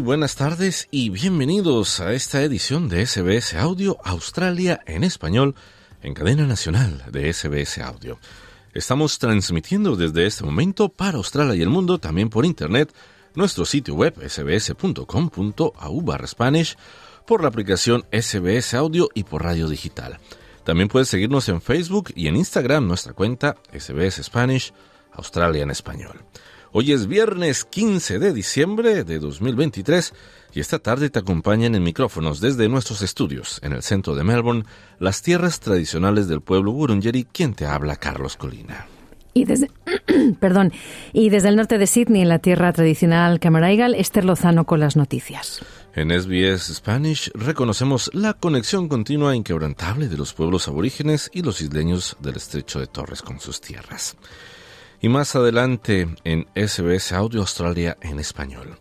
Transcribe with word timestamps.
Muy 0.00 0.06
buenas 0.06 0.34
tardes 0.34 0.88
y 0.90 1.10
bienvenidos 1.10 2.00
a 2.00 2.14
esta 2.14 2.42
edición 2.42 2.88
de 2.88 3.04
SBS 3.04 3.52
Audio 3.52 3.98
Australia 4.02 4.80
en 4.86 5.04
español 5.04 5.54
en 6.02 6.14
cadena 6.14 6.46
nacional 6.46 7.04
de 7.12 7.30
SBS 7.30 7.80
Audio. 7.80 8.18
Estamos 8.72 9.18
transmitiendo 9.18 9.96
desde 9.96 10.24
este 10.24 10.42
momento 10.42 10.88
para 10.88 11.18
Australia 11.18 11.54
y 11.54 11.60
el 11.60 11.68
mundo 11.68 11.98
también 11.98 12.30
por 12.30 12.46
internet 12.46 12.94
nuestro 13.34 13.66
sitio 13.66 13.94
web 13.94 14.14
sbs.com.au 14.26 16.00
barra 16.00 16.26
Spanish, 16.26 16.78
por 17.26 17.42
la 17.42 17.48
aplicación 17.48 18.06
SBS 18.10 18.72
Audio 18.72 19.10
y 19.14 19.24
por 19.24 19.42
radio 19.42 19.68
digital. 19.68 20.18
También 20.64 20.88
puedes 20.88 21.10
seguirnos 21.10 21.46
en 21.50 21.60
Facebook 21.60 22.10
y 22.16 22.28
en 22.28 22.36
Instagram 22.36 22.88
nuestra 22.88 23.12
cuenta 23.12 23.56
SBS 23.70 24.22
Spanish 24.24 24.72
Australia 25.12 25.62
en 25.62 25.70
español. 25.70 26.24
Hoy 26.72 26.92
es 26.92 27.08
viernes 27.08 27.64
15 27.64 28.20
de 28.20 28.32
diciembre 28.32 29.02
de 29.02 29.18
2023 29.18 30.14
y 30.54 30.60
esta 30.60 30.78
tarde 30.78 31.10
te 31.10 31.18
acompañan 31.18 31.74
en 31.74 31.82
micrófonos 31.82 32.40
desde 32.40 32.68
nuestros 32.68 33.02
estudios 33.02 33.58
en 33.64 33.72
el 33.72 33.82
centro 33.82 34.14
de 34.14 34.22
Melbourne 34.22 34.62
las 35.00 35.20
tierras 35.20 35.58
tradicionales 35.58 36.28
del 36.28 36.42
pueblo 36.42 36.70
Wurundjeri, 36.70 37.24
quien 37.24 37.54
te 37.54 37.66
habla 37.66 37.96
Carlos 37.96 38.36
Colina. 38.36 38.86
Y 39.34 39.46
desde, 39.46 39.68
perdón, 40.38 40.72
y 41.12 41.30
desde 41.30 41.48
el 41.48 41.56
norte 41.56 41.76
de 41.76 41.88
Sydney, 41.88 42.22
en 42.22 42.28
la 42.28 42.38
tierra 42.38 42.72
tradicional 42.72 43.40
Camaraigal, 43.40 43.96
Esther 43.96 44.24
Lozano 44.24 44.64
con 44.64 44.78
las 44.78 44.94
noticias. 44.94 45.64
En 45.96 46.10
SBS 46.10 46.72
Spanish 46.72 47.32
reconocemos 47.34 48.12
la 48.14 48.34
conexión 48.34 48.88
continua 48.88 49.32
e 49.32 49.36
inquebrantable 49.36 50.06
de 50.06 50.16
los 50.16 50.34
pueblos 50.34 50.68
aborígenes 50.68 51.32
y 51.34 51.42
los 51.42 51.60
isleños 51.62 52.16
del 52.20 52.36
estrecho 52.36 52.78
de 52.78 52.86
Torres 52.86 53.22
con 53.22 53.40
sus 53.40 53.60
tierras 53.60 54.16
y 55.00 55.08
más 55.08 55.34
adelante 55.34 56.08
en 56.24 56.46
SBS 56.54 57.12
Audio 57.12 57.40
Australia 57.40 57.96
en 58.02 58.18
español. 58.18 58.78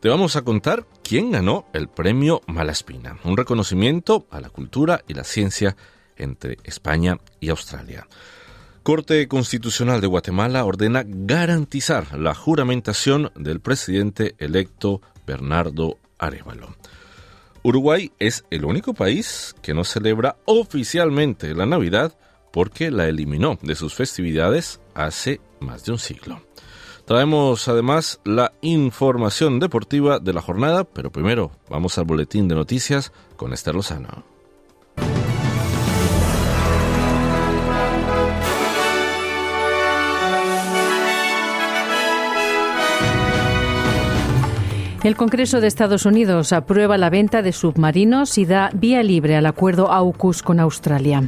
Te 0.00 0.08
vamos 0.08 0.36
a 0.36 0.42
contar 0.42 0.86
quién 1.02 1.32
ganó 1.32 1.66
el 1.72 1.88
premio 1.88 2.40
Malaspina, 2.46 3.18
un 3.24 3.36
reconocimiento 3.36 4.26
a 4.30 4.40
la 4.40 4.48
cultura 4.48 5.02
y 5.06 5.14
la 5.14 5.24
ciencia 5.24 5.76
entre 6.16 6.56
España 6.64 7.18
y 7.40 7.50
Australia. 7.50 8.06
Corte 8.82 9.28
Constitucional 9.28 10.00
de 10.00 10.06
Guatemala 10.06 10.64
ordena 10.64 11.02
garantizar 11.04 12.18
la 12.18 12.34
juramentación 12.34 13.30
del 13.34 13.60
presidente 13.60 14.34
electo 14.38 15.02
Bernardo 15.26 15.98
Arevalo. 16.18 16.74
Uruguay 17.62 18.12
es 18.18 18.44
el 18.50 18.64
único 18.64 18.94
país 18.94 19.54
que 19.60 19.74
no 19.74 19.84
celebra 19.84 20.36
oficialmente 20.46 21.54
la 21.54 21.66
Navidad 21.66 22.16
porque 22.52 22.90
la 22.90 23.08
eliminó 23.08 23.58
de 23.62 23.74
sus 23.74 23.94
festividades 23.94 24.80
hace 24.98 25.40
más 25.60 25.84
de 25.84 25.92
un 25.92 25.98
siglo. 25.98 26.42
Traemos 27.04 27.68
además 27.68 28.20
la 28.24 28.52
información 28.60 29.60
deportiva 29.60 30.18
de 30.18 30.34
la 30.34 30.42
jornada, 30.42 30.84
pero 30.84 31.10
primero 31.10 31.52
vamos 31.70 31.96
al 31.96 32.04
boletín 32.04 32.48
de 32.48 32.54
noticias 32.54 33.12
con 33.36 33.54
Esther 33.54 33.74
Lozano. 33.74 34.24
El 45.04 45.16
Congreso 45.16 45.60
de 45.60 45.68
Estados 45.68 46.04
Unidos 46.06 46.52
aprueba 46.52 46.98
la 46.98 47.08
venta 47.08 47.40
de 47.40 47.52
submarinos 47.52 48.36
y 48.36 48.44
da 48.44 48.68
vía 48.74 49.02
libre 49.02 49.36
al 49.36 49.46
acuerdo 49.46 49.92
AUKUS 49.92 50.42
con 50.42 50.58
Australia. 50.58 51.22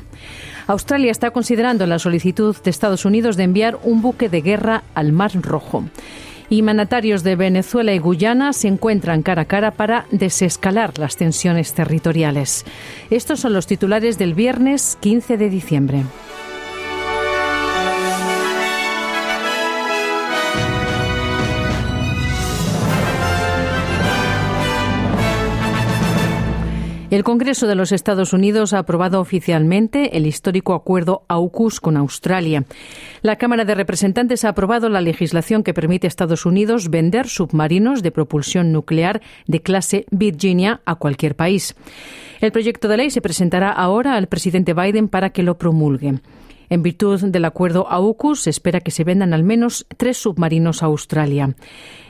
Australia 0.70 1.10
está 1.10 1.32
considerando 1.32 1.84
la 1.84 1.98
solicitud 1.98 2.56
de 2.62 2.70
Estados 2.70 3.04
Unidos 3.04 3.36
de 3.36 3.42
enviar 3.42 3.80
un 3.82 4.02
buque 4.02 4.28
de 4.28 4.40
guerra 4.40 4.84
al 4.94 5.10
Mar 5.10 5.32
Rojo. 5.34 5.84
Y 6.48 6.62
mandatarios 6.62 7.24
de 7.24 7.34
Venezuela 7.34 7.92
y 7.92 7.98
Guyana 7.98 8.52
se 8.52 8.68
encuentran 8.68 9.22
cara 9.22 9.42
a 9.42 9.44
cara 9.46 9.72
para 9.72 10.06
desescalar 10.12 10.96
las 10.96 11.16
tensiones 11.16 11.74
territoriales. 11.74 12.64
Estos 13.10 13.40
son 13.40 13.52
los 13.52 13.66
titulares 13.66 14.16
del 14.16 14.34
viernes 14.34 14.96
15 15.00 15.38
de 15.38 15.50
diciembre. 15.50 16.04
El 27.10 27.24
Congreso 27.24 27.66
de 27.66 27.74
los 27.74 27.90
Estados 27.90 28.32
Unidos 28.32 28.72
ha 28.72 28.78
aprobado 28.78 29.20
oficialmente 29.20 30.16
el 30.16 30.26
histórico 30.26 30.74
acuerdo 30.74 31.24
AUKUS 31.26 31.80
con 31.80 31.96
Australia. 31.96 32.64
La 33.22 33.34
Cámara 33.34 33.64
de 33.64 33.74
Representantes 33.74 34.44
ha 34.44 34.50
aprobado 34.50 34.88
la 34.88 35.00
legislación 35.00 35.64
que 35.64 35.74
permite 35.74 36.06
a 36.06 36.08
Estados 36.08 36.46
Unidos 36.46 36.88
vender 36.88 37.26
submarinos 37.26 38.04
de 38.04 38.12
propulsión 38.12 38.70
nuclear 38.70 39.22
de 39.48 39.60
clase 39.60 40.06
Virginia 40.12 40.82
a 40.84 40.94
cualquier 40.94 41.34
país. 41.34 41.74
El 42.40 42.52
proyecto 42.52 42.86
de 42.86 42.98
ley 42.98 43.10
se 43.10 43.20
presentará 43.20 43.72
ahora 43.72 44.14
al 44.14 44.28
presidente 44.28 44.72
Biden 44.72 45.08
para 45.08 45.30
que 45.30 45.42
lo 45.42 45.58
promulgue. 45.58 46.20
En 46.70 46.82
virtud 46.84 47.20
del 47.20 47.44
acuerdo 47.44 47.88
AUKUS, 47.90 48.46
espera 48.46 48.80
que 48.80 48.92
se 48.92 49.02
vendan 49.02 49.34
al 49.34 49.42
menos 49.42 49.86
tres 49.96 50.18
submarinos 50.18 50.84
a 50.84 50.86
Australia. 50.86 51.56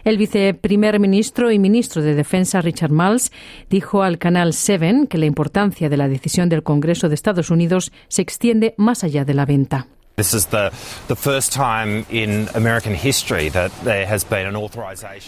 El 0.04 0.18
viceprimer 0.18 1.00
ministro 1.00 1.50
y 1.50 1.58
ministro 1.58 2.02
de 2.02 2.14
Defensa 2.14 2.60
Richard 2.60 2.92
Marles 2.92 3.32
dijo 3.70 4.02
al 4.02 4.18
canal 4.18 4.52
Seven 4.52 5.06
que 5.06 5.16
la 5.16 5.24
importancia 5.24 5.88
de 5.88 5.96
la 5.96 6.08
decisión 6.08 6.50
del 6.50 6.62
Congreso 6.62 7.08
de 7.08 7.14
Estados 7.14 7.50
Unidos 7.50 7.90
se 8.08 8.20
extiende 8.20 8.74
más 8.76 9.02
allá 9.02 9.24
de 9.24 9.34
la 9.34 9.46
venta. 9.46 9.86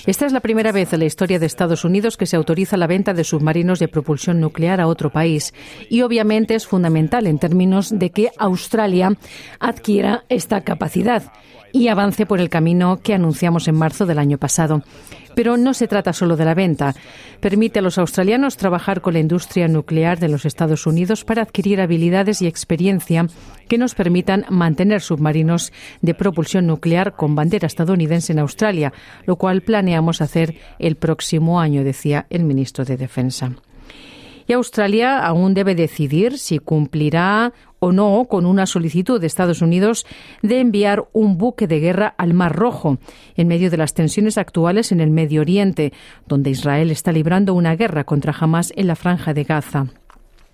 Esta 0.07 0.27
es 0.27 0.33
la 0.33 0.41
primera 0.41 0.73
vez 0.73 0.93
en 0.93 1.01
la 1.01 1.07
historia 1.07 1.39
de 1.39 1.47
Estados 1.47 1.85
Unidos 1.85 2.17
que 2.17 2.27
se 2.27 2.37
autoriza 2.37 2.77
la 2.77 2.87
venta 2.87 3.15
de 3.15 3.25
submarinos 3.25 3.79
de 3.79 3.89
propulsión 3.89 4.41
nuclear 4.41 4.81
a 4.81 4.87
otro 4.87 5.11
país 5.11 5.55
y 5.89 6.03
obviamente 6.03 6.55
es 6.55 6.67
fundamental 6.67 7.27
en 7.27 7.39
términos 7.39 7.91
de 7.99 8.11
que 8.11 8.31
Australia 8.39 9.17
adquiera 9.61 10.25
esta 10.29 10.61
capacidad 10.61 11.33
y 11.73 11.89
avance 11.89 12.27
por 12.27 12.39
el 12.39 12.51
camino 12.51 13.01
que 13.03 13.15
anunciamos 13.15 13.67
en 13.69 13.77
marzo 13.77 14.07
del 14.07 14.19
año 14.19 14.39
pasado. 14.39 14.83
Pero 15.35 15.57
no 15.57 15.75
se 15.75 15.89
trata 15.89 16.13
solo 16.13 16.37
de 16.37 16.45
la 16.45 16.55
venta. 16.55 16.95
Permite 17.41 17.79
a 17.79 17.83
los 17.83 17.99
australianos 17.99 18.57
trabajar 18.57 19.01
con 19.01 19.15
la 19.15 19.21
industria 19.21 19.69
nuclear 19.69 20.19
de 20.19 20.29
los 20.29 20.45
Estados 20.45 20.87
Unidos 20.87 21.25
para 21.25 21.43
adquirir 21.43 21.81
habilidades 21.81 22.43
y 22.43 22.47
experiencia 22.47 23.27
que 23.69 23.79
nos 23.79 23.95
permitan 23.95 24.45
mantener 24.49 25.01
submarinos 25.01 25.73
de 26.01 26.15
propulsión 26.15 26.67
nuclear 26.67 27.17
con 27.17 27.35
bandera 27.35 27.67
estadounidense 27.67 28.33
en 28.33 28.39
Australia, 28.39 28.93
lo 29.27 29.37
cual 29.37 29.63
planeamos 29.63 30.21
hacer 30.21 30.57
el 30.79 30.97
próximo 30.97 31.61
año, 31.61 31.85
decía 31.85 32.27
el 32.31 32.45
ministro 32.45 32.85
de 32.85 32.97
Defensa. 32.97 33.53
Y 34.47 34.53
Australia 34.55 35.25
aún 35.25 35.55
debe 35.55 35.75
decidir 35.75 36.39
si 36.39 36.59
cumplirá 36.59 37.53
o 37.83 37.91
no 37.91 38.27
con 38.31 38.47
una 38.47 38.67
solicitud 38.67 39.21
de 39.21 39.27
Estados 39.27 39.61
Unidos 39.61 40.07
de 40.41 40.61
enviar 40.61 41.09
un 41.13 41.37
buque 41.37 41.67
de 41.67 41.81
guerra 41.81 42.15
al 42.17 42.33
Mar 42.33 42.55
Rojo, 42.55 42.99
en 43.35 43.49
medio 43.49 43.73
de 43.73 43.77
las 43.77 43.93
tensiones 43.93 44.39
actuales 44.39 44.93
en 44.93 45.01
el 45.01 45.11
Medio 45.11 45.41
Oriente, 45.41 45.93
donde 46.29 46.51
Israel 46.51 46.93
está 46.93 47.11
librando 47.11 47.55
una 47.55 47.75
guerra 47.75 48.05
contra 48.05 48.33
Hamas 48.39 48.73
en 48.77 48.87
la 48.87 48.95
franja 48.95 49.35
de 49.35 49.43
Gaza. 49.43 50.02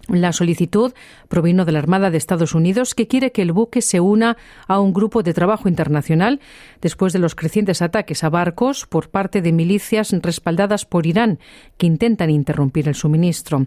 La 0.09 0.33
solicitud 0.33 0.95
provino 1.29 1.67
de 1.67 1.73
la 1.73 1.81
Armada 1.81 2.11
de 2.11 2.17
Estados 2.17 2.55
Unidos, 2.55 2.95
que 2.95 3.07
quiere 3.07 3.31
que 3.31 3.43
el 3.43 3.53
buque 3.53 3.83
se 3.83 4.01
una 4.01 4.39
a 4.67 4.81
un 4.81 4.95
grupo 4.95 5.23
de 5.23 5.35
trabajo 5.35 5.69
internacional 5.69 6.41
después 6.81 7.13
de 7.13 7.19
los 7.19 7.35
crecientes 7.35 7.83
ataques 7.83 8.25
a 8.25 8.31
barcos 8.31 8.87
por 8.87 9.11
parte 9.11 9.43
de 9.43 9.53
milicias 9.53 10.13
respaldadas 10.23 10.87
por 10.87 11.07
Irán, 11.07 11.39
que 11.77 11.87
intentan 11.87 12.31
interrumpir 12.31 12.89
el 12.89 12.95
suministro. 12.95 13.67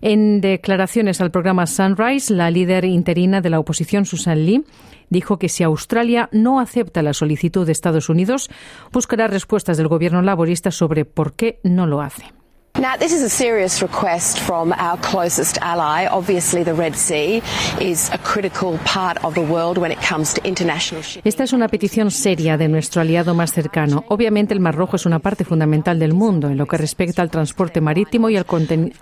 En 0.00 0.40
declaraciones 0.40 1.20
al 1.20 1.30
programa 1.30 1.66
Sunrise, 1.66 2.32
la 2.32 2.50
líder 2.50 2.84
interina 2.86 3.40
de 3.40 3.50
la 3.50 3.60
oposición, 3.60 4.06
Susan 4.06 4.44
Lee, 4.46 4.64
dijo 5.10 5.38
que 5.38 5.48
si 5.48 5.64
Australia 5.64 6.28
no 6.32 6.60
acepta 6.60 7.02
la 7.02 7.12
solicitud 7.12 7.66
de 7.66 7.72
Estados 7.72 8.08
Unidos, 8.08 8.50
buscará 8.92 9.26
respuestas 9.26 9.76
del 9.76 9.88
gobierno 9.88 10.22
laborista 10.22 10.70
sobre 10.70 11.04
por 11.04 11.34
qué 11.34 11.60
no 11.62 11.86
lo 11.86 12.00
hace. 12.00 12.33
Now, 12.76 12.96
this 12.98 13.12
is 13.12 13.22
a 13.22 13.28
serious 13.28 13.80
request 13.82 14.40
from 14.40 14.72
our 14.72 14.98
closest 14.98 15.58
ally. 15.62 16.08
Obviously, 16.10 16.64
the 16.64 16.74
Red 16.74 16.96
Sea 16.96 17.40
is 17.80 18.10
a 18.12 18.18
critical 18.18 18.80
part 18.84 19.24
of 19.24 19.34
the 19.34 19.42
world 19.42 19.78
when 19.78 19.92
it 19.92 20.00
comes 20.00 20.34
to 20.34 20.40
international 20.44 21.00
shipping. 21.04 21.22
Esta 21.24 21.44
es 21.44 21.52
una 21.52 21.68
petición 21.68 22.10
seria 22.10 22.56
de 22.56 22.66
nuestro 22.66 23.00
aliado 23.00 23.32
más 23.32 23.52
cercano. 23.52 24.04
Obviamente, 24.08 24.54
el 24.54 24.60
Mar 24.60 24.74
Rojo 24.74 24.96
es 24.96 25.06
una 25.06 25.20
parte 25.20 25.44
fundamental 25.44 26.00
del 26.00 26.14
mundo 26.14 26.48
en 26.48 26.56
lo 26.58 26.66
que 26.66 26.76
respecta 26.76 27.22
al 27.22 27.30
transporte 27.30 27.80
marítimo 27.80 28.28
y 28.28 28.36
al, 28.36 28.44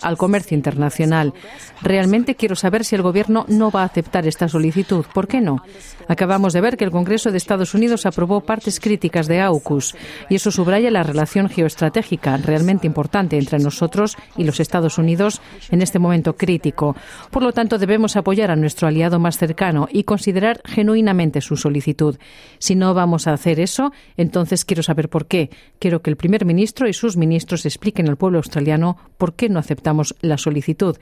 al 0.02 0.16
comercio 0.18 0.54
internacional. 0.54 1.32
Realmente 1.80 2.34
quiero 2.34 2.56
saber 2.56 2.84
si 2.84 2.94
el 2.94 3.00
Gobierno 3.00 3.46
no 3.48 3.70
va 3.70 3.84
a 3.84 3.86
aceptar 3.86 4.26
esta 4.26 4.48
solicitud. 4.48 5.06
¿Por 5.14 5.26
qué 5.28 5.40
no? 5.40 5.62
Acabamos 6.08 6.52
de 6.52 6.60
ver 6.60 6.76
que 6.76 6.84
el 6.84 6.90
Congreso 6.90 7.30
de 7.30 7.38
Estados 7.38 7.72
Unidos 7.72 8.04
aprobó 8.04 8.42
partes 8.42 8.80
críticas 8.80 9.28
de 9.28 9.40
AUKUS 9.40 9.94
y 10.28 10.34
eso 10.34 10.50
subraya 10.50 10.90
la 10.90 11.02
relación 11.04 11.48
geoestratégica 11.48 12.36
realmente 12.36 12.86
importante 12.86 13.38
entre 13.38 13.61
nosotros 13.62 14.16
y 14.36 14.44
los 14.44 14.60
Estados 14.60 14.98
Unidos 14.98 15.40
en 15.70 15.82
este 15.82 15.98
momento 15.98 16.36
crítico. 16.36 16.96
Por 17.30 17.42
lo 17.42 17.52
tanto, 17.52 17.78
debemos 17.78 18.16
apoyar 18.16 18.50
a 18.50 18.56
nuestro 18.56 18.88
aliado 18.88 19.18
más 19.18 19.38
cercano 19.38 19.88
y 19.90 20.04
considerar 20.04 20.60
genuinamente 20.64 21.40
su 21.40 21.56
solicitud. 21.56 22.18
Si 22.58 22.74
no 22.74 22.94
vamos 22.94 23.26
a 23.26 23.32
hacer 23.32 23.60
eso, 23.60 23.92
entonces 24.16 24.64
quiero 24.64 24.82
saber 24.82 25.08
por 25.08 25.26
qué. 25.26 25.50
Quiero 25.78 26.02
que 26.02 26.10
el 26.10 26.16
primer 26.16 26.44
ministro 26.44 26.88
y 26.88 26.92
sus 26.92 27.16
ministros 27.16 27.66
expliquen 27.66 28.08
al 28.08 28.16
pueblo 28.16 28.38
australiano 28.38 28.96
por 29.18 29.34
qué 29.34 29.48
no 29.48 29.58
aceptamos 29.58 30.14
la 30.20 30.38
solicitud, 30.38 30.96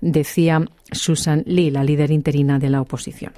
decía 0.00 0.64
Susan 0.92 1.42
Lee, 1.46 1.70
la 1.70 1.84
líder 1.84 2.10
interina 2.10 2.58
de 2.58 2.70
la 2.70 2.80
oposición. 2.80 3.32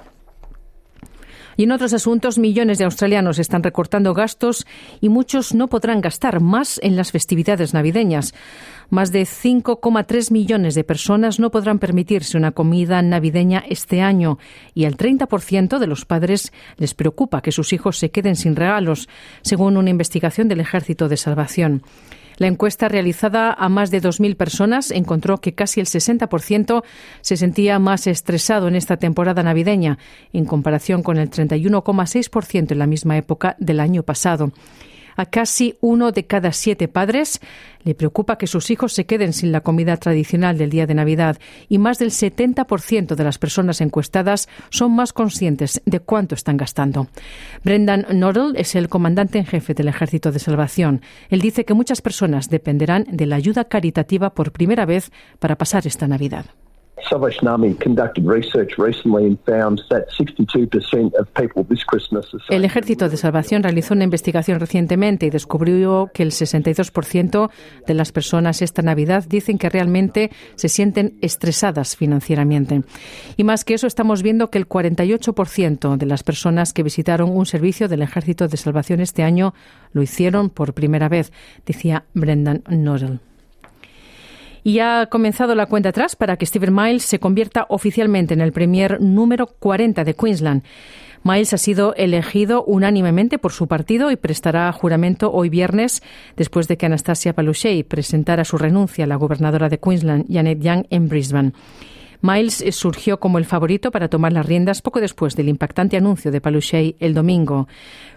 Y 1.57 1.63
en 1.63 1.71
otros 1.71 1.93
asuntos, 1.93 2.37
millones 2.37 2.77
de 2.77 2.85
australianos 2.85 3.39
están 3.39 3.63
recortando 3.63 4.13
gastos 4.13 4.67
y 5.01 5.09
muchos 5.09 5.55
no 5.55 5.67
podrán 5.67 6.01
gastar 6.01 6.39
más 6.39 6.79
en 6.83 6.95
las 6.95 7.11
festividades 7.11 7.73
navideñas. 7.73 8.35
Más 8.91 9.11
de 9.11 9.23
5,3 9.23 10.31
millones 10.31 10.75
de 10.75 10.83
personas 10.83 11.39
no 11.39 11.49
podrán 11.49 11.79
permitirse 11.79 12.37
una 12.37 12.51
comida 12.51 13.01
navideña 13.01 13.63
este 13.67 14.01
año 14.01 14.37
y 14.75 14.85
al 14.85 14.95
30% 14.95 15.79
de 15.79 15.87
los 15.87 16.05
padres 16.05 16.53
les 16.77 16.93
preocupa 16.93 17.41
que 17.41 17.51
sus 17.51 17.73
hijos 17.73 17.97
se 17.97 18.11
queden 18.11 18.35
sin 18.35 18.55
regalos, 18.55 19.09
según 19.41 19.77
una 19.77 19.89
investigación 19.89 20.47
del 20.47 20.59
Ejército 20.59 21.09
de 21.09 21.17
Salvación. 21.17 21.81
La 22.37 22.47
encuesta 22.47 22.87
realizada 22.87 23.51
a 23.51 23.67
más 23.67 23.91
de 23.91 24.01
2.000 24.01 24.35
personas 24.35 24.91
encontró 24.91 25.39
que 25.39 25.53
casi 25.53 25.79
el 25.79 25.87
60% 25.87 26.83
se 27.21 27.37
sentía 27.37 27.79
más 27.79 28.07
estresado 28.07 28.67
en 28.67 28.75
esta 28.75 28.97
temporada 28.97 29.41
navideña, 29.43 29.97
en 30.33 30.45
comparación 30.45 31.01
con 31.01 31.17
el 31.17 31.29
31,6% 31.29 32.71
en 32.71 32.79
la 32.79 32.87
misma 32.87 33.17
época 33.17 33.55
del 33.59 33.79
año 33.79 34.03
pasado. 34.03 34.51
A 35.17 35.25
casi 35.25 35.75
uno 35.81 36.11
de 36.11 36.25
cada 36.25 36.51
siete 36.51 36.87
padres 36.87 37.41
le 37.83 37.95
preocupa 37.95 38.37
que 38.37 38.45
sus 38.45 38.69
hijos 38.69 38.93
se 38.93 39.05
queden 39.05 39.33
sin 39.33 39.51
la 39.51 39.61
comida 39.61 39.97
tradicional 39.97 40.57
del 40.57 40.69
día 40.69 40.85
de 40.85 40.93
Navidad 40.93 41.39
y 41.67 41.79
más 41.79 41.97
del 41.97 42.11
70% 42.11 43.15
de 43.15 43.23
las 43.23 43.39
personas 43.39 43.81
encuestadas 43.81 44.47
son 44.69 44.95
más 44.95 45.13
conscientes 45.13 45.81
de 45.85 45.99
cuánto 45.99 46.35
están 46.35 46.55
gastando. 46.55 47.07
Brendan 47.63 48.05
Norrell 48.13 48.55
es 48.57 48.75
el 48.75 48.89
comandante 48.89 49.39
en 49.39 49.45
jefe 49.45 49.73
del 49.73 49.87
Ejército 49.87 50.31
de 50.31 50.39
Salvación. 50.39 51.01
Él 51.29 51.41
dice 51.41 51.65
que 51.65 51.73
muchas 51.73 52.01
personas 52.01 52.49
dependerán 52.49 53.05
de 53.09 53.25
la 53.25 53.37
ayuda 53.37 53.65
caritativa 53.65 54.35
por 54.35 54.51
primera 54.51 54.85
vez 54.85 55.11
para 55.39 55.57
pasar 55.57 55.87
esta 55.87 56.07
Navidad. 56.07 56.45
El 62.49 62.65
Ejército 62.65 63.09
de 63.09 63.17
Salvación 63.17 63.63
realizó 63.63 63.93
una 63.93 64.03
investigación 64.03 64.59
recientemente 64.59 65.25
y 65.25 65.29
descubrió 65.29 66.09
que 66.13 66.23
el 66.23 66.31
62% 66.31 67.49
de 67.85 67.93
las 67.93 68.11
personas 68.11 68.61
esta 68.61 68.81
Navidad 68.81 69.25
dicen 69.27 69.57
que 69.57 69.69
realmente 69.69 70.31
se 70.55 70.69
sienten 70.69 71.17
estresadas 71.21 71.95
financieramente. 71.95 72.83
Y 73.35 73.43
más 73.43 73.63
que 73.63 73.73
eso, 73.73 73.87
estamos 73.87 74.23
viendo 74.23 74.49
que 74.49 74.57
el 74.57 74.67
48% 74.67 75.97
de 75.97 76.05
las 76.05 76.23
personas 76.23 76.73
que 76.73 76.83
visitaron 76.83 77.29
un 77.29 77.45
servicio 77.45 77.87
del 77.87 78.01
Ejército 78.01 78.47
de 78.47 78.57
Salvación 78.57 78.99
este 78.99 79.23
año 79.23 79.53
lo 79.93 80.01
hicieron 80.01 80.49
por 80.49 80.73
primera 80.73 81.09
vez, 81.09 81.31
decía 81.65 82.05
Brendan 82.13 82.63
Norrell. 82.69 83.19
Y 84.63 84.79
ha 84.79 85.07
comenzado 85.07 85.55
la 85.55 85.65
cuenta 85.65 85.89
atrás 85.89 86.15
para 86.15 86.37
que 86.37 86.45
Stephen 86.45 86.73
Miles 86.73 87.03
se 87.03 87.19
convierta 87.19 87.65
oficialmente 87.69 88.33
en 88.33 88.41
el 88.41 88.51
Premier 88.51 89.01
número 89.01 89.47
40 89.47 90.03
de 90.03 90.13
Queensland. 90.13 90.63
Miles 91.23 91.53
ha 91.53 91.57
sido 91.57 91.93
elegido 91.95 92.63
unánimemente 92.63 93.37
por 93.37 93.51
su 93.51 93.67
partido 93.67 94.11
y 94.11 94.15
prestará 94.15 94.71
juramento 94.71 95.31
hoy 95.31 95.49
viernes 95.49 96.01
después 96.35 96.67
de 96.67 96.77
que 96.77 96.85
Anastasia 96.85 97.33
Palaszczuk 97.33 97.87
presentara 97.87 98.45
su 98.45 98.57
renuncia 98.57 99.03
a 99.03 99.07
la 99.07 99.15
gobernadora 99.15 99.67
de 99.67 99.79
Queensland, 99.79 100.25
Janet 100.31 100.61
Young, 100.61 100.85
en 100.89 101.09
Brisbane. 101.09 101.51
Miles 102.21 102.63
surgió 102.71 103.19
como 103.19 103.37
el 103.37 103.45
favorito 103.45 103.91
para 103.91 104.07
tomar 104.07 104.33
las 104.33 104.45
riendas 104.45 104.81
poco 104.81 104.99
después 104.99 105.35
del 105.35 105.49
impactante 105.49 105.97
anuncio 105.97 106.31
de 106.31 106.41
Palaszczuk 106.41 106.95
el 106.99 107.13
domingo. 107.13 107.67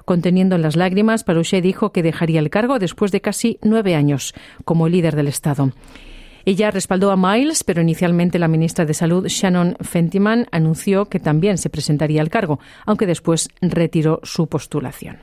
Conteniendo 0.05 0.57
en 0.57 0.63
las 0.63 0.77
lágrimas, 0.77 1.25
Palaszczuk 1.25 1.63
dijo 1.63 1.93
que 1.93 2.03
dejaría 2.03 2.41
el 2.41 2.51
cargo 2.51 2.79
después 2.79 3.13
de 3.13 3.21
casi 3.21 3.59
nueve 3.63 3.95
años 3.95 4.35
como 4.65 4.89
líder 4.89 5.17
del 5.17 5.29
Estado. 5.29 5.73
Ella 6.45 6.71
respaldó 6.71 7.11
a 7.11 7.17
Miles, 7.17 7.65
pero 7.65 7.83
inicialmente 7.83 8.39
la 8.39 8.49
ministra 8.49 8.85
de 8.85 8.95
Salud, 8.95 9.27
Shannon 9.27 9.77
Fentiman, 9.81 10.47
anunció 10.53 11.07
que 11.07 11.21
también 11.21 11.59
se 11.59 11.71
presentaría 11.71 12.21
al 12.21 12.31
cargo, 12.31 12.61
aunque 12.87 13.07
después 13.07 13.49
retiró 13.61 14.21
su 14.23 14.47
postulación. 14.47 15.19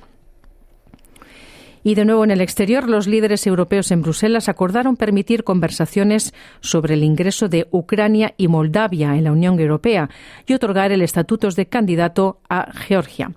Y 1.83 1.95
de 1.95 2.03
nuevo 2.03 2.25
en 2.25 2.31
el 2.31 2.41
exterior, 2.41 2.89
los 2.89 3.07
líderes 3.07 3.47
europeos 3.47 3.91
en 3.91 4.01
Bruselas 4.01 4.49
acordaron 4.49 4.97
permitir 4.97 5.45
conversaciones 5.45 6.33
sobre 6.59 6.95
el 6.95 7.03
ingreso 7.05 7.47
de 7.47 7.67
Ucrania 7.71 8.33
y 8.35 8.49
Moldavia 8.49 9.15
en 9.15 9.23
la 9.23 9.31
Unión 9.31 9.57
Europea 9.57 10.09
y 10.45 10.53
otorgar 10.53 10.91
el 10.91 11.01
estatuto 11.01 11.47
de 11.49 11.67
candidato 11.67 12.41
a 12.49 12.73
Georgia. 12.73 13.31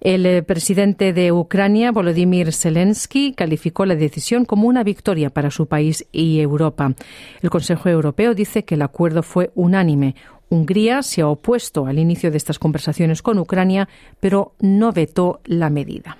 El 0.00 0.26
eh, 0.26 0.42
presidente 0.42 1.12
de 1.12 1.32
Ucrania, 1.32 1.92
Volodymyr 1.92 2.52
Zelensky, 2.52 3.32
calificó 3.32 3.86
la 3.86 3.94
decisión 3.94 4.44
como 4.44 4.68
una 4.68 4.84
victoria 4.84 5.30
para 5.30 5.50
su 5.50 5.66
país 5.66 6.06
y 6.12 6.40
Europa. 6.40 6.94
El 7.42 7.50
Consejo 7.50 7.88
Europeo 7.88 8.34
dice 8.34 8.64
que 8.64 8.74
el 8.74 8.82
acuerdo 8.82 9.22
fue 9.22 9.50
unánime. 9.54 10.14
Hungría 10.48 11.02
se 11.02 11.22
ha 11.22 11.28
opuesto 11.28 11.86
al 11.86 11.98
inicio 11.98 12.30
de 12.30 12.36
estas 12.36 12.58
conversaciones 12.58 13.22
con 13.22 13.38
Ucrania, 13.38 13.88
pero 14.20 14.52
no 14.60 14.92
vetó 14.92 15.40
la 15.44 15.70
medida. 15.70 16.16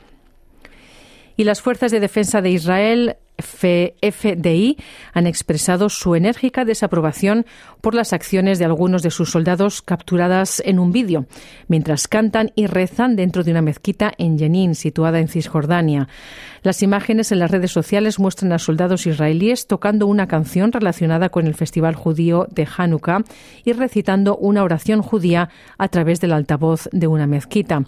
Y 1.36 1.44
las 1.44 1.60
fuerzas 1.60 1.92
de 1.92 2.00
defensa 2.00 2.40
de 2.40 2.50
Israel 2.50 3.16
FDI 3.38 4.76
han 5.12 5.26
expresado 5.26 5.88
su 5.88 6.14
enérgica 6.14 6.64
desaprobación 6.64 7.46
por 7.80 7.94
las 7.94 8.12
acciones 8.12 8.58
de 8.58 8.64
algunos 8.64 9.02
de 9.02 9.10
sus 9.10 9.30
soldados 9.30 9.82
capturadas 9.82 10.62
en 10.64 10.78
un 10.78 10.92
vídeo, 10.92 11.26
mientras 11.68 12.08
cantan 12.08 12.52
y 12.54 12.66
rezan 12.66 13.16
dentro 13.16 13.44
de 13.44 13.50
una 13.50 13.62
mezquita 13.62 14.12
en 14.18 14.38
Jenin, 14.38 14.74
situada 14.74 15.20
en 15.20 15.28
Cisjordania. 15.28 16.08
Las 16.62 16.82
imágenes 16.82 17.30
en 17.32 17.38
las 17.38 17.50
redes 17.50 17.70
sociales 17.70 18.18
muestran 18.18 18.52
a 18.52 18.58
soldados 18.58 19.06
israelíes 19.06 19.66
tocando 19.66 20.06
una 20.06 20.26
canción 20.26 20.72
relacionada 20.72 21.28
con 21.28 21.46
el 21.46 21.54
festival 21.54 21.94
judío 21.94 22.46
de 22.50 22.66
Hanukkah 22.76 23.22
y 23.64 23.72
recitando 23.72 24.36
una 24.36 24.64
oración 24.64 25.02
judía 25.02 25.50
a 25.78 25.88
través 25.88 26.20
del 26.20 26.32
altavoz 26.32 26.88
de 26.92 27.06
una 27.06 27.26
mezquita. 27.26 27.84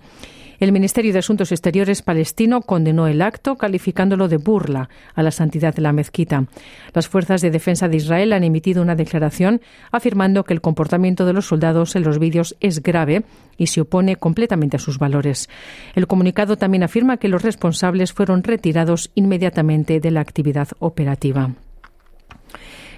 El 0.58 0.72
Ministerio 0.72 1.12
de 1.12 1.20
Asuntos 1.20 1.52
Exteriores 1.52 2.02
palestino 2.02 2.62
condenó 2.62 3.06
el 3.06 3.22
acto, 3.22 3.54
calificándolo 3.56 4.26
de 4.26 4.38
burla 4.38 4.88
a 5.14 5.22
la 5.22 5.30
santidad 5.30 5.72
de 5.72 5.82
la 5.82 5.92
mezquita. 5.92 6.46
Las 6.92 7.06
fuerzas 7.06 7.42
de 7.42 7.52
defensa 7.52 7.88
de 7.88 7.98
Israel 7.98 8.32
han 8.32 8.42
emitido 8.42 8.82
una 8.82 8.96
declaración 8.96 9.60
afirmando 9.92 10.42
que 10.42 10.54
el 10.54 10.60
comportamiento 10.60 11.26
de 11.26 11.32
los 11.32 11.46
soldados 11.46 11.94
en 11.94 12.02
los 12.02 12.18
vídeos 12.18 12.56
es 12.58 12.82
grave 12.82 13.22
y 13.56 13.68
se 13.68 13.82
opone 13.82 14.16
completamente 14.16 14.76
a 14.76 14.80
sus 14.80 14.98
valores. 14.98 15.48
El 15.94 16.08
comunicado 16.08 16.56
también 16.56 16.82
afirma 16.82 17.18
que 17.18 17.28
los 17.28 17.42
responsables 17.42 18.12
fueron 18.12 18.42
retirados 18.42 19.12
inmediatamente 19.14 20.00
de 20.00 20.10
la 20.10 20.20
actividad 20.20 20.68
operativa. 20.80 21.50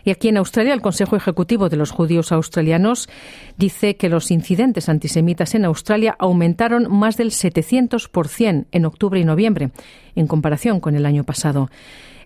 Y 0.04 0.10
aquí 0.10 0.28
en 0.28 0.36
Australia, 0.36 0.74
el 0.74 0.80
Consejo 0.80 1.16
Ejecutivo 1.16 1.68
de 1.68 1.76
los 1.76 1.90
Judíos 1.90 2.32
Australianos 2.32 3.08
dice 3.56 3.96
que 3.96 4.08
los 4.08 4.30
incidentes 4.30 4.88
antisemitas 4.88 5.54
en 5.54 5.64
Australia 5.64 6.16
aumentaron 6.18 6.90
más 6.90 7.16
del 7.16 7.30
700% 7.30 8.66
en 8.70 8.84
octubre 8.84 9.20
y 9.20 9.24
noviembre, 9.24 9.70
en 10.14 10.26
comparación 10.26 10.80
con 10.80 10.96
el 10.96 11.06
año 11.06 11.24
pasado. 11.24 11.70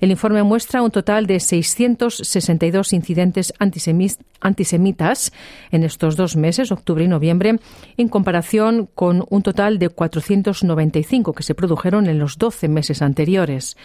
El 0.01 0.11
informe 0.11 0.43
muestra 0.43 0.83
un 0.83 0.91
total 0.91 1.27
de 1.27 1.41
662 1.41 2.93
incidentes 2.93 3.55
antisemitas 3.59 5.33
en 5.71 5.85
estos 5.85 6.17
dos 6.17 6.37
meses, 6.37 6.73
octubre 6.73 7.05
y 7.05 7.09
noviembre, 7.09 7.59
en 7.97 8.09
comparación 8.09 8.89
con 8.95 9.25
un 9.31 9.43
total 9.43 9.79
de 9.79 9.89
495 9.89 11.33
que 11.33 11.43
se 11.43 11.55
produjeron 11.55 12.07
en 12.09 12.19
los 12.19 12.37
12 12.37 12.69
meses 12.69 13.03
anteriores. 13.03 13.77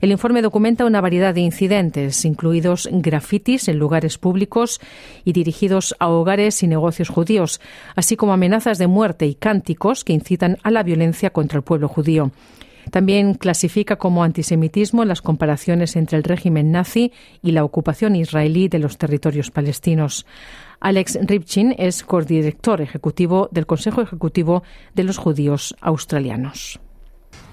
El 0.00 0.10
informe 0.10 0.42
documenta 0.42 0.84
una 0.84 1.00
variedad 1.00 1.34
de 1.34 1.40
incidentes, 1.40 2.24
incluidos 2.24 2.88
grafitis 2.92 3.68
en 3.68 3.78
lugares 3.78 4.18
públicos 4.18 4.80
y 5.24 5.32
dirigidos 5.32 5.94
a 5.98 6.08
hogares 6.08 6.62
y 6.62 6.66
negocios 6.66 7.08
judíos, 7.08 7.60
así 7.94 8.16
como 8.16 8.32
amenazas 8.32 8.78
de 8.78 8.86
muerte 8.86 9.26
y 9.26 9.34
cánticos 9.34 10.04
que 10.04 10.12
incitan 10.12 10.58
a 10.62 10.70
la 10.70 10.82
violencia 10.82 11.30
contra 11.30 11.58
el 11.58 11.64
pueblo 11.64 11.88
judío. 11.88 12.30
También 12.90 13.34
clasifica 13.34 13.96
como 13.96 14.22
antisemitismo 14.22 15.04
las 15.04 15.22
comparaciones 15.22 15.96
entre 15.96 16.18
el 16.18 16.24
régimen 16.24 16.70
nazi 16.70 17.12
y 17.42 17.52
la 17.52 17.64
ocupación 17.64 18.14
israelí 18.14 18.68
de 18.68 18.78
los 18.78 18.96
territorios 18.96 19.50
palestinos. 19.50 20.24
Alex 20.78 21.18
Ripchin 21.22 21.74
es 21.78 22.04
codirector 22.04 22.80
ejecutivo 22.80 23.48
del 23.50 23.66
Consejo 23.66 24.02
Ejecutivo 24.02 24.62
de 24.94 25.04
los 25.04 25.18
Judíos 25.18 25.74
Australianos. 25.80 26.80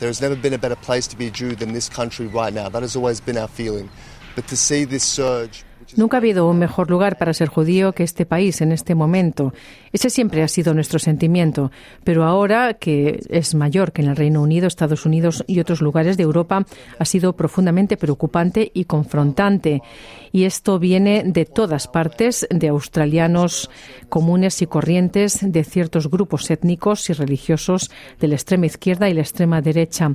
There's 0.03 0.21
never 0.21 0.35
been 0.35 0.53
a 0.53 0.57
better 0.57 0.75
place 0.75 1.07
to 1.07 1.17
be 1.17 1.27
a 1.27 1.31
Jew 1.31 1.55
than 1.55 1.71
this 1.71 1.87
country 1.87 2.27
right 2.27 2.53
now. 2.53 2.67
That 2.67 2.81
has 2.81 2.97
always 2.97 3.21
been 3.21 3.37
our 3.37 3.47
feeling. 3.47 3.89
But 4.35 4.47
to 4.49 4.57
see 4.57 4.83
this 4.83 5.01
surge 5.05 5.63
Nunca 5.95 6.17
ha 6.17 6.19
habido 6.19 6.47
un 6.47 6.59
mejor 6.59 6.89
lugar 6.89 7.17
para 7.17 7.33
ser 7.33 7.49
judío 7.49 7.93
que 7.93 8.03
este 8.03 8.25
país 8.25 8.61
en 8.61 8.71
este 8.71 8.95
momento. 8.95 9.53
Ese 9.93 10.09
siempre 10.09 10.41
ha 10.41 10.47
sido 10.47 10.73
nuestro 10.73 10.97
sentimiento. 10.97 11.71
Pero 12.03 12.23
ahora, 12.23 12.73
que 12.73 13.19
es 13.29 13.53
mayor 13.53 13.91
que 13.91 14.01
en 14.01 14.09
el 14.09 14.15
Reino 14.15 14.41
Unido, 14.41 14.65
Estados 14.65 15.05
Unidos 15.05 15.43
y 15.45 15.59
otros 15.59 15.81
lugares 15.81 16.17
de 16.17 16.23
Europa, 16.23 16.65
ha 16.97 17.05
sido 17.05 17.33
profundamente 17.33 17.95
preocupante 17.95 18.71
y 18.73 18.85
confrontante. 18.85 19.83
Y 20.31 20.45
esto 20.45 20.79
viene 20.79 21.21
de 21.23 21.45
todas 21.45 21.87
partes, 21.87 22.47
de 22.49 22.69
australianos 22.69 23.69
comunes 24.09 24.63
y 24.63 24.65
corrientes, 24.65 25.39
de 25.41 25.63
ciertos 25.63 26.09
grupos 26.09 26.49
étnicos 26.49 27.07
y 27.11 27.13
religiosos 27.13 27.91
de 28.19 28.27
la 28.29 28.35
extrema 28.35 28.65
izquierda 28.65 29.09
y 29.09 29.13
la 29.13 29.21
extrema 29.21 29.61
derecha. 29.61 30.11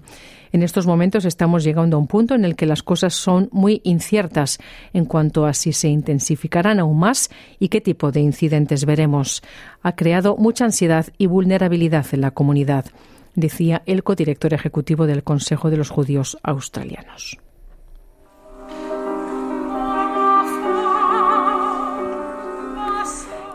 En 0.52 0.62
estos 0.62 0.86
momentos 0.86 1.24
estamos 1.24 1.62
llegando 1.64 1.96
a 1.96 2.00
un 2.00 2.06
punto 2.06 2.34
en 2.34 2.44
el 2.44 2.56
que 2.56 2.66
las 2.66 2.82
cosas 2.82 3.14
son 3.14 3.48
muy 3.52 3.80
inciertas 3.84 4.58
en 4.92 5.04
cuanto 5.04 5.46
a 5.46 5.52
si 5.52 5.72
se 5.72 5.88
intensificarán 5.88 6.80
aún 6.80 6.98
más 6.98 7.30
y 7.58 7.68
qué 7.68 7.80
tipo 7.80 8.10
de 8.12 8.20
incidentes 8.20 8.84
veremos. 8.84 9.42
Ha 9.82 9.96
creado 9.96 10.36
mucha 10.36 10.64
ansiedad 10.64 11.06
y 11.18 11.26
vulnerabilidad 11.26 12.06
en 12.12 12.20
la 12.20 12.30
comunidad, 12.30 12.86
decía 13.34 13.82
el 13.86 14.02
codirector 14.02 14.54
ejecutivo 14.54 15.06
del 15.06 15.22
Consejo 15.22 15.70
de 15.70 15.76
los 15.76 15.90
Judíos 15.90 16.38
Australianos. 16.42 17.38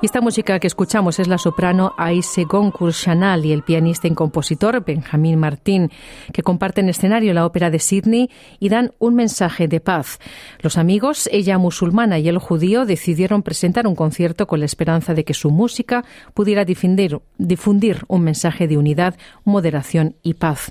Y 0.03 0.05
esta 0.05 0.19
música 0.19 0.59
que 0.59 0.67
escuchamos 0.67 1.17
es 1.19 1.29
la 1.29 1.37
soprano 1.37 1.93
Aise 1.97 2.43
Goncourt 2.43 2.93
Chanal 2.93 3.45
y 3.45 3.53
el 3.53 3.63
pianista 3.63 4.05
y 4.05 4.11
compositor 4.11 4.83
Benjamín 4.83 5.39
Martín, 5.39 5.91
que 6.33 6.43
comparten 6.43 6.89
escenario 6.89 7.33
la 7.33 7.45
ópera 7.45 7.69
de 7.69 7.79
Sydney 7.79 8.29
y 8.59 8.67
dan 8.67 8.91
un 8.99 9.15
mensaje 9.15 9.69
de 9.69 9.79
paz. 9.79 10.19
Los 10.59 10.77
amigos, 10.77 11.29
ella 11.31 11.57
musulmana 11.57 12.19
y 12.19 12.27
el 12.27 12.37
judío, 12.37 12.85
decidieron 12.85 13.43
presentar 13.43 13.87
un 13.87 13.95
concierto 13.95 14.45
con 14.45 14.59
la 14.59 14.65
esperanza 14.65 15.13
de 15.13 15.23
que 15.23 15.33
su 15.33 15.51
música 15.51 16.03
pudiera 16.33 16.65
difundir, 16.65 17.21
difundir 17.37 18.03
un 18.09 18.25
mensaje 18.25 18.67
de 18.67 18.77
unidad, 18.77 19.15
moderación 19.45 20.17
y 20.21 20.33
paz. 20.33 20.69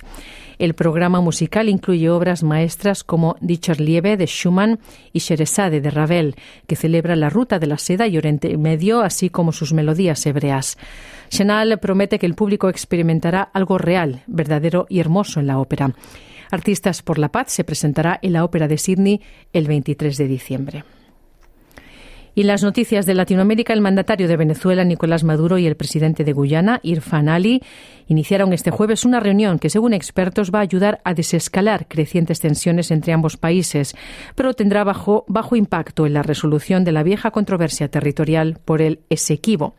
El 0.62 0.74
programa 0.74 1.20
musical 1.20 1.68
incluye 1.68 2.08
obras 2.08 2.44
maestras 2.44 3.02
como 3.02 3.34
Liebe 3.40 4.16
de 4.16 4.26
Schumann 4.26 4.78
y 5.12 5.18
Sheresade 5.18 5.80
de 5.80 5.90
Ravel, 5.90 6.36
que 6.68 6.76
celebra 6.76 7.16
la 7.16 7.30
ruta 7.30 7.58
de 7.58 7.66
la 7.66 7.78
seda 7.78 8.06
y 8.06 8.16
Oriente 8.16 8.56
Medio, 8.56 9.00
así 9.00 9.28
como 9.28 9.50
sus 9.50 9.72
melodías 9.72 10.24
hebreas. 10.24 10.78
Chenal 11.30 11.80
promete 11.80 12.20
que 12.20 12.26
el 12.26 12.36
público 12.36 12.68
experimentará 12.68 13.42
algo 13.42 13.76
real, 13.76 14.22
verdadero 14.28 14.86
y 14.88 15.00
hermoso 15.00 15.40
en 15.40 15.48
la 15.48 15.58
ópera. 15.58 15.96
Artistas 16.52 17.02
por 17.02 17.18
la 17.18 17.30
Paz 17.30 17.50
se 17.50 17.64
presentará 17.64 18.20
en 18.22 18.34
la 18.34 18.44
Ópera 18.44 18.68
de 18.68 18.78
Sydney 18.78 19.20
el 19.52 19.66
23 19.66 20.16
de 20.16 20.28
diciembre. 20.28 20.84
Y 22.34 22.44
las 22.44 22.62
noticias 22.62 23.04
de 23.04 23.14
Latinoamérica, 23.14 23.74
el 23.74 23.82
mandatario 23.82 24.26
de 24.26 24.38
Venezuela, 24.38 24.84
Nicolás 24.84 25.22
Maduro, 25.22 25.58
y 25.58 25.66
el 25.66 25.76
presidente 25.76 26.24
de 26.24 26.32
Guyana, 26.32 26.80
Irfan 26.82 27.28
Ali, 27.28 27.60
iniciaron 28.06 28.54
este 28.54 28.70
jueves 28.70 29.04
una 29.04 29.20
reunión 29.20 29.58
que, 29.58 29.68
según 29.68 29.92
expertos, 29.92 30.50
va 30.50 30.60
a 30.60 30.62
ayudar 30.62 31.00
a 31.04 31.12
desescalar 31.12 31.86
crecientes 31.88 32.40
tensiones 32.40 32.90
entre 32.90 33.12
ambos 33.12 33.36
países, 33.36 33.94
pero 34.34 34.54
tendrá 34.54 34.82
bajo, 34.82 35.26
bajo 35.28 35.56
impacto 35.56 36.06
en 36.06 36.14
la 36.14 36.22
resolución 36.22 36.84
de 36.84 36.92
la 36.92 37.02
vieja 37.02 37.32
controversia 37.32 37.88
territorial 37.88 38.58
por 38.64 38.80
el 38.80 39.00
Esequibo. 39.10 39.74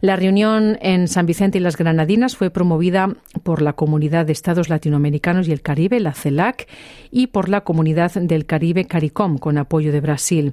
La 0.00 0.14
reunión 0.14 0.78
en 0.80 1.08
San 1.08 1.26
Vicente 1.26 1.58
y 1.58 1.60
las 1.60 1.76
Granadinas 1.76 2.36
fue 2.36 2.50
promovida 2.50 3.16
por 3.42 3.62
la 3.62 3.72
Comunidad 3.72 4.26
de 4.26 4.32
Estados 4.32 4.68
Latinoamericanos 4.68 5.48
y 5.48 5.52
el 5.52 5.60
Caribe, 5.60 5.98
la 5.98 6.12
CELAC, 6.12 6.68
y 7.10 7.28
por 7.28 7.48
la 7.48 7.62
Comunidad 7.62 8.12
del 8.12 8.46
Caribe 8.46 8.84
CARICOM, 8.84 9.38
con 9.38 9.58
apoyo 9.58 9.90
de 9.90 10.00
Brasil. 10.00 10.52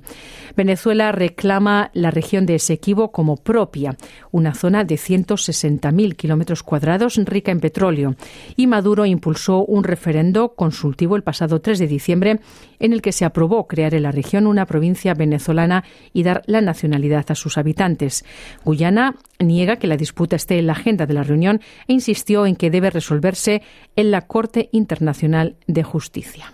Venezuela 0.55 1.11
reclama 1.25 1.89
la 1.93 2.11
región 2.11 2.45
de 2.45 2.55
Esequibo 2.55 3.11
como 3.11 3.37
propia, 3.37 3.97
una 4.31 4.53
zona 4.53 4.83
de 4.83 4.95
160.000 4.95 6.15
kilómetros 6.15 6.61
cuadrados 6.61 7.15
rica 7.25 7.51
en 7.51 7.59
petróleo, 7.59 8.15
y 8.55 8.67
Maduro 8.67 9.07
impulsó 9.07 9.65
un 9.65 9.83
referendo 9.83 10.53
consultivo 10.53 11.15
el 11.15 11.23
pasado 11.23 11.61
3 11.61 11.79
de 11.79 11.87
diciembre 11.87 12.39
en 12.77 12.93
el 12.93 13.01
que 13.01 13.11
se 13.11 13.25
aprobó 13.25 13.65
crear 13.65 13.95
en 13.95 14.03
la 14.03 14.11
región 14.11 14.45
una 14.45 14.67
provincia 14.67 15.15
venezolana 15.15 15.83
y 16.13 16.21
dar 16.21 16.43
la 16.45 16.61
nacionalidad 16.61 17.25
a 17.29 17.35
sus 17.35 17.57
habitantes. 17.57 18.23
Guyana 18.63 19.15
niega 19.39 19.77
que 19.77 19.87
la 19.87 19.97
disputa 19.97 20.35
esté 20.35 20.59
en 20.59 20.67
la 20.67 20.73
agenda 20.73 21.07
de 21.07 21.15
la 21.15 21.23
reunión 21.23 21.59
e 21.87 21.93
insistió 21.93 22.45
en 22.45 22.55
que 22.55 22.69
debe 22.69 22.91
resolverse 22.91 23.63
en 23.95 24.11
la 24.11 24.21
Corte 24.21 24.69
Internacional 24.71 25.55
de 25.65 25.81
Justicia. 25.81 26.53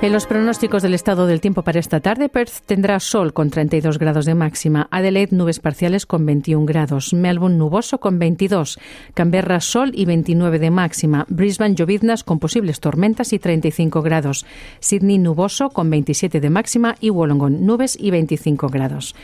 En 0.00 0.12
los 0.12 0.26
pronósticos 0.26 0.84
del 0.84 0.94
estado 0.94 1.26
del 1.26 1.40
tiempo 1.40 1.62
para 1.62 1.80
esta 1.80 1.98
tarde, 1.98 2.28
Perth 2.28 2.62
tendrá 2.66 3.00
sol 3.00 3.32
con 3.32 3.50
32 3.50 3.98
grados 3.98 4.26
de 4.26 4.36
máxima, 4.36 4.86
Adelaide 4.92 5.34
nubes 5.34 5.58
parciales 5.58 6.06
con 6.06 6.24
21 6.24 6.66
grados, 6.66 7.12
Melbourne 7.12 7.56
nuboso 7.56 7.98
con 7.98 8.20
22, 8.20 8.78
Canberra 9.14 9.60
sol 9.60 9.90
y 9.92 10.04
29 10.04 10.60
de 10.60 10.70
máxima, 10.70 11.26
Brisbane 11.28 11.74
lloviznas 11.74 12.22
con 12.22 12.38
posibles 12.38 12.78
tormentas 12.78 13.32
y 13.32 13.40
35 13.40 14.00
grados, 14.00 14.46
Sydney 14.78 15.18
nuboso 15.18 15.70
con 15.70 15.90
27 15.90 16.38
de 16.38 16.48
máxima 16.48 16.94
y 17.00 17.10
Wollongong 17.10 17.66
nubes 17.66 17.98
y 18.00 18.12
25 18.12 18.68
grados. 18.68 19.16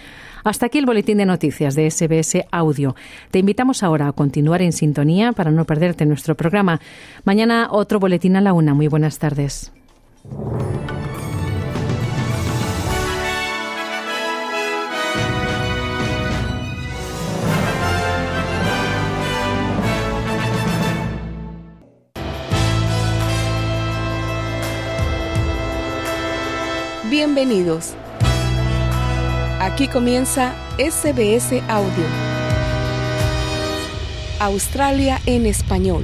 Hasta 0.42 0.66
aquí 0.66 0.78
el 0.78 0.86
boletín 0.86 1.18
de 1.18 1.24
noticias 1.24 1.76
de 1.76 1.88
SBS 1.88 2.46
Audio. 2.50 2.96
Te 3.30 3.38
invitamos 3.38 3.84
ahora 3.84 4.08
a 4.08 4.12
continuar 4.12 4.60
en 4.60 4.72
sintonía 4.72 5.30
para 5.32 5.52
no 5.52 5.66
perderte 5.66 6.04
nuestro 6.04 6.34
programa. 6.34 6.80
Mañana 7.22 7.68
otro 7.70 8.00
boletín 8.00 8.34
a 8.34 8.40
la 8.40 8.52
una. 8.52 8.74
Muy 8.74 8.88
buenas 8.88 9.20
tardes. 9.20 9.72
Bienvenidos. 27.10 27.94
Aquí 29.60 29.88
comienza 29.88 30.54
SBS 30.78 31.62
Audio. 31.68 32.06
Australia 34.40 35.20
en 35.26 35.44
español. 35.46 36.02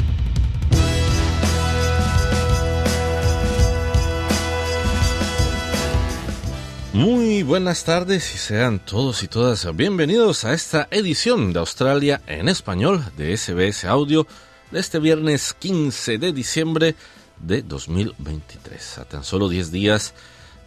Muy 6.92 7.44
buenas 7.44 7.84
tardes 7.84 8.34
y 8.34 8.38
sean 8.38 8.80
todos 8.80 9.22
y 9.22 9.28
todas 9.28 9.76
bienvenidos 9.76 10.44
a 10.44 10.52
esta 10.52 10.88
edición 10.90 11.52
de 11.52 11.60
Australia 11.60 12.20
en 12.26 12.48
español 12.48 13.04
de 13.16 13.36
SBS 13.36 13.84
Audio 13.84 14.26
de 14.72 14.80
este 14.80 14.98
viernes 14.98 15.54
15 15.56 16.18
de 16.18 16.32
diciembre 16.32 16.96
de 17.38 17.62
2023, 17.62 18.98
a 18.98 19.04
tan 19.04 19.22
solo 19.22 19.48
10 19.48 19.70
días 19.70 20.14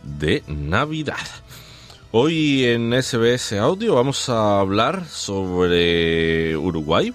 de 0.01 0.43
Navidad. 0.47 1.27
Hoy 2.11 2.63
en 2.67 2.93
SBS 2.93 3.59
Audio 3.59 3.95
vamos 3.95 4.29
a 4.29 4.61
hablar 4.61 5.05
sobre 5.09 6.55
Uruguay, 6.55 7.13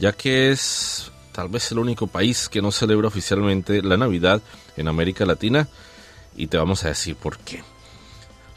ya 0.00 0.10
que 0.10 0.50
es 0.50 1.12
tal 1.30 1.48
vez 1.48 1.70
el 1.70 1.78
único 1.78 2.08
país 2.08 2.48
que 2.48 2.60
no 2.60 2.72
celebra 2.72 3.06
oficialmente 3.06 3.82
la 3.82 3.96
Navidad 3.96 4.42
en 4.76 4.88
América 4.88 5.24
Latina 5.24 5.68
y 6.36 6.48
te 6.48 6.58
vamos 6.58 6.84
a 6.84 6.88
decir 6.88 7.14
por 7.14 7.38
qué. 7.38 7.62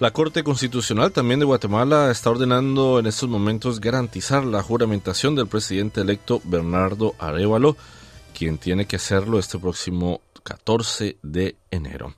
La 0.01 0.09
Corte 0.09 0.43
Constitucional 0.43 1.11
también 1.11 1.39
de 1.39 1.45
Guatemala 1.45 2.09
está 2.09 2.31
ordenando 2.31 2.97
en 2.97 3.05
estos 3.05 3.29
momentos 3.29 3.79
garantizar 3.79 4.43
la 4.43 4.63
juramentación 4.63 5.35
del 5.35 5.45
presidente 5.45 6.01
electo 6.01 6.41
Bernardo 6.43 7.13
Arevalo, 7.19 7.77
quien 8.35 8.57
tiene 8.57 8.87
que 8.87 8.95
hacerlo 8.95 9.37
este 9.37 9.59
próximo 9.59 10.21
14 10.41 11.17
de 11.21 11.55
enero. 11.69 12.15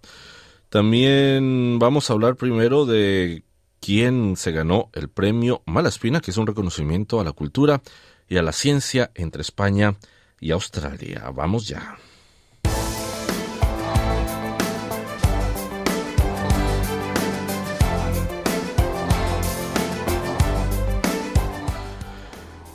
También 0.70 1.78
vamos 1.78 2.10
a 2.10 2.14
hablar 2.14 2.38
primero 2.38 2.86
de 2.86 3.44
quién 3.82 4.38
se 4.38 4.54
ganó 4.54 4.90
el 4.94 5.10
premio 5.10 5.62
Malaspina, 5.66 6.22
que 6.22 6.32
es 6.32 6.38
un 6.38 6.48
reconocimiento 6.48 7.20
a 7.20 7.26
la 7.26 7.34
cultura 7.34 7.82
y 8.30 8.38
a 8.38 8.44
la 8.44 8.54
ciencia 8.54 9.12
entre 9.14 9.42
España 9.42 9.98
y 10.40 10.52
Australia. 10.52 11.30
Vamos 11.36 11.68
ya. 11.68 11.98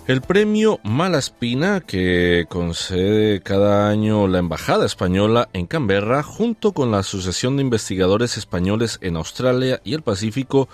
El 0.08 0.22
premio 0.22 0.80
Malaspina, 0.84 1.82
que 1.82 2.46
concede 2.48 3.42
cada 3.42 3.90
año 3.90 4.26
la 4.26 4.38
Embajada 4.38 4.86
Española 4.86 5.50
en 5.52 5.66
Canberra, 5.66 6.22
junto 6.22 6.72
con 6.72 6.90
la 6.90 7.00
Asociación 7.00 7.56
de 7.58 7.62
Investigadores 7.64 8.38
Españoles 8.38 8.98
en 9.02 9.16
Australia 9.16 9.82
y 9.84 9.92
el 9.92 10.00
Pacífico, 10.00 10.70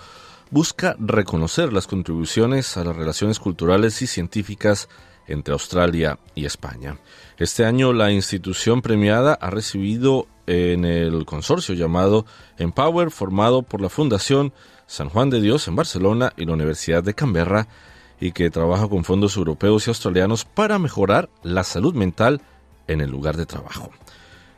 busca 0.51 0.95
reconocer 0.99 1.73
las 1.73 1.85
contribuciones 1.85 2.77
a 2.77 2.85
las 2.85 2.95
relaciones 2.95 3.39
culturales 3.39 4.01
y 4.01 4.07
científicas 4.07 4.87
entre 5.27 5.51
Australia 5.51 6.17
y 6.33 6.45
España. 6.45 6.97
Este 7.37 7.65
año 7.65 7.91
la 7.91 8.13
institución 8.13 8.81
premiada 8.81 9.33
ha 9.33 9.49
recibido 9.49 10.27
en 10.47 10.85
el 10.85 11.25
consorcio 11.25 11.75
llamado 11.75 12.25
Empower, 12.57 13.11
formado 13.11 13.63
por 13.63 13.81
la 13.81 13.89
Fundación 13.89 14.53
San 14.87 15.09
Juan 15.09 15.29
de 15.29 15.41
Dios 15.41 15.67
en 15.67 15.75
Barcelona 15.75 16.31
y 16.37 16.45
la 16.45 16.53
Universidad 16.53 17.03
de 17.03 17.15
Canberra, 17.15 17.67
y 18.19 18.31
que 18.31 18.49
trabaja 18.49 18.87
con 18.87 19.03
fondos 19.03 19.37
europeos 19.37 19.87
y 19.87 19.89
australianos 19.89 20.45
para 20.45 20.79
mejorar 20.79 21.29
la 21.43 21.63
salud 21.63 21.93
mental 21.93 22.41
en 22.87 23.01
el 23.01 23.09
lugar 23.09 23.37
de 23.37 23.45
trabajo. 23.45 23.91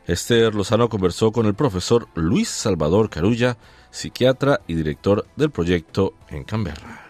Esther 0.06 0.54
Lozano 0.54 0.88
conversó 0.88 1.32
con 1.32 1.46
el 1.46 1.54
profesor 1.54 2.08
Luis 2.14 2.48
Salvador 2.48 3.10
Carulla, 3.10 3.58
psiquiatra 3.90 4.60
y 4.66 4.74
director 4.74 5.26
del 5.36 5.50
proyecto 5.50 6.14
en 6.30 6.44
Canberra. 6.44 7.04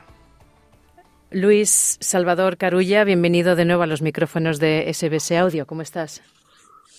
Luis 1.30 1.98
Salvador 2.00 2.56
Carulla, 2.56 3.04
bienvenido 3.04 3.54
de 3.54 3.66
nuevo 3.66 3.82
a 3.82 3.86
los 3.86 4.02
micrófonos 4.02 4.58
de 4.58 4.92
SBS 4.92 5.32
Audio. 5.32 5.66
¿Cómo 5.66 5.82
estás? 5.82 6.22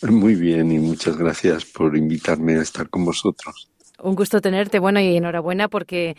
Muy 0.04 0.36
bien 0.36 0.72
y 0.72 0.80
muchas 0.80 1.18
gracias 1.18 1.66
por 1.66 1.98
invitarme 1.98 2.56
a 2.58 2.62
estar 2.62 2.90
con 2.90 3.04
vosotros. 3.04 3.69
Un 4.02 4.16
gusto 4.16 4.42
tenerte, 4.42 4.80
bueno, 4.80 5.00
y 5.00 5.18
enhorabuena 5.18 5.68
porque 5.68 6.16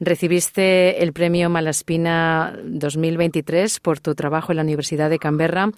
recibiste 0.00 1.02
el 1.02 1.12
premio 1.12 1.50
Malaspina 1.50 2.56
2023 2.64 3.80
por 3.80 4.00
tu 4.00 4.14
trabajo 4.14 4.52
en 4.52 4.56
la 4.56 4.62
Universidad 4.62 5.10
de 5.10 5.18
Canberra 5.18 5.70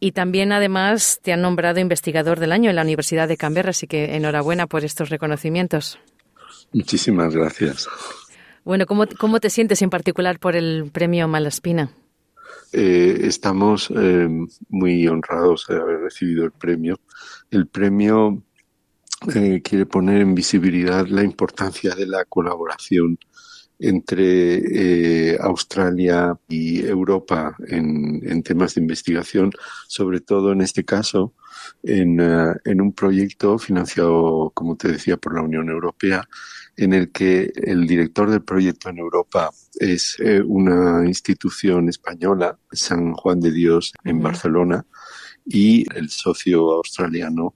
y 0.00 0.12
también 0.12 0.52
además 0.52 1.20
te 1.22 1.32
han 1.32 1.42
nombrado 1.42 1.80
investigador 1.80 2.38
del 2.40 2.52
año 2.52 2.70
en 2.70 2.76
la 2.76 2.82
Universidad 2.82 3.28
de 3.28 3.36
Canberra, 3.36 3.70
así 3.70 3.86
que 3.86 4.16
enhorabuena 4.16 4.66
por 4.66 4.84
estos 4.84 5.10
reconocimientos. 5.10 5.98
Muchísimas 6.72 7.34
gracias. 7.34 7.88
Bueno, 8.64 8.86
¿cómo, 8.86 9.06
cómo 9.18 9.40
te 9.40 9.50
sientes 9.50 9.82
en 9.82 9.90
particular 9.90 10.38
por 10.38 10.54
el 10.54 10.90
premio 10.92 11.26
Malaspina? 11.26 11.90
Eh, 12.72 13.20
estamos 13.22 13.90
eh, 13.96 14.28
muy 14.68 15.08
honrados 15.08 15.66
de 15.68 15.76
haber 15.76 16.00
recibido 16.00 16.44
el 16.44 16.52
premio. 16.52 17.00
El 17.50 17.66
premio 17.66 18.42
eh, 19.34 19.60
quiere 19.62 19.84
poner 19.84 20.20
en 20.20 20.34
visibilidad 20.34 21.06
la 21.08 21.24
importancia 21.24 21.92
de 21.94 22.06
la 22.06 22.24
colaboración 22.24 23.18
entre 23.80 25.32
eh, 25.32 25.38
Australia 25.40 26.38
y 26.48 26.84
Europa 26.86 27.56
en, 27.66 28.42
temas 28.44 28.74
de 28.74 28.80
investigación, 28.80 29.50
sobre 29.88 30.20
todo 30.20 30.52
en 30.52 30.60
este 30.60 30.84
caso 30.84 31.34
en, 31.82 32.20
eh, 32.20 32.54
en, 32.64 32.80
un 32.80 32.92
proyecto 32.92 33.58
financiado, 33.58 34.52
como 34.54 34.76
te 34.76 34.92
decía, 34.92 35.16
por 35.16 35.34
la 35.34 35.42
Unión 35.42 35.68
Europea, 35.68 36.22
en 36.76 36.92
el 36.92 37.10
que 37.10 37.50
el 37.56 37.88
director 37.88 38.30
del 38.30 38.42
proyecto 38.42 38.88
en 38.88 38.98
Europa 38.98 39.50
es 39.80 40.16
una 40.46 41.04
institución 41.04 41.88
española, 41.88 42.56
San 42.70 43.14
Juan 43.14 43.40
de 43.40 43.50
Dios, 43.50 43.92
en 44.04 44.20
Barcelona, 44.20 44.86
y 45.44 45.84
el 45.96 46.08
socio 46.08 46.74
australiano 46.74 47.54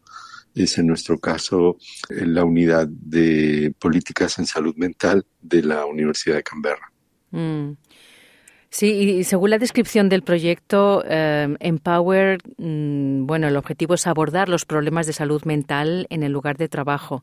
es 0.55 0.79
en 0.79 0.87
nuestro 0.87 1.19
caso 1.19 1.77
la 2.09 2.45
unidad 2.45 2.89
de 2.89 3.75
políticas 3.79 4.39
en 4.39 4.47
salud 4.47 4.75
mental 4.77 5.25
de 5.41 5.63
la 5.63 5.87
Universidad 5.87 6.37
de 6.37 6.43
Canberra. 6.43 6.93
Mm. 7.31 7.73
Sí, 8.73 8.87
y 8.87 9.25
según 9.25 9.51
la 9.51 9.59
descripción 9.59 10.09
del 10.09 10.23
proyecto 10.23 11.05
eh, 11.07 11.55
Empower, 11.61 12.39
mm, 12.57 13.27
bueno, 13.27 13.47
el 13.49 13.57
objetivo 13.59 13.95
es 13.95 14.07
abordar 14.07 14.49
los 14.49 14.65
problemas 14.65 15.07
de 15.07 15.13
salud 15.13 15.45
mental 15.45 16.07
en 16.09 16.23
el 16.23 16.33
lugar 16.33 16.57
de 16.57 16.71
trabajo. 16.71 17.23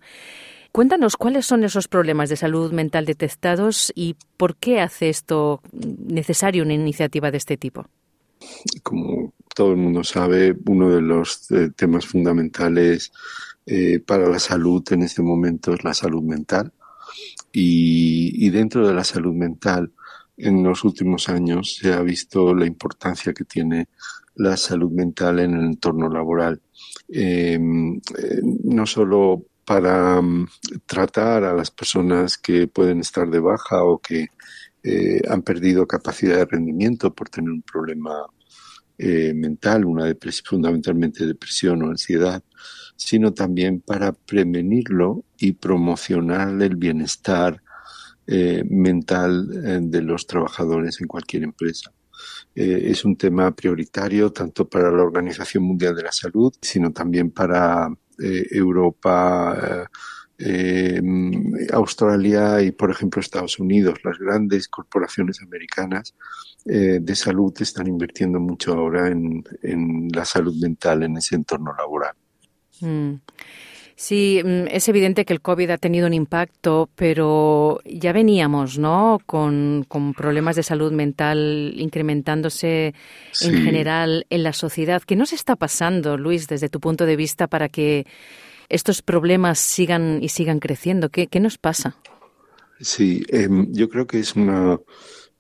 Cuéntanos 0.72 1.18
cuáles 1.18 1.48
son 1.48 1.64
esos 1.64 1.88
problemas 1.88 2.30
de 2.30 2.36
salud 2.36 2.72
mental 2.72 3.06
detectados 3.08 3.92
y 3.96 4.16
por 4.38 4.58
qué 4.58 4.80
hace 4.80 5.10
esto 5.10 5.62
necesario 5.72 6.62
una 6.62 6.76
iniciativa 6.76 7.32
de 7.32 7.38
este 7.38 7.58
tipo. 7.58 7.88
Como 8.84 9.34
todo 9.60 9.72
el 9.72 9.78
mundo 9.78 10.06
sabe, 10.06 10.56
uno 10.68 10.90
de 10.90 11.02
los 11.02 11.52
eh, 11.52 11.72
temas 11.76 12.08
fundamentales 12.08 13.12
eh, 13.66 14.00
para 14.00 14.30
la 14.30 14.40
salud 14.40 14.82
en 14.92 15.02
este 15.02 15.22
momento 15.22 15.74
es 15.74 15.84
la 15.84 15.94
salud 15.94 16.24
mental. 16.24 16.72
Y, 17.52 18.50
dentro 18.52 18.88
de 18.88 18.94
la 18.94 19.04
salud 19.04 19.34
mental, 19.34 19.92
en 20.38 20.64
los 20.64 20.86
últimos 20.86 21.28
años 21.28 21.76
se 21.76 21.92
ha 21.92 22.02
visto 22.02 22.56
la 22.56 22.66
importancia 22.66 23.34
que 23.34 23.44
tiene 23.44 23.90
la 24.36 24.56
salud 24.56 24.92
mental 24.92 25.40
en 25.42 25.54
el 25.56 25.66
entorno 25.66 26.08
laboral. 26.08 26.62
Em, 27.10 27.98
eh, 28.18 28.42
no 28.64 28.86
solo 28.86 29.44
para 29.66 30.22
mm, 30.22 30.48
tratar 30.86 31.44
a 31.44 31.54
las 31.54 31.70
personas 31.70 32.38
que 32.38 32.68
pueden 32.68 33.02
estar 33.02 33.30
de 33.30 33.42
baja 33.42 33.84
o 33.84 34.00
que 34.00 34.28
han 35.30 35.42
perdido 35.42 35.86
capacidad 35.86 36.38
de 36.38 36.46
rendimiento 36.46 37.14
por 37.14 37.28
tener 37.28 37.52
un 37.52 37.62
problema 37.62 38.26
eh, 39.02 39.34
mental, 39.34 39.86
una 39.86 40.04
depresión, 40.04 40.46
fundamentalmente 40.46 41.26
depresión 41.26 41.82
o 41.84 41.90
ansiedad, 41.90 42.44
sino 42.98 43.34
también 43.34 43.80
para 43.80 44.12
prevenirlo 44.12 45.24
y 45.38 45.54
promocionar 45.54 46.62
el 46.62 46.76
bienestar 46.76 47.64
eh, 48.28 48.62
mental 48.70 49.48
eh, 49.54 49.80
de 49.82 50.02
los 50.02 50.28
trabajadores 50.28 51.00
en 51.00 51.08
cualquier 51.08 51.44
empresa. 51.44 51.94
es 52.54 53.06
un 53.06 53.16
tema 53.16 53.56
prioritario 53.56 54.34
tanto 54.34 54.68
para 54.68 54.92
la 54.92 55.04
Organización 55.04 55.64
Mundial 55.64 55.96
de 55.96 56.04
la 56.04 56.12
Salud, 56.12 56.54
sino 56.62 56.92
también 56.92 57.32
para 57.32 57.88
Europa, 58.18 59.90
Australia 61.72 62.62
y, 62.62 62.72
por 62.72 62.92
ejemplo, 62.92 63.22
Estados 63.22 63.60
Unidos. 63.60 64.00
Las 64.04 64.18
grandes 64.20 64.68
corporaciones 64.68 65.42
americanas 65.42 66.16
eh, 66.66 67.00
de 67.02 67.16
salud 67.16 67.54
están 67.60 67.88
invirtiendo 67.88 68.40
mucho 68.40 68.74
ahora 68.74 69.08
en, 69.08 69.44
la 70.14 70.26
salud 70.26 70.56
mental 70.62 71.04
en 71.04 71.18
ese 71.18 71.36
entorno 71.36 71.74
laboral. 71.78 72.14
Mm. 72.82 73.16
Sí, 73.96 74.42
mm, 74.44 74.68
es 74.72 74.88
evidente 74.88 75.26
que 75.26 75.34
el 75.34 75.42
COVID 75.42 75.72
ha 75.72 75.78
tenido 75.78 76.08
un 76.08 76.14
impacto, 76.14 76.90
pero 76.96 77.80
ya 77.84 78.14
veníamos, 78.14 78.78
¿no? 78.78 79.20
Con, 79.26 79.86
problemas 80.16 80.56
de 80.56 80.64
salud 80.64 80.92
mental 80.92 81.74
incrementándose 81.76 82.94
en 83.42 83.64
general 83.64 84.26
en 84.30 84.44
la 84.44 84.54
sociedad. 84.54 85.02
¿Qué 85.06 85.16
nos 85.16 85.34
está 85.34 85.56
pasando, 85.56 86.18
Luis, 86.18 86.48
desde 86.48 86.70
tu 86.70 86.80
punto 86.80 87.06
de 87.06 87.16
vista, 87.16 87.48
para 87.48 87.68
que 87.68 88.06
estos 88.70 89.02
problemas 89.02 89.60
sigan 89.60 90.20
y 90.22 90.30
sigan 90.30 90.60
creciendo? 90.60 91.10
¿Qué, 91.10 91.28
nos 91.42 91.58
pasa? 91.58 91.98
Sí, 92.80 93.24
em, 93.28 93.68
yo 93.74 93.90
creo 93.90 94.08
que 94.08 94.20
es 94.20 94.36
una 94.36 94.80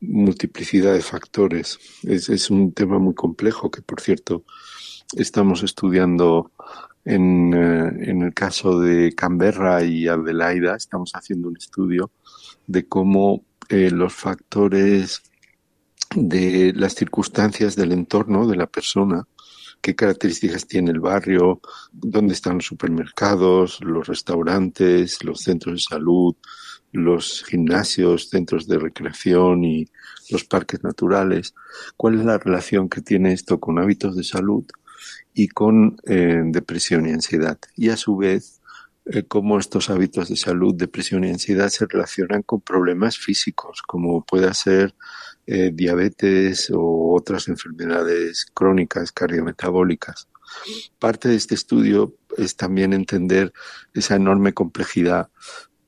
multiplicidad 0.01 0.93
de 0.93 1.01
factores. 1.01 1.79
Es, 2.03 2.49
un 2.49 2.73
tema 2.73 2.99
muy 2.99 3.13
complejo 3.13 3.69
que, 3.69 3.81
por 3.81 4.01
cierto, 4.01 4.43
estamos 5.15 5.63
estudiando 5.63 6.51
en, 7.05 7.53
eh, 7.53 8.09
en, 8.09 8.21
el 8.23 8.33
caso 8.33 8.79
de 8.79 9.13
Canberra 9.13 9.83
y 9.83 10.07
Adelaida. 10.07 10.75
Estamos 10.75 11.11
haciendo 11.13 11.49
un 11.49 11.57
estudio 11.57 12.11
de 12.67 12.87
cómo 12.87 13.43
eh, 13.69 13.91
los 13.91 14.13
factores 14.13 15.21
de 16.15 16.73
las 16.75 16.95
circunstancias 16.95 17.75
del 17.75 17.91
entorno 17.91 18.47
de 18.47 18.55
la 18.55 18.67
persona, 18.67 19.27
qué 19.81 19.95
características 19.95 20.67
tiene 20.67 20.91
el 20.91 20.99
barrio, 20.99 21.61
dónde 21.91 22.33
están 22.33 22.55
los 22.55 22.65
supermercados, 22.65 23.79
los 23.81 24.07
restaurantes, 24.07 25.23
los 25.23 25.41
centros 25.41 25.75
de 25.75 25.81
salud, 25.81 26.35
los 26.91 27.43
gimnasios, 27.43 28.29
centros 28.29 28.67
de 28.67 28.79
recreación 28.79 29.63
y 29.63 29.87
los 30.29 30.43
parques 30.43 30.83
naturales, 30.83 31.53
cuál 31.97 32.19
es 32.19 32.25
la 32.25 32.37
relación 32.37 32.89
que 32.89 33.01
tiene 33.01 33.33
esto 33.33 33.59
con 33.59 33.79
hábitos 33.79 34.15
de 34.15 34.23
salud 34.23 34.65
y 35.33 35.47
con 35.47 35.97
eh, 36.05 36.41
depresión 36.45 37.07
y 37.07 37.11
ansiedad. 37.11 37.57
Y 37.75 37.89
a 37.89 37.97
su 37.97 38.17
vez, 38.17 38.59
eh, 39.05 39.23
cómo 39.27 39.57
estos 39.57 39.89
hábitos 39.89 40.29
de 40.29 40.35
salud, 40.35 40.75
depresión 40.75 41.23
y 41.23 41.29
ansiedad 41.29 41.69
se 41.69 41.85
relacionan 41.87 42.43
con 42.43 42.61
problemas 42.61 43.17
físicos, 43.17 43.81
como 43.81 44.23
pueda 44.23 44.53
ser 44.53 44.93
eh, 45.47 45.71
diabetes 45.73 46.69
o 46.71 47.13
otras 47.15 47.47
enfermedades 47.47 48.45
crónicas 48.53 49.11
cardiometabólicas. 49.11 50.27
Parte 50.99 51.29
de 51.29 51.35
este 51.35 51.55
estudio 51.55 52.15
es 52.37 52.55
también 52.55 52.93
entender 52.93 53.53
esa 53.93 54.15
enorme 54.15 54.53
complejidad 54.53 55.29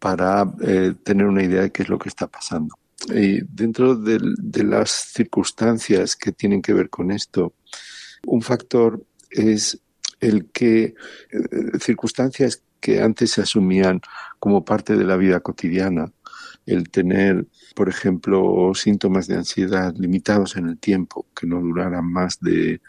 para 0.02 0.52
eh, 0.64 0.96
tener 1.04 1.28
una 1.28 1.44
idea 1.44 1.62
de 1.62 1.72
qué 1.72 1.84
es 1.84 1.90
lo 1.90 2.00
que 2.00 2.10
está 2.10 2.26
pasando. 2.26 2.76
Y 3.14 3.42
dentro 3.42 3.96
de, 3.96 4.20
las 4.64 4.90
circunstancias 4.90 6.16
que 6.16 6.32
tienen 6.32 6.64
que 6.64 6.74
ver 6.74 6.90
con 6.90 7.12
esto, 7.12 7.54
un 8.26 8.42
factor 8.42 9.06
es 9.30 9.80
el 10.20 10.50
que 10.50 10.84
eh, 10.86 10.96
circunstancias 11.80 12.64
que 12.80 13.00
antes 13.00 13.30
se 13.30 13.42
asumían 13.42 14.02
como 14.40 14.66
parte 14.66 14.96
de 14.96 15.04
la 15.04 15.18
vida 15.18 15.40
cotidiana 15.40 16.12
el 16.66 16.90
tener, 16.90 17.46
por 17.76 17.88
ejemplo, 17.88 18.72
síntomas 18.74 19.28
de 19.28 19.36
ansiedad 19.36 19.94
limitados 19.96 20.56
en 20.56 20.68
el 20.68 20.80
tiempo, 20.80 21.28
que 21.36 21.46
no 21.46 21.62
duraran 21.62 22.12
más 22.12 22.40
de, 22.40 22.82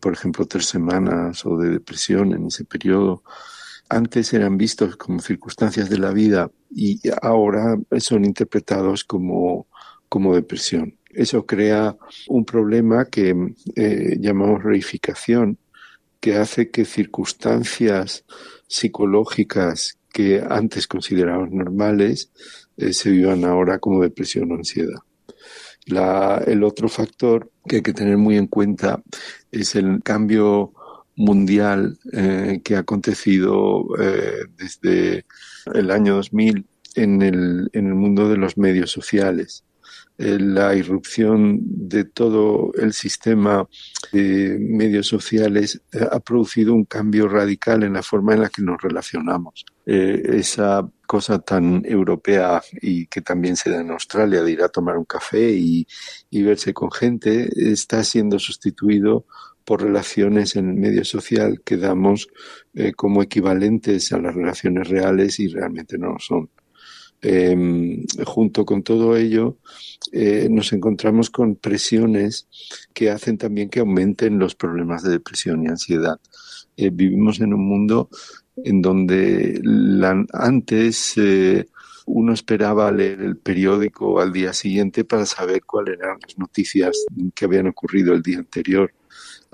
por 0.00 0.12
ejemplo, 0.12 0.46
tres 0.46 0.66
semanas 0.66 1.46
o 1.46 1.56
de 1.58 1.70
depresión 1.70 2.32
en 2.32 2.46
ese 2.46 2.64
periodo, 2.64 3.22
antes 3.88 4.32
eran 4.32 4.56
vistos 4.56 4.96
como 4.96 5.20
circunstancias 5.20 5.88
de 5.88 5.98
la 5.98 6.12
vida 6.12 6.50
y 6.70 7.00
ahora 7.22 7.78
son 7.98 8.24
interpretados 8.24 9.04
como, 9.04 9.68
como 10.08 10.34
depresión. 10.34 10.98
Eso 11.10 11.46
crea 11.46 11.96
un 12.28 12.44
problema 12.44 13.06
que 13.06 13.34
eh, 13.74 14.16
llamamos 14.20 14.62
reificación, 14.62 15.58
que 16.20 16.36
hace 16.36 16.70
que 16.70 16.84
circunstancias 16.84 18.24
psicológicas 18.66 19.98
que 20.12 20.42
antes 20.48 20.86
considerábamos 20.86 21.52
normales 21.52 22.32
eh, 22.76 22.92
se 22.92 23.10
vivan 23.10 23.44
ahora 23.44 23.78
como 23.78 24.02
depresión 24.02 24.50
o 24.52 24.56
ansiedad. 24.56 25.00
el 26.46 26.64
otro 26.64 26.88
factor 26.88 27.50
que 27.66 27.76
hay 27.76 27.82
que 27.82 27.92
tener 27.92 28.16
muy 28.16 28.36
en 28.36 28.46
cuenta 28.46 29.02
es 29.52 29.74
el 29.74 30.02
cambio 30.02 30.72
mundial 31.16 31.98
eh, 32.12 32.60
que 32.62 32.76
ha 32.76 32.80
acontecido 32.80 33.86
eh, 33.98 34.44
desde 34.56 35.24
el 35.72 35.90
año 35.90 36.16
2000 36.16 36.66
en 36.94 37.22
el, 37.22 37.70
en 37.72 37.86
el 37.86 37.94
mundo 37.94 38.28
de 38.28 38.36
los 38.36 38.56
medios 38.56 38.90
sociales. 38.90 39.64
Eh, 40.18 40.38
la 40.38 40.74
irrupción 40.74 41.58
de 41.62 42.04
todo 42.04 42.72
el 42.74 42.92
sistema 42.92 43.68
de 44.12 44.56
medios 44.58 45.06
sociales 45.06 45.80
ha 46.10 46.20
producido 46.20 46.74
un 46.74 46.84
cambio 46.84 47.28
radical 47.28 47.82
en 47.82 47.94
la 47.94 48.02
forma 48.02 48.34
en 48.34 48.40
la 48.42 48.48
que 48.48 48.62
nos 48.62 48.80
relacionamos. 48.80 49.64
Esa 49.84 50.88
cosa 51.06 51.38
tan 51.38 51.82
europea 51.84 52.60
y 52.82 53.06
que 53.06 53.20
también 53.22 53.56
se 53.56 53.70
da 53.70 53.80
en 53.80 53.90
Australia 53.90 54.42
de 54.42 54.52
ir 54.52 54.62
a 54.62 54.68
tomar 54.68 54.98
un 54.98 55.04
café 55.04 55.50
y, 55.50 55.86
verse 56.32 56.74
con 56.74 56.90
gente 56.90 57.48
está 57.70 58.04
siendo 58.04 58.38
sustituido 58.38 59.26
por 59.66 59.82
relaciones 59.82 60.56
en 60.56 60.70
el 60.70 60.76
medio 60.76 61.04
social 61.04 61.60
que 61.62 61.76
damos 61.76 62.28
como 62.96 63.22
equivalentes 63.22 64.12
a 64.12 64.18
las 64.18 64.34
relaciones 64.34 64.88
reales 64.88 65.40
y 65.40 65.48
realmente 65.48 65.98
no 65.98 66.12
lo 66.12 66.18
son. 66.18 66.48
Em, 67.22 68.04
junto 68.24 68.64
con 68.64 68.82
todo 68.82 69.16
ello, 69.16 69.56
eh, 70.12 70.48
nos 70.50 70.72
encontramos 70.72 71.30
con 71.30 71.56
presiones 71.56 72.46
que 72.92 73.10
hacen 73.10 73.38
también 73.38 73.70
que 73.70 73.80
aumenten 73.80 74.38
los 74.38 74.54
problemas 74.54 75.02
de 75.02 75.10
depresión 75.12 75.64
y 75.64 75.68
ansiedad. 75.68 76.20
Eh, 76.76 76.90
vivimos 76.92 77.40
en 77.40 77.54
un 77.54 77.66
mundo 77.66 78.10
en 78.56 78.82
donde 78.82 79.60
antes 80.32 81.14
eh, 81.16 81.66
uno 82.06 82.32
esperaba 82.32 82.92
leer 82.92 83.22
el 83.22 83.38
periódico 83.38 84.20
al 84.20 84.32
día 84.32 84.52
siguiente 84.52 85.04
para 85.04 85.26
saber 85.26 85.62
cuáles 85.64 85.98
eran 85.98 86.18
las 86.22 86.38
noticias 86.38 87.06
que 87.34 87.44
habían 87.44 87.66
ocurrido 87.66 88.14
el 88.14 88.22
día 88.22 88.38
anterior. 88.38 88.92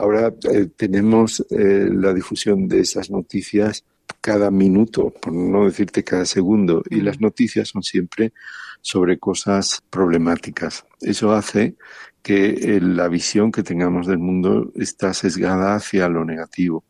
Ahora 0.02 0.34
tenemos 0.76 1.46
la 1.50 2.12
difusión 2.12 2.66
de 2.66 2.80
esas 2.80 3.08
noticias 3.08 3.84
cada 4.22 4.50
minuto, 4.50 5.10
por 5.10 5.32
no 5.32 5.64
decirte 5.64 6.04
cada 6.04 6.24
segundo, 6.24 6.82
y 6.88 6.96
mm. 6.96 7.04
las 7.04 7.20
noticias 7.20 7.68
son 7.68 7.82
siempre 7.82 8.32
sobre 8.80 9.18
cosas 9.18 9.82
problemáticas. 9.90 10.86
Eso 11.00 11.32
hace 11.32 11.76
que 12.22 12.50
eh, 12.50 12.80
la 12.80 13.08
visión 13.08 13.50
que 13.50 13.64
tengamos 13.64 14.06
del 14.06 14.18
mundo 14.18 14.72
está 14.76 15.12
sesgada 15.12 15.74
hacia 15.74 16.08
lo 16.08 16.24
negativo. 16.24 16.84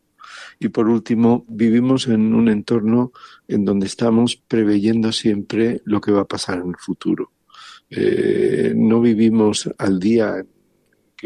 Y 0.58 0.68
por 0.68 0.88
último, 0.88 1.44
vivimos 1.48 2.06
en 2.06 2.34
un 2.34 2.48
entorno 2.48 3.12
en 3.48 3.64
donde 3.64 3.86
estamos 3.86 4.36
preveyendo 4.36 5.10
siempre 5.10 5.80
lo 5.84 6.00
que 6.00 6.12
va 6.12 6.22
a 6.22 6.28
pasar 6.28 6.58
en 6.58 6.68
el 6.68 6.76
futuro. 6.78 7.32
Eh, 7.88 8.72
no 8.76 9.00
vivimos 9.00 9.70
al 9.78 9.98
día, 9.98 10.44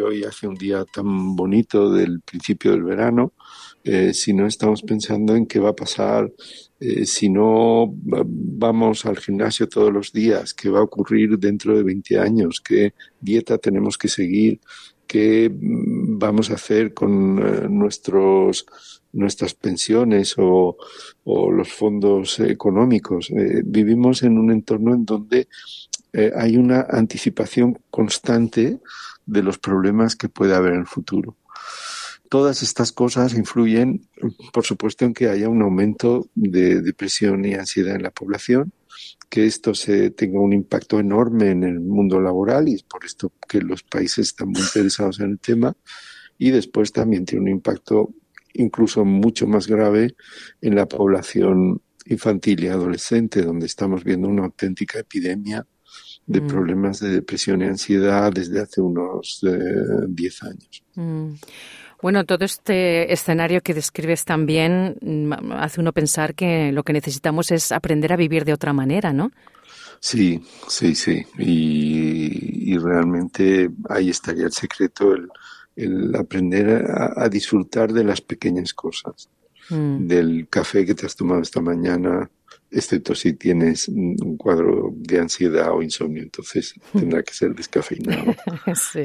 hoy 0.03 0.25
hace 0.25 0.47
un 0.47 0.55
día 0.55 0.85
tan 0.85 1.37
bonito 1.37 1.93
del 1.93 2.21
principio 2.21 2.73
del 2.73 2.83
verano, 2.83 3.33
eh, 3.89 4.13
si 4.13 4.33
no 4.33 4.49
estamos 4.49 4.83
pensando 4.83 5.37
en 5.37 5.47
qué 5.47 5.61
va 5.61 5.71
a 5.71 5.77
pasar, 5.77 6.33
eh, 6.81 7.07
si 7.07 7.29
no 7.29 7.87
vamos 7.95 9.07
al 9.07 9.17
gimnasio 9.17 9.69
todos 9.69 9.93
los 9.93 10.13
días, 10.13 10.55
qué 10.55 10.69
va 10.69 10.81
a 10.81 10.83
ocurrir 10.83 11.39
dentro 11.39 11.77
de 11.77 11.85
20 11.85 12.19
años, 12.19 12.61
qué 12.61 12.95
dieta 13.21 13.59
tenemos 13.59 13.97
que 13.97 14.09
seguir, 14.09 14.61
qué 15.07 15.49
mm, 15.49 16.19
vamos 16.19 16.51
a 16.51 16.55
hacer 16.55 16.95
con 16.95 17.39
eh, 17.39 17.69
nuestros 17.69 18.67
nuestras 19.13 19.55
pensiones 19.55 20.35
o, 20.37 20.77
los 21.25 21.73
fondos 21.73 22.39
económicos. 22.41 23.33
vivimos 23.65 24.23
en 24.23 24.37
un 24.37 24.51
entorno 24.51 24.95
en 24.95 25.07
donde 25.07 25.49
hay 26.37 26.59
una 26.59 26.87
anticipación 26.91 27.79
constante 27.91 28.79
de 29.27 29.43
los 29.43 29.59
problemas 29.59 30.17
que 30.17 30.29
puede 30.29 30.55
haber 30.55 30.75
en 30.75 30.81
el 30.81 30.87
futuro. 30.87 31.37
Todas 32.29 32.63
estas 32.63 32.93
cosas 32.93 33.35
influyen, 33.35 34.09
por 34.53 34.65
supuesto, 34.65 35.05
en 35.05 35.15
que 35.15 35.29
haya 35.29 35.49
un 35.49 35.63
aumento 35.63 36.29
de 36.35 36.81
depresión 36.81 37.45
y 37.45 37.55
ansiedad 37.55 37.95
en 37.95 38.03
la 38.03 38.11
población, 38.11 38.73
que 39.29 39.47
esto 39.47 39.75
se 39.75 40.11
tenga 40.11 40.41
un 40.41 40.53
impacto 40.53 40.99
enorme 40.99 41.51
en 41.51 41.63
el 41.63 41.81
mundo 41.81 42.21
laboral 42.21 42.69
y 42.69 42.75
es 42.75 42.83
por 42.83 43.05
esto 43.05 43.33
que 43.49 43.61
los 43.61 43.83
países 43.83 44.29
están 44.29 44.49
muy 44.49 44.61
interesados 44.61 45.21
en 45.21 45.33
el 45.33 45.39
tema 45.39 45.77
y 46.39 46.51
después 46.51 46.93
también 46.93 47.25
tiene 47.25 47.43
un 47.45 47.51
impacto 47.51 48.11
incluso 48.55 49.05
mucho 49.05 49.47
más 49.47 49.67
grave 49.67 50.15
en 50.61 50.75
la 50.75 50.87
población 50.87 51.83
infantil 52.07 52.65
y 52.65 52.69
adolescente, 52.69 53.43
donde 53.43 53.67
estamos 53.67 54.05
viendo 54.05 54.29
una 54.29 54.45
auténtica 54.45 54.99
epidemia 54.99 55.67
de 56.27 56.41
mm. 56.41 56.47
problemas 56.47 57.01
de 57.01 57.11
depresión 57.11 57.63
y 57.63 57.65
ansiedad 57.65 58.33
desde 58.33 58.61
hace 58.61 58.81
unos 58.81 59.41
10 59.43 60.43
eh, 60.43 60.47
años. 60.47 60.85
Mm. 60.95 61.35
Bueno, 62.03 62.25
todo 62.25 62.45
este 62.45 63.13
escenario 63.13 63.63
que 63.63 63.75
describes 63.75 64.25
también 64.25 64.97
mm, 65.01 65.53
hace 65.53 65.81
uno 65.81 65.93
pensar 65.93 66.35
que 66.35 66.73
lo 66.73 66.83
que 66.83 66.93
necesitamos 66.93 67.51
es 67.51 67.73
aprender 67.73 68.13
a 68.13 68.17
vivir 68.17 68.45
de 68.45 68.53
otra 68.53 68.73
manera, 68.73 69.13
¿no? 69.13 69.33
Sí, 70.01 70.43
sí, 70.69 70.95
sí. 70.95 71.25
Y, 71.39 72.77
realmente 72.79 73.71
ahí 73.89 74.11
estaría 74.11 74.45
el 74.45 74.53
secreto, 74.53 75.15
el, 75.75 76.15
aprender 76.15 76.85
a, 77.17 77.29
disfrutar 77.29 77.93
de 77.93 78.05
las 78.05 78.21
pequeñas 78.21 78.75
cosas. 78.75 79.31
Mm. 79.71 80.07
Del 80.07 80.49
café 80.49 80.85
que 80.85 80.95
te 80.95 81.07
has 81.07 81.17
tomado 81.17 81.41
esta 81.41 81.61
mañana, 81.61 82.31
excepto 82.71 83.15
si 83.15 83.35
tienes 83.35 83.89
un 83.89 84.37
cuadro 84.37 84.93
de 84.95 85.21
ansiedad 85.21 85.73
o 85.73 85.83
insomnio, 85.83 86.23
entonces 86.23 86.75
tendrá 86.93 87.23
que 87.23 87.35
ser 87.35 87.55
descafeinado. 87.55 88.35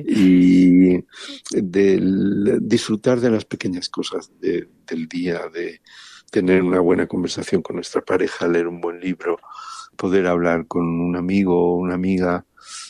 Y 0.05 1.03
del 1.51 2.59
disfrutar 2.61 3.19
de 3.19 3.31
las 3.31 3.45
pequeñas 3.45 3.89
cosas 3.89 4.31
del 4.39 5.07
día, 5.07 5.41
de 5.53 5.81
tener 6.31 6.63
una 6.63 6.79
buena 6.79 7.07
conversación 7.07 7.61
con 7.61 7.75
nuestra 7.75 8.01
pareja, 8.01 8.47
leer 8.47 8.67
un 8.67 8.81
buen 8.81 8.99
libro, 8.99 9.37
poder 9.95 10.27
hablar 10.27 10.67
con 10.67 10.83
un 10.83 11.15
amigo 11.15 11.73
o 11.73 11.77
una 11.77 11.95
amiga, 11.95 12.45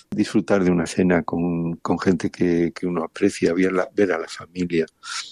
disfrutar 0.10 0.64
de 0.64 0.72
una 0.72 0.86
cena 0.86 1.24
con, 1.24 1.80
gente 2.02 2.30
que, 2.30 2.72
uno 2.84 3.04
aprecia, 3.04 3.54
ver, 3.54 3.74
ver 3.94 4.12
a 4.12 4.18
la 4.18 4.28
familia. 4.28 4.86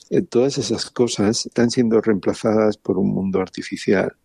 Eh, 0.10 0.22
todas 0.22 0.58
esas 0.58 0.90
cosas 0.90 1.46
están 1.46 1.70
siendo 1.70 2.02
reemplazadas 2.02 2.78
por 2.78 2.98
un 2.98 3.14
mundo 3.14 3.42
artificial 3.42 4.16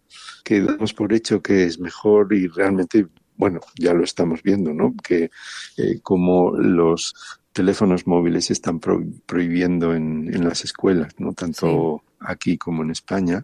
que 0.44 0.60
damos 0.60 0.94
por 0.94 1.12
hecho 1.12 1.42
que 1.42 1.64
es 1.64 1.80
mejor 1.80 2.32
y 2.34 2.46
realmente, 2.46 3.06
bueno, 3.36 3.60
ya 3.78 3.94
lo 3.94 4.04
estamos 4.04 4.42
viendo, 4.42 4.72
¿no? 4.72 4.94
Que 5.02 5.30
eh, 5.78 6.00
como 6.02 6.52
los 6.52 7.14
teléfonos 7.52 8.06
móviles 8.06 8.46
se 8.46 8.52
están 8.52 8.78
prohibiendo 8.80 9.94
en, 9.94 10.32
en, 10.32 10.44
las 10.44 10.64
escuelas, 10.64 11.14
¿no? 11.18 11.32
Tanto 11.32 12.02
aquí 12.20 12.58
como 12.58 12.82
en 12.82 12.90
España. 12.90 13.42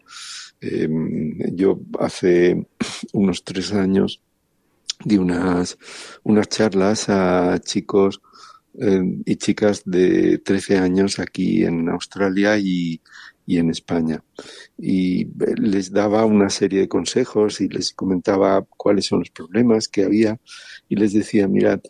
Em, 0.61 1.39
yo 1.55 1.81
hace 1.99 2.67
unos 3.13 3.45
tres 3.45 3.73
años 3.73 4.21
di 5.05 5.17
unas, 5.17 5.79
unas 6.25 6.49
charlas 6.49 7.09
a 7.09 7.59
chicos 7.61 8.21
em, 8.75 9.23
y 9.25 9.37
chicas 9.37 9.83
de 9.85 10.39
13 10.39 10.79
años 10.79 11.19
aquí 11.19 11.65
en 11.65 11.89
Australia 11.89 12.59
y, 12.59 13.01
y 13.51 13.59
en 13.59 13.69
España. 13.69 14.23
Y 14.79 15.27
les 15.57 15.91
daba 15.91 16.25
una 16.25 16.49
serie 16.51 16.83
de 16.83 16.89
consejos 16.89 17.61
y 17.61 17.69
les 17.69 17.93
comentaba 17.93 18.65
cuáles 18.77 19.07
son 19.07 19.19
los 19.19 19.31
problemas 19.31 19.89
que 19.89 20.05
había 20.05 20.39
y 20.89 20.95
les 20.95 21.13
decía, 21.13 21.49
mirad, 21.49 21.81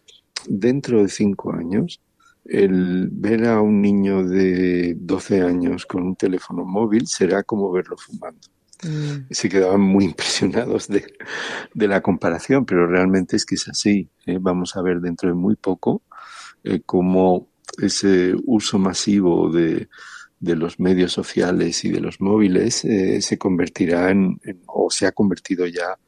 dentro 0.49 1.03
de 1.03 1.11
cinco 1.11 1.53
años, 1.53 2.01
el 2.47 3.11
ver 3.13 3.47
a 3.47 3.61
un 3.61 3.83
niño 3.83 4.27
de 4.27 4.97
12 4.99 5.43
años 5.43 5.85
con 5.85 6.03
un 6.03 6.17
teléfono 6.17 6.65
móvil 6.65 7.07
será 7.07 7.43
como 7.43 7.71
verlo 7.71 7.99
fumando. 7.99 8.41
Mm. 8.83 9.29
Se 9.31 9.51
quedaban 9.51 9.83
muy 9.83 10.05
impresionados 10.13 10.89
de, 10.89 11.05
la 11.75 12.01
comparación, 12.01 12.65
pero 12.65 12.87
realmente 12.87 13.37
es 13.37 13.45
que 13.45 13.57
es 13.57 13.69
así. 13.69 14.09
¿eh? 14.25 14.39
Vamos 14.41 14.77
a 14.77 14.81
ver 14.83 15.01
dentro 15.01 15.29
de 15.29 15.35
muy 15.35 15.57
poco 15.57 16.01
eh, 16.65 16.81
cómo 16.87 17.49
ese 17.83 18.35
uso 18.47 18.79
masivo 18.79 19.53
de, 19.53 19.89
de 20.41 20.57
los 20.57 20.81
medios 20.81 21.13
sociales 21.13 21.85
y 21.85 21.91
de 21.91 22.01
los 22.01 22.21
móviles 22.21 22.85
eh, 22.85 23.21
se 23.21 23.39
convertirá 23.39 24.11
en, 24.11 24.41
o 24.67 24.91
se 24.91 25.07
ha 25.07 25.13
convertido 25.13 25.67
ya 25.67 25.99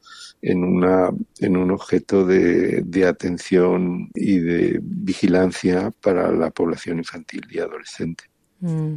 en, 0.41 0.63
una, 0.63 1.09
en 1.39 1.55
un 1.55 1.71
objeto 1.71 2.25
de, 2.25 3.05
atención 3.07 4.09
y 4.13 4.39
de 4.39 4.79
vigilancia 4.81 5.91
para 6.01 6.31
la 6.31 6.49
población 6.49 6.97
infantil 6.97 7.43
y 7.49 7.59
adolescente. 7.59 8.25
Mm. 8.59 8.95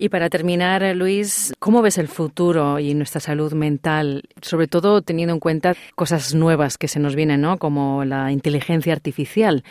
Y 0.00 0.10
para 0.10 0.30
terminar, 0.30 0.94
Luis, 0.94 1.52
¿cómo 1.58 1.82
ves 1.82 1.98
el 1.98 2.06
futuro 2.06 2.78
y 2.78 2.94
nuestra 2.94 3.20
salud 3.20 3.52
mental, 3.52 4.22
sobre 4.40 4.68
todo 4.68 5.02
teniendo 5.02 5.34
en 5.34 5.40
cuenta 5.40 5.74
cosas 5.96 6.34
nuevas 6.34 6.78
que 6.78 6.86
se 6.86 7.00
nos 7.00 7.16
vienen, 7.16 7.40
¿no? 7.40 7.58
como 7.58 8.04
la 8.04 8.30
inteligencia 8.30 8.92
artificial? 8.92 9.64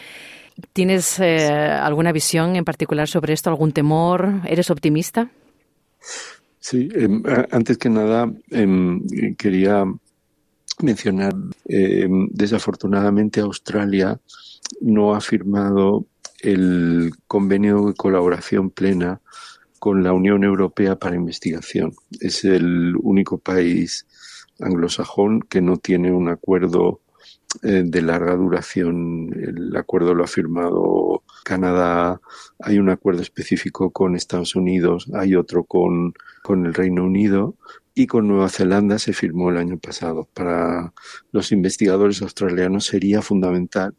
¿Tienes 0.74 1.20
eh, 1.20 1.48
alguna 1.50 2.12
visión 2.12 2.56
en 2.56 2.66
particular 2.66 3.08
sobre 3.08 3.34
esto, 3.34 3.50
algún 3.50 3.72
temor? 3.72 4.42
¿Eres 4.46 4.70
optimista? 4.70 5.30
Sí, 6.60 6.90
em, 6.94 7.24
antes 7.52 7.78
que 7.78 7.90
nada 7.90 8.32
em, 8.50 9.02
quería 9.38 9.86
mencionar, 10.82 11.34
em, 11.66 12.28
desafortunadamente 12.32 13.40
Australia 13.40 14.20
no 14.82 15.16
ha 15.16 15.22
firmado 15.22 16.06
el 16.42 17.12
convenio 17.28 17.88
de 17.88 17.94
colaboración 17.94 18.70
plena 18.70 19.22
con 19.80 20.04
la 20.04 20.14
Unión 20.14 20.44
Europea 20.44 20.96
para 20.96 21.16
investigación. 21.16 21.94
Es 22.20 22.44
el 22.44 22.96
único 22.98 23.38
país 23.38 24.06
anglosajón 24.60 25.42
que 25.42 25.62
no 25.62 25.78
tiene 25.78 26.12
un 26.12 26.30
acuerdo 26.30 27.00
eh, 27.00 27.07
de 27.62 28.02
larga 28.02 28.36
duración. 28.36 29.34
El 29.34 29.76
acuerdo 29.76 30.14
lo 30.14 30.24
ha 30.24 30.28
firmado 30.28 31.24
Canadá, 31.44 32.20
hay 32.60 32.78
un 32.78 32.90
acuerdo 32.90 33.22
específico 33.22 33.92
con 33.92 34.16
Estados 34.16 34.56
Unidos, 34.56 35.10
hay 35.14 35.36
otro 35.36 35.64
con, 35.64 36.14
con 36.44 36.66
el 36.66 36.74
Reino 36.74 37.06
Unido 37.06 37.56
y 37.96 38.06
con 38.06 38.28
Nueva 38.28 38.50
Zelanda 38.50 39.00
se 39.00 39.14
firmó 39.14 39.50
el 39.50 39.58
año 39.58 39.80
pasado. 39.80 40.28
Para 40.34 40.94
los 41.32 41.52
investigadores 41.52 42.22
australianos 42.22 42.86
sería 42.86 43.22
fundamental 43.22 43.96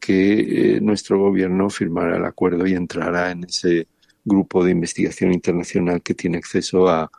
que 0.00 0.76
eh, 0.76 0.80
nuestro 0.80 1.18
gobierno 1.18 1.68
firmara 1.70 2.16
el 2.16 2.24
acuerdo 2.24 2.66
y 2.66 2.74
entrara 2.74 3.30
en 3.30 3.44
ese 3.44 3.88
grupo 4.24 4.64
de 4.64 4.70
investigación 4.70 5.32
internacional 5.32 6.02
que 6.02 6.14
tiene 6.14 6.38
acceso 6.38 6.88
a, 6.88 7.10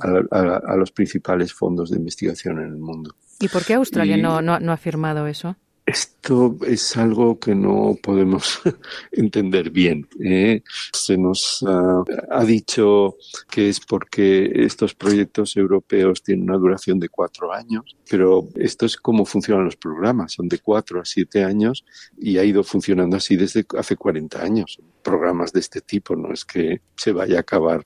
a, 0.00 0.76
los 0.76 0.92
principales 0.92 1.52
fondos 1.52 1.90
de 1.90 1.96
investigación 1.96 2.60
en 2.60 2.66
el 2.66 2.78
mundo. 2.78 3.14
¿Y 3.40 3.48
por 3.48 3.64
qué 3.64 3.74
Australia 3.74 4.16
no, 4.16 4.40
no, 4.40 4.72
ha 4.72 4.76
firmado 4.76 5.26
eso? 5.26 5.56
Esto 5.84 6.56
es 6.64 6.96
algo 6.96 7.40
que 7.40 7.56
no 7.56 7.96
podemos 8.00 8.60
entender 9.10 9.70
bien. 9.70 10.08
¿eh? 10.20 10.62
Se 10.92 11.18
nos 11.18 11.64
ha 11.66 12.44
dicho 12.44 13.16
que 13.50 13.68
es 13.68 13.80
porque 13.80 14.48
estos 14.54 14.94
proyectos 14.94 15.56
europeos 15.56 16.22
tienen 16.22 16.48
una 16.48 16.58
duración 16.58 17.00
de 17.00 17.08
cuatro 17.08 17.52
años, 17.52 17.96
pero 18.08 18.48
esto 18.54 18.86
es 18.86 18.96
como 18.96 19.24
funcionan 19.24 19.64
los 19.64 19.76
programas, 19.76 20.34
son 20.34 20.48
de 20.48 20.60
cuatro 20.60 21.00
a 21.00 21.04
siete 21.04 21.42
años 21.42 21.84
y 22.16 22.38
ha 22.38 22.44
ido 22.44 22.62
funcionando 22.62 23.16
así 23.16 23.36
desde 23.36 23.66
hace 23.76 23.96
40 23.96 24.40
años. 24.40 24.78
Programas 25.02 25.52
de 25.52 25.60
este 25.60 25.80
tipo, 25.80 26.14
no 26.14 26.32
es 26.32 26.44
que 26.44 26.82
se 26.96 27.10
vaya 27.10 27.38
a 27.38 27.40
acabar 27.40 27.84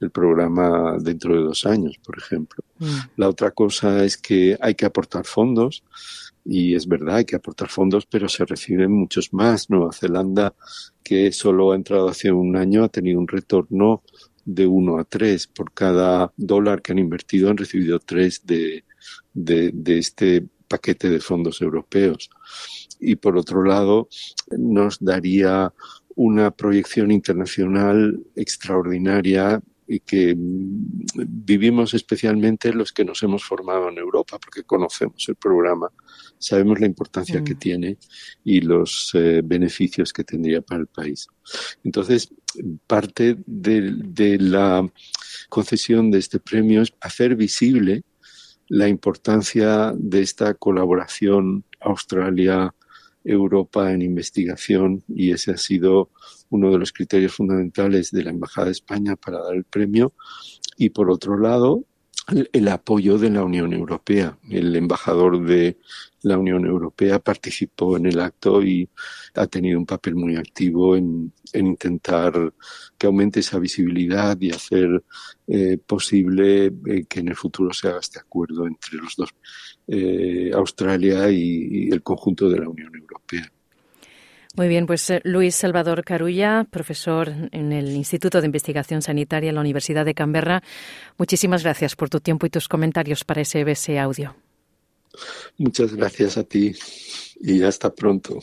el 0.00 0.10
programa 0.10 0.96
dentro 1.00 1.34
de 1.34 1.42
dos 1.42 1.66
años, 1.66 1.98
por 2.04 2.18
ejemplo. 2.18 2.64
Mm. 2.78 2.86
La 3.16 3.28
otra 3.28 3.50
cosa 3.50 4.04
es 4.04 4.16
que 4.16 4.56
hay 4.60 4.74
que 4.74 4.86
aportar 4.86 5.24
fondos 5.24 5.82
y 6.44 6.74
es 6.74 6.88
verdad, 6.88 7.16
hay 7.16 7.24
que 7.24 7.36
aportar 7.36 7.68
fondos, 7.68 8.06
pero 8.06 8.28
se 8.28 8.44
reciben 8.46 8.90
muchos 8.90 9.34
más. 9.34 9.68
Nueva 9.68 9.92
Zelanda, 9.92 10.54
que 11.04 11.30
solo 11.30 11.72
ha 11.72 11.76
entrado 11.76 12.08
hace 12.08 12.32
un 12.32 12.56
año, 12.56 12.84
ha 12.84 12.88
tenido 12.88 13.20
un 13.20 13.28
retorno 13.28 14.02
de 14.46 14.66
uno 14.66 14.98
a 14.98 15.04
tres. 15.04 15.46
Por 15.46 15.72
cada 15.74 16.32
dólar 16.38 16.80
que 16.80 16.92
han 16.92 16.98
invertido 16.98 17.50
han 17.50 17.58
recibido 17.58 17.98
tres 17.98 18.46
de, 18.46 18.84
de, 19.34 19.72
de 19.74 19.98
este 19.98 20.46
paquete 20.68 21.10
de 21.10 21.20
fondos 21.20 21.60
europeos. 21.60 22.30
Y 22.98 23.16
por 23.16 23.36
otro 23.36 23.62
lado, 23.62 24.08
nos 24.50 24.98
daría 25.00 25.72
una 26.18 26.50
proyección 26.50 27.12
internacional 27.12 28.20
extraordinaria 28.34 29.62
y 29.86 30.00
que 30.00 30.34
mm, 30.34 30.98
vivimos 31.14 31.94
especialmente 31.94 32.72
los 32.72 32.92
que 32.92 33.04
nos 33.04 33.22
hemos 33.22 33.44
formado 33.44 33.88
en 33.88 33.98
Europa, 33.98 34.36
porque 34.40 34.64
conocemos 34.64 35.28
el 35.28 35.36
programa, 35.36 35.92
sabemos 36.36 36.80
la 36.80 36.86
importancia 36.86 37.44
que 37.44 37.54
mm. 37.54 37.58
tiene 37.58 37.98
y 38.42 38.60
los 38.62 39.12
eh, 39.14 39.42
beneficios 39.44 40.12
que 40.12 40.24
tendría 40.24 40.60
para 40.60 40.80
el 40.80 40.88
país. 40.88 41.28
Entonces, 41.84 42.34
parte 42.88 43.36
de, 43.46 43.94
de 43.96 44.38
la 44.38 44.84
concesión 45.48 46.10
de 46.10 46.18
este 46.18 46.40
premio 46.40 46.82
es 46.82 46.92
hacer 47.00 47.36
visible 47.36 48.02
la 48.66 48.88
importancia 48.88 49.92
de 49.96 50.20
esta 50.22 50.54
colaboración 50.54 51.64
Australia 51.78 52.74
Europa 53.28 53.92
en 53.92 54.02
investigación 54.02 55.04
y 55.08 55.32
ese 55.32 55.52
ha 55.52 55.56
sido 55.56 56.10
uno 56.50 56.70
de 56.70 56.78
los 56.78 56.92
criterios 56.92 57.34
fundamentales 57.34 58.10
de 58.10 58.24
la 58.24 58.30
Embajada 58.30 58.66
de 58.66 58.72
España 58.72 59.16
para 59.16 59.42
dar 59.42 59.54
el 59.54 59.64
premio. 59.64 60.14
Y 60.76 60.90
por 60.90 61.10
otro 61.10 61.38
lado, 61.38 61.84
el, 62.28 62.68
apoyo 62.68 63.18
de 63.18 63.30
la 63.30 63.44
Unión 63.44 63.72
Europea. 63.72 64.38
El 64.48 64.74
embajador 64.76 65.44
de 65.44 65.78
la 66.22 66.38
Unión 66.38 66.66
Europea 66.66 67.18
participó 67.18 67.96
en 67.96 68.06
el 68.06 68.20
acto 68.20 68.62
y 68.62 68.88
ha 69.34 69.46
tenido 69.46 69.78
un 69.78 69.86
papel 69.86 70.14
muy 70.14 70.36
activo 70.36 70.96
en, 70.96 71.32
intentar 71.54 72.52
que 72.98 73.06
aumente 73.06 73.40
esa 73.40 73.58
visibilidad 73.58 74.38
y 74.40 74.50
hacer 74.50 75.02
eh, 75.46 75.78
posible 75.78 76.66
eh, 76.66 77.04
que 77.08 77.20
en 77.20 77.28
el 77.28 77.36
futuro 77.36 77.72
se 77.72 77.88
haga 77.88 78.00
este 78.00 78.18
acuerdo 78.18 78.66
entre 78.66 78.98
los 78.98 79.16
dos, 79.16 79.30
eh, 79.86 80.50
Australia 80.54 81.30
y 81.30 81.88
el 81.90 82.02
conjunto 82.02 82.48
de 82.48 82.60
la 82.60 82.68
Unión 82.68 82.94
Europea. 82.94 83.50
Muy 84.58 84.66
bien, 84.66 84.86
pues 84.86 85.08
eh, 85.08 85.20
Luis 85.22 85.54
Salvador 85.54 86.02
Carulla, 86.04 86.66
profesor 86.68 87.32
en 87.52 87.72
el 87.72 87.94
Instituto 87.94 88.40
de 88.40 88.46
Investigación 88.46 89.02
Sanitaria 89.02 89.50
en 89.50 89.54
la 89.54 89.60
Universidad 89.60 90.04
de 90.04 90.14
Canberra, 90.14 90.64
muchísimas 91.16 91.62
gracias 91.62 91.94
por 91.94 92.10
tu 92.10 92.18
tiempo 92.18 92.44
y 92.44 92.50
tus 92.50 92.66
comentarios 92.66 93.22
para 93.22 93.44
SBS 93.44 93.90
Audio. 94.00 94.34
Muchas 95.58 95.94
gracias 95.94 96.38
a 96.38 96.42
ti 96.42 96.74
y 97.40 97.62
hasta 97.62 97.94
pronto. 97.94 98.40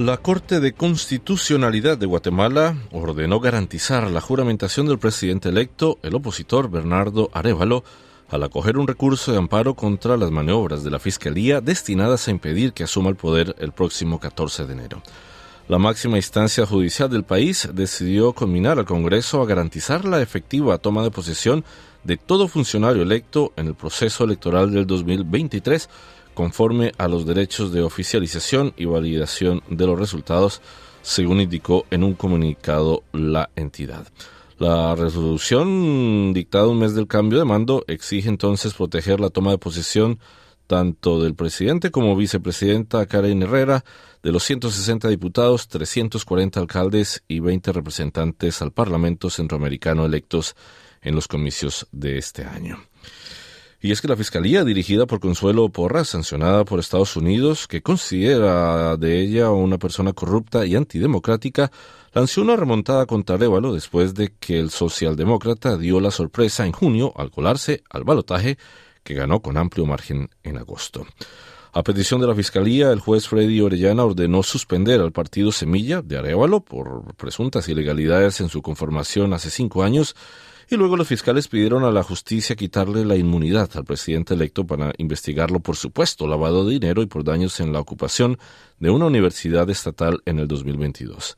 La 0.00 0.16
Corte 0.16 0.60
de 0.60 0.72
Constitucionalidad 0.72 1.98
de 1.98 2.06
Guatemala 2.06 2.74
ordenó 2.90 3.38
garantizar 3.38 4.10
la 4.10 4.22
juramentación 4.22 4.86
del 4.86 4.98
presidente 4.98 5.50
electo, 5.50 5.98
el 6.02 6.14
opositor 6.14 6.70
Bernardo 6.70 7.28
Arevalo, 7.34 7.84
al 8.30 8.42
acoger 8.42 8.78
un 8.78 8.88
recurso 8.88 9.30
de 9.30 9.36
amparo 9.36 9.74
contra 9.74 10.16
las 10.16 10.30
maniobras 10.30 10.82
de 10.84 10.90
la 10.90 11.00
Fiscalía 11.00 11.60
destinadas 11.60 12.26
a 12.26 12.30
impedir 12.30 12.72
que 12.72 12.84
asuma 12.84 13.10
el 13.10 13.16
poder 13.16 13.54
el 13.58 13.72
próximo 13.72 14.18
14 14.18 14.64
de 14.64 14.72
enero. 14.72 15.02
La 15.68 15.76
máxima 15.76 16.16
instancia 16.16 16.64
judicial 16.64 17.10
del 17.10 17.24
país 17.24 17.68
decidió 17.74 18.32
combinar 18.32 18.78
al 18.78 18.86
Congreso 18.86 19.42
a 19.42 19.46
garantizar 19.46 20.06
la 20.06 20.22
efectiva 20.22 20.78
toma 20.78 21.02
de 21.02 21.10
posesión 21.10 21.62
de 22.04 22.16
todo 22.16 22.48
funcionario 22.48 23.02
electo 23.02 23.52
en 23.56 23.66
el 23.66 23.74
proceso 23.74 24.24
electoral 24.24 24.72
del 24.72 24.86
2023 24.86 25.90
conforme 26.40 26.92
a 26.96 27.06
los 27.06 27.26
derechos 27.26 27.70
de 27.70 27.82
oficialización 27.82 28.72
y 28.78 28.86
validación 28.86 29.62
de 29.68 29.86
los 29.86 29.98
resultados, 29.98 30.62
según 31.02 31.38
indicó 31.38 31.84
en 31.90 32.02
un 32.02 32.14
comunicado 32.14 33.04
la 33.12 33.50
entidad. 33.56 34.08
La 34.58 34.94
resolución 34.94 36.32
dictada 36.32 36.68
un 36.68 36.78
mes 36.78 36.94
del 36.94 37.08
cambio 37.08 37.40
de 37.40 37.44
mando 37.44 37.84
exige 37.88 38.30
entonces 38.30 38.72
proteger 38.72 39.20
la 39.20 39.28
toma 39.28 39.50
de 39.50 39.58
posesión 39.58 40.18
tanto 40.66 41.22
del 41.22 41.34
presidente 41.34 41.90
como 41.90 42.16
vicepresidenta 42.16 43.04
Karen 43.04 43.42
Herrera, 43.42 43.84
de 44.22 44.32
los 44.32 44.42
160 44.44 45.08
diputados, 45.08 45.68
340 45.68 46.58
alcaldes 46.58 47.22
y 47.28 47.40
20 47.40 47.70
representantes 47.70 48.62
al 48.62 48.72
Parlamento 48.72 49.28
Centroamericano 49.28 50.06
electos 50.06 50.56
en 51.02 51.14
los 51.14 51.28
comicios 51.28 51.86
de 51.92 52.16
este 52.16 52.44
año. 52.44 52.78
Y 53.82 53.92
es 53.92 54.02
que 54.02 54.08
la 54.08 54.16
Fiscalía, 54.16 54.62
dirigida 54.62 55.06
por 55.06 55.20
Consuelo 55.20 55.70
Porras, 55.70 56.08
sancionada 56.08 56.66
por 56.66 56.80
Estados 56.80 57.16
Unidos, 57.16 57.66
que 57.66 57.80
considera 57.80 58.98
de 58.98 59.20
ella 59.20 59.50
una 59.50 59.78
persona 59.78 60.12
corrupta 60.12 60.66
y 60.66 60.76
antidemocrática, 60.76 61.72
lanzó 62.12 62.42
una 62.42 62.56
remontada 62.56 63.06
contra 63.06 63.38
Révalo 63.38 63.72
después 63.72 64.14
de 64.14 64.34
que 64.38 64.60
el 64.60 64.68
socialdemócrata 64.68 65.78
dio 65.78 65.98
la 65.98 66.10
sorpresa 66.10 66.66
en 66.66 66.72
junio 66.72 67.14
al 67.16 67.30
colarse 67.30 67.82
al 67.88 68.04
balotaje 68.04 68.58
que 69.02 69.14
ganó 69.14 69.40
con 69.40 69.56
amplio 69.56 69.86
margen 69.86 70.28
en 70.42 70.58
agosto. 70.58 71.06
A 71.72 71.82
petición 71.82 72.20
de 72.20 72.26
la 72.26 72.34
Fiscalía, 72.34 72.90
el 72.90 73.00
juez 73.00 73.28
Freddy 73.28 73.62
Orellana 73.62 74.04
ordenó 74.04 74.42
suspender 74.42 75.00
al 75.00 75.12
partido 75.12 75.52
Semilla 75.52 76.02
de 76.02 76.18
Arevalo 76.18 76.60
por 76.60 77.14
presuntas 77.14 77.66
ilegalidades 77.68 78.42
en 78.42 78.50
su 78.50 78.60
conformación 78.60 79.32
hace 79.32 79.48
cinco 79.48 79.82
años 79.84 80.16
Y 80.72 80.76
luego 80.76 80.96
los 80.96 81.08
fiscales 81.08 81.48
pidieron 81.48 81.82
a 81.82 81.90
la 81.90 82.04
justicia 82.04 82.54
quitarle 82.54 83.04
la 83.04 83.16
inmunidad 83.16 83.68
al 83.74 83.84
presidente 83.84 84.34
electo 84.34 84.64
para 84.68 84.92
investigarlo 84.98 85.58
por 85.58 85.74
supuesto 85.74 86.28
lavado 86.28 86.64
de 86.64 86.74
dinero 86.74 87.02
y 87.02 87.06
por 87.06 87.24
daños 87.24 87.58
en 87.58 87.72
la 87.72 87.80
ocupación 87.80 88.38
de 88.78 88.88
una 88.88 89.06
universidad 89.06 89.68
estatal 89.68 90.22
en 90.26 90.38
el 90.38 90.46
2022. 90.46 91.36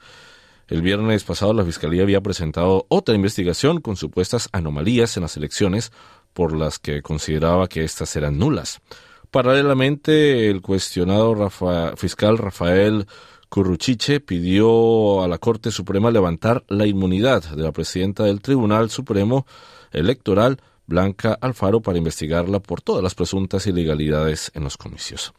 El 0.68 0.82
viernes 0.82 1.24
pasado 1.24 1.54
la 1.54 1.64
Fiscalía 1.64 2.02
había 2.02 2.20
presentado 2.20 2.84
otra 2.90 3.14
investigación 3.14 3.80
con 3.80 3.96
supuestas 3.96 4.50
anomalías 4.52 5.16
en 5.16 5.22
las 5.22 5.38
elecciones 5.38 5.92
por 6.34 6.54
las 6.54 6.78
que 6.78 7.00
consideraba 7.00 7.68
que 7.68 7.84
éstas 7.84 8.14
eran 8.16 8.38
nulas. 8.38 8.82
Paralelamente, 9.30 10.50
el 10.50 10.60
cuestionado 10.60 11.48
fiscal 11.96 12.36
Rafael 12.36 13.06
Curruchiche 13.52 14.20
pidió 14.20 15.22
a 15.22 15.28
la 15.28 15.36
Corte 15.36 15.70
Suprema 15.70 16.10
levantar 16.10 16.62
la 16.70 16.86
inmunidad 16.86 17.42
de 17.54 17.62
la 17.62 17.70
presidenta 17.70 18.24
del 18.24 18.40
Tribunal 18.40 18.88
Supremo 18.88 19.44
Electoral, 19.92 20.56
Blanca 20.86 21.36
Alfaro, 21.38 21.82
para 21.82 21.98
investigarla 21.98 22.60
por 22.60 22.80
todas 22.80 23.02
las 23.02 23.14
presuntas 23.14 23.66
ilegalidades 23.66 24.50
en 24.54 24.64
los 24.64 24.78
comicios. 24.78 25.34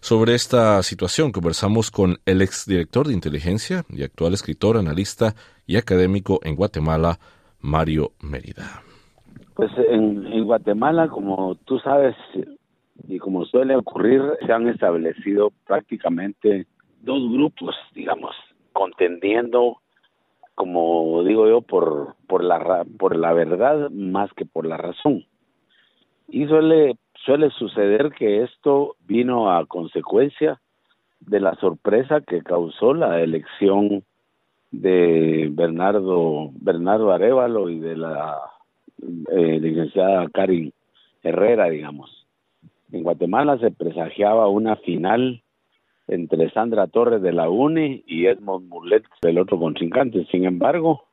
Sobre 0.00 0.36
esta 0.36 0.80
situación 0.84 1.32
conversamos 1.32 1.90
con 1.90 2.18
el 2.26 2.42
exdirector 2.42 3.08
de 3.08 3.14
inteligencia 3.14 3.82
y 3.88 4.04
actual 4.04 4.34
escritor, 4.34 4.76
analista 4.76 5.34
y 5.66 5.78
académico 5.78 6.38
en 6.44 6.54
Guatemala, 6.54 7.18
Mario 7.60 8.12
Mérida. 8.22 8.82
Pues 9.56 9.72
en, 9.90 10.44
Guatemala, 10.44 11.08
como 11.08 11.56
tú 11.64 11.80
sabes 11.80 12.14
y 13.08 13.18
como 13.18 13.44
suele 13.46 13.74
ocurrir, 13.74 14.22
se 14.46 14.52
han 14.52 14.68
establecido 14.68 15.50
prácticamente 15.66 16.68
dos 17.08 17.32
grupos, 17.32 17.74
digamos, 17.94 18.36
contendiendo, 18.72 19.78
como 20.54 21.24
digo 21.24 21.48
yo, 21.48 21.62
por, 21.62 22.14
por, 22.28 22.44
la, 22.44 22.84
por 22.98 23.16
la 23.16 23.32
verdad 23.32 23.90
más 23.90 24.32
que 24.34 24.44
por 24.44 24.66
la 24.66 24.76
razón. 24.76 25.24
Y 26.28 26.46
suele 26.46 26.96
suele 27.24 27.50
suceder 27.50 28.12
que 28.12 28.42
esto 28.42 28.96
vino 29.06 29.50
a 29.50 29.66
consecuencia 29.66 30.60
de 31.20 31.40
la 31.40 31.54
sorpresa 31.56 32.20
que 32.20 32.42
causó 32.42 32.94
la 32.94 33.20
elección 33.20 34.04
de 34.70 35.48
Bernardo 35.50 36.50
Bernardo 36.54 37.12
Arevalo 37.12 37.68
y 37.68 37.78
de 37.80 37.96
la 37.96 38.38
eh, 39.30 39.58
licenciada 39.60 40.28
Karin 40.32 40.72
Herrera, 41.22 41.68
digamos. 41.70 42.26
En 42.92 43.02
Guatemala 43.02 43.58
se 43.58 43.70
presagiaba 43.70 44.48
una 44.48 44.76
final 44.76 45.42
entre 46.08 46.50
Sandra 46.50 46.86
Torres 46.86 47.22
de 47.22 47.32
la 47.32 47.48
UNE 47.48 48.02
y 48.06 48.26
Edmond 48.26 48.68
Mulet 48.68 49.04
del 49.22 49.38
otro 49.38 49.58
contrincante. 49.58 50.26
Sin 50.30 50.44
embargo, 50.44 51.04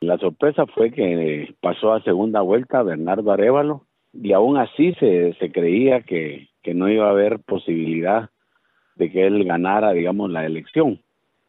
la 0.00 0.18
sorpresa 0.18 0.66
fue 0.66 0.90
que 0.90 1.54
pasó 1.60 1.92
a 1.92 2.02
segunda 2.02 2.40
vuelta 2.40 2.82
Bernardo 2.82 3.32
Arevalo 3.32 3.86
y 4.12 4.32
aún 4.32 4.58
así 4.58 4.94
se, 4.94 5.34
se 5.34 5.50
creía 5.50 6.02
que, 6.02 6.48
que 6.62 6.74
no 6.74 6.88
iba 6.88 7.06
a 7.06 7.10
haber 7.10 7.40
posibilidad 7.40 8.30
de 8.96 9.10
que 9.10 9.26
él 9.26 9.44
ganara, 9.44 9.92
digamos, 9.92 10.30
la 10.30 10.44
elección. 10.44 11.00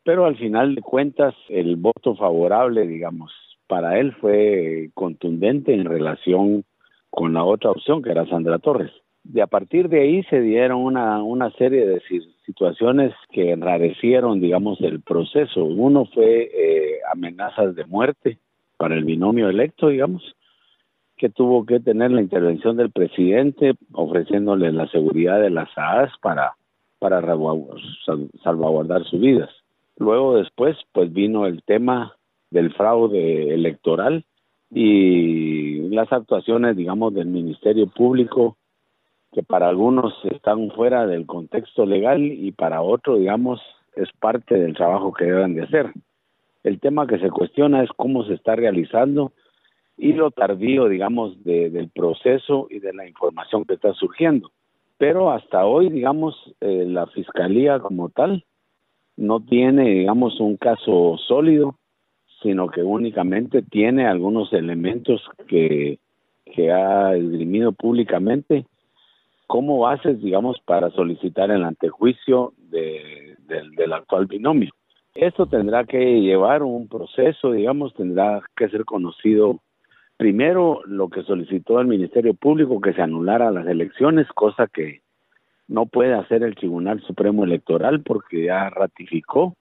Pero 0.03 0.25
al 0.25 0.37
final 0.37 0.75
de 0.75 0.81
cuentas, 0.81 1.33
el 1.49 1.75
voto 1.75 2.15
favorable, 2.15 2.87
digamos, 2.87 3.31
para 3.67 3.99
él 3.99 4.13
fue 4.13 4.89
contundente 4.93 5.73
en 5.73 5.85
relación 5.85 6.63
con 7.09 7.33
la 7.33 7.43
otra 7.43 7.71
opción, 7.71 8.01
que 8.01 8.11
era 8.11 8.25
Sandra 8.27 8.59
Torres. 8.59 8.91
De 9.23 9.41
a 9.41 9.47
partir 9.47 9.87
de 9.89 10.01
ahí 10.01 10.23
se 10.23 10.41
dieron 10.41 10.81
una, 10.81 11.23
una 11.23 11.49
serie 11.51 11.85
de 11.85 12.01
situaciones 12.45 13.13
que 13.31 13.51
enrarecieron, 13.51 14.41
digamos, 14.41 14.81
el 14.81 15.01
proceso. 15.01 15.63
Uno 15.63 16.05
fue 16.05 16.51
eh, 16.53 16.99
amenazas 17.11 17.75
de 17.75 17.85
muerte 17.85 18.37
para 18.77 18.95
el 18.95 19.05
binomio 19.05 19.49
electo, 19.49 19.87
digamos, 19.87 20.35
que 21.15 21.29
tuvo 21.29 21.65
que 21.65 21.79
tener 21.79 22.11
la 22.11 22.21
intervención 22.21 22.75
del 22.75 22.91
presidente 22.91 23.75
ofreciéndole 23.93 24.71
la 24.73 24.87
seguridad 24.89 25.39
de 25.39 25.51
las 25.51 25.69
AAS 25.77 26.11
para, 26.21 26.55
para 26.99 27.21
salvaguardar 27.21 29.05
sus 29.05 29.21
vidas. 29.21 29.49
Luego 29.97 30.35
después 30.35 30.75
pues 30.91 31.13
vino 31.13 31.45
el 31.45 31.63
tema 31.63 32.17
del 32.49 32.73
fraude 32.73 33.53
electoral 33.53 34.25
y 34.69 35.87
las 35.89 36.11
actuaciones 36.11 36.75
digamos 36.75 37.13
del 37.13 37.27
Ministerio 37.27 37.87
Público 37.87 38.57
que 39.33 39.43
para 39.43 39.67
algunos 39.67 40.13
están 40.25 40.69
fuera 40.71 41.07
del 41.07 41.25
contexto 41.25 41.85
legal 41.85 42.21
y 42.21 42.51
para 42.51 42.81
otros 42.81 43.19
digamos 43.19 43.61
es 43.95 44.09
parte 44.19 44.55
del 44.55 44.75
trabajo 44.75 45.13
que 45.13 45.25
deben 45.25 45.55
de 45.55 45.63
hacer. 45.63 45.91
El 46.63 46.79
tema 46.79 47.07
que 47.07 47.19
se 47.19 47.29
cuestiona 47.29 47.83
es 47.83 47.89
cómo 47.95 48.23
se 48.25 48.33
está 48.33 48.55
realizando 48.55 49.33
y 49.97 50.13
lo 50.13 50.31
tardío, 50.31 50.87
digamos, 50.87 51.43
del 51.43 51.89
proceso 51.93 52.67
y 52.69 52.79
de 52.79 52.93
la 52.93 53.07
información 53.07 53.65
que 53.65 53.75
está 53.75 53.93
surgiendo. 53.93 54.51
Pero 54.97 55.31
hasta 55.31 55.65
hoy, 55.65 55.89
digamos, 55.89 56.35
eh, 56.61 56.85
la 56.87 57.05
fiscalía 57.07 57.79
como 57.79 58.09
tal 58.09 58.45
no 59.17 59.41
tiene, 59.41 59.89
digamos, 59.89 60.39
un 60.39 60.57
caso 60.57 61.17
sólido, 61.27 61.75
sino 62.41 62.69
que 62.69 62.81
únicamente 62.81 63.61
tiene 63.61 64.07
algunos 64.07 64.51
elementos 64.53 65.21
que, 65.47 65.99
que 66.45 66.71
ha 66.71 67.15
esgrimido 67.15 67.71
públicamente 67.71 68.65
como 69.47 69.79
bases, 69.79 70.21
digamos, 70.21 70.59
para 70.65 70.89
solicitar 70.91 71.51
el 71.51 71.63
antejuicio 71.63 72.53
de, 72.57 73.35
del 73.47 73.93
actual 73.93 74.25
binomio. 74.25 74.71
Esto 75.15 75.45
tendrá 75.45 75.83
que 75.83 76.21
llevar 76.21 76.63
un 76.63 76.87
proceso, 76.87 77.51
digamos, 77.51 77.93
tendrá 77.93 78.41
que 78.55 78.69
ser 78.69 78.83
conocido 78.83 79.59
primero 80.17 80.81
lo 80.85 81.09
que 81.09 81.23
solicitó 81.23 81.79
el 81.79 81.87
Ministerio 81.87 82.33
Público 82.33 82.81
que 82.81 82.93
se 82.93 83.01
anulara 83.01 83.51
las 83.51 83.67
elecciones, 83.67 84.27
cosa 84.29 84.67
que 84.67 85.01
no 85.67 85.85
puede 85.85 86.13
hacer 86.13 86.43
el 86.43 86.55
Tribunal 86.55 87.01
Supremo 87.01 87.43
Electoral 87.43 88.01
porque 88.01 88.45
ya 88.45 88.69
ratificó 88.69 89.55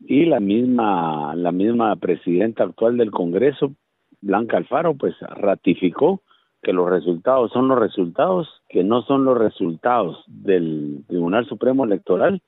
y 0.00 0.26
la 0.26 0.40
misma 0.40 1.34
la 1.34 1.50
misma 1.50 1.96
presidenta 1.96 2.64
actual 2.64 2.96
del 2.96 3.10
Congreso, 3.10 3.72
Blanca 4.20 4.56
Alfaro, 4.56 4.94
pues 4.94 5.14
ratificó 5.20 6.22
que 6.62 6.72
los 6.72 6.88
resultados 6.88 7.52
son 7.52 7.68
los 7.68 7.78
resultados, 7.78 8.48
que 8.68 8.84
no 8.84 9.02
son 9.02 9.24
los 9.24 9.38
resultados 9.38 10.24
del 10.26 11.04
Tribunal 11.06 11.46
Supremo 11.46 11.84
Electoral, 11.84 12.42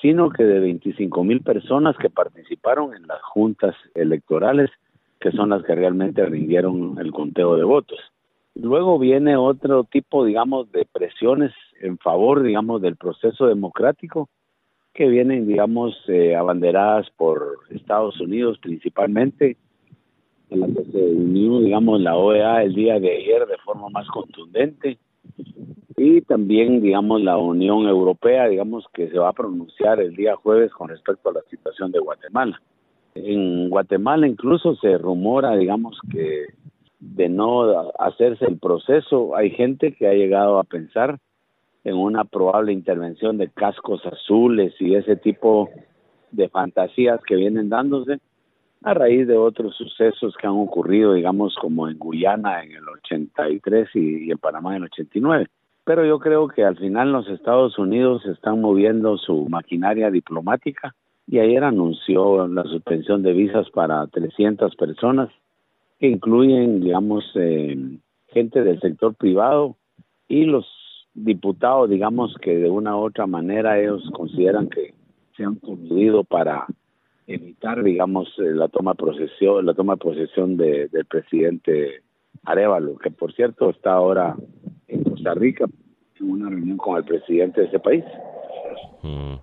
sino 0.00 0.30
que 0.30 0.44
de 0.44 0.60
25 0.60 1.24
mil 1.24 1.40
personas 1.42 1.96
que 1.96 2.10
participaron 2.10 2.94
en 2.94 3.06
las 3.06 3.22
juntas 3.22 3.74
electorales 3.94 4.70
que 5.24 5.32
son 5.32 5.48
las 5.48 5.62
que 5.62 5.74
realmente 5.74 6.26
rindieron 6.26 6.98
el 6.98 7.10
conteo 7.10 7.56
de 7.56 7.64
votos. 7.64 7.98
Luego 8.54 8.98
viene 8.98 9.38
otro 9.38 9.84
tipo, 9.84 10.22
digamos, 10.22 10.70
de 10.70 10.84
presiones 10.84 11.52
en 11.80 11.96
favor, 11.96 12.42
digamos, 12.42 12.82
del 12.82 12.96
proceso 12.96 13.46
democrático, 13.46 14.28
que 14.92 15.08
vienen, 15.08 15.46
digamos, 15.48 15.96
eh, 16.08 16.36
abanderadas 16.36 17.08
por 17.16 17.58
Estados 17.70 18.20
Unidos 18.20 18.58
principalmente, 18.60 19.56
la 20.54 20.66
que 20.66 20.84
se 20.84 20.98
unió, 20.98 21.60
digamos, 21.60 22.00
la 22.00 22.16
OEA 22.16 22.62
el 22.62 22.74
día 22.74 23.00
de 23.00 23.16
ayer 23.16 23.46
de 23.46 23.58
forma 23.58 23.88
más 23.90 24.06
contundente, 24.08 24.98
y 25.96 26.20
también, 26.22 26.80
digamos, 26.80 27.22
la 27.22 27.38
Unión 27.38 27.86
Europea, 27.86 28.48
digamos, 28.48 28.84
que 28.92 29.08
se 29.10 29.18
va 29.18 29.28
a 29.28 29.32
pronunciar 29.32 30.00
el 30.00 30.16
día 30.16 30.34
jueves 30.36 30.72
con 30.72 30.88
respecto 30.88 31.28
a 31.28 31.34
la 31.34 31.42
situación 31.50 31.92
de 31.92 32.00
Guatemala. 32.00 32.60
En 33.14 33.70
Guatemala 33.70 34.26
incluso 34.26 34.74
se 34.76 34.98
rumora, 34.98 35.56
digamos, 35.56 35.98
que 36.10 36.46
de 36.98 37.28
no 37.28 37.92
hacerse 37.98 38.46
el 38.46 38.58
proceso, 38.58 39.36
hay 39.36 39.50
gente 39.50 39.92
que 39.92 40.08
ha 40.08 40.14
llegado 40.14 40.58
a 40.58 40.64
pensar 40.64 41.18
en 41.84 41.96
una 41.96 42.24
probable 42.24 42.72
intervención 42.72 43.36
de 43.36 43.50
cascos 43.50 44.04
azules 44.06 44.74
y 44.80 44.94
ese 44.94 45.16
tipo 45.16 45.68
de 46.32 46.48
fantasías 46.48 47.20
que 47.24 47.36
vienen 47.36 47.68
dándose 47.68 48.20
a 48.84 48.92
raíz 48.92 49.26
de 49.26 49.36
otros 49.36 49.74
sucesos 49.76 50.36
que 50.36 50.46
han 50.46 50.52
ocurrido, 50.52 51.14
digamos, 51.14 51.56
como 51.60 51.88
en 51.88 51.98
Guyana 51.98 52.62
en 52.62 52.72
el 52.72 52.86
83 52.86 53.88
y, 53.94 54.26
y 54.26 54.30
en 54.30 54.38
Panamá 54.38 54.76
en 54.76 54.82
el 54.82 54.90
89. 54.92 55.46
Pero 55.84 56.04
yo 56.04 56.18
creo 56.18 56.48
que 56.48 56.64
al 56.64 56.76
final 56.76 57.10
los 57.10 57.26
Estados 57.28 57.78
Unidos 57.78 58.24
están 58.26 58.60
moviendo 58.60 59.16
su 59.16 59.48
maquinaria 59.48 60.10
diplomática 60.10 60.94
y 61.26 61.38
ayer 61.38 61.64
anunció 61.64 62.46
la 62.46 62.64
suspensión 62.64 63.22
de 63.22 63.32
visas 63.32 63.70
para 63.70 64.06
300 64.06 64.76
personas 64.76 65.30
que 65.98 66.08
incluyen, 66.08 66.82
digamos, 66.82 67.24
eh, 67.36 67.98
gente 68.28 68.62
del 68.62 68.80
sector 68.80 69.14
privado 69.14 69.76
y 70.28 70.44
los 70.44 70.66
diputados, 71.14 71.88
digamos, 71.88 72.36
que 72.42 72.56
de 72.56 72.68
una 72.68 72.96
u 72.96 73.00
otra 73.00 73.26
manera 73.26 73.80
ellos 73.80 74.02
consideran 74.12 74.68
que 74.68 74.92
se 75.36 75.44
han 75.44 75.54
coludido 75.54 76.24
para 76.24 76.66
evitar, 77.26 77.82
digamos, 77.82 78.28
eh, 78.38 78.52
la 78.52 78.68
toma 78.68 78.92
de 78.92 78.96
posesión, 78.96 79.66
la 79.66 79.74
toma 79.74 79.94
de 79.94 79.98
posesión 79.98 80.56
de, 80.56 80.88
del 80.88 81.04
presidente 81.06 82.02
Arevalo, 82.44 82.96
que 82.98 83.10
por 83.10 83.32
cierto 83.32 83.70
está 83.70 83.92
ahora 83.92 84.36
en 84.88 85.04
Costa 85.04 85.34
Rica 85.34 85.66
en 86.20 86.30
una 86.30 86.50
reunión 86.50 86.76
con 86.76 86.96
el 86.96 87.04
presidente 87.04 87.62
de 87.62 87.66
ese 87.68 87.78
país. 87.78 88.04
Mm. 89.02 89.34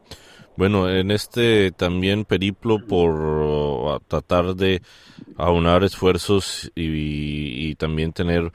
Bueno, 0.57 0.89
en 0.89 1.11
este 1.11 1.71
también 1.71 2.25
periplo 2.25 2.85
por 2.85 4.01
tratar 4.07 4.53
de 4.53 4.81
aunar 5.37 5.83
esfuerzos 5.83 6.71
y 6.75 7.73
también 7.75 8.11
tener 8.11 8.51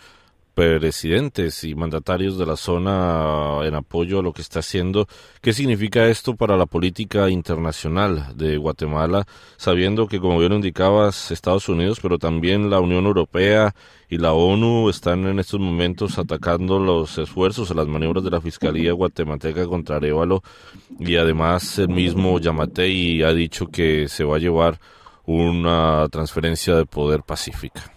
presidentes 0.57 1.65
y 1.65 1.75
mandatarios 1.75 2.39
de 2.39 2.47
la 2.47 2.57
zona 2.57 3.59
en 3.63 3.75
apoyo 3.75 4.21
a 4.21 4.23
lo 4.23 4.33
que 4.33 4.41
está 4.41 4.61
haciendo. 4.61 5.07
¿Qué 5.43 5.53
significa 5.53 6.07
esto 6.07 6.35
para 6.35 6.57
la 6.57 6.65
política 6.65 7.29
internacional 7.29 8.35
de 8.35 8.57
Guatemala, 8.57 9.27
sabiendo 9.59 10.07
que, 10.07 10.19
como 10.19 10.39
bien 10.39 10.55
indicabas, 10.55 11.31
Estados 11.31 11.69
Unidos, 11.69 11.99
pero 12.01 12.17
también 12.19 12.71
la 12.71 12.81
Unión 12.81 13.05
Europea 13.05 13.75
y 14.09 14.17
la 14.17 14.33
ONU 14.33 14.89
están 14.89 15.27
en 15.27 15.41
estos 15.41 15.61
momentos 15.61 16.17
atacando 16.17 16.79
los 16.79 17.19
esfuerzos, 17.19 17.77
las 17.77 17.87
maniobras 17.87 18.25
de 18.25 18.31
la 18.31 18.41
Fiscalía 18.41 18.95
guatemalteca 18.95 19.67
contra 19.67 19.97
Arevalo 19.97 20.43
y 20.99 21.17
además 21.17 21.79
el 21.79 21.91
mismo 21.91 22.39
Yamatei 22.39 23.23
ha 23.23 23.35
dicho 23.35 23.67
que 23.67 24.09
se 24.09 24.25
va 24.25 24.37
a 24.37 24.41
llevar 24.41 24.81
una 25.27 26.09
transferencia 26.11 26.77
de 26.77 26.87
poder 26.87 27.25
pacífica? 27.25 27.96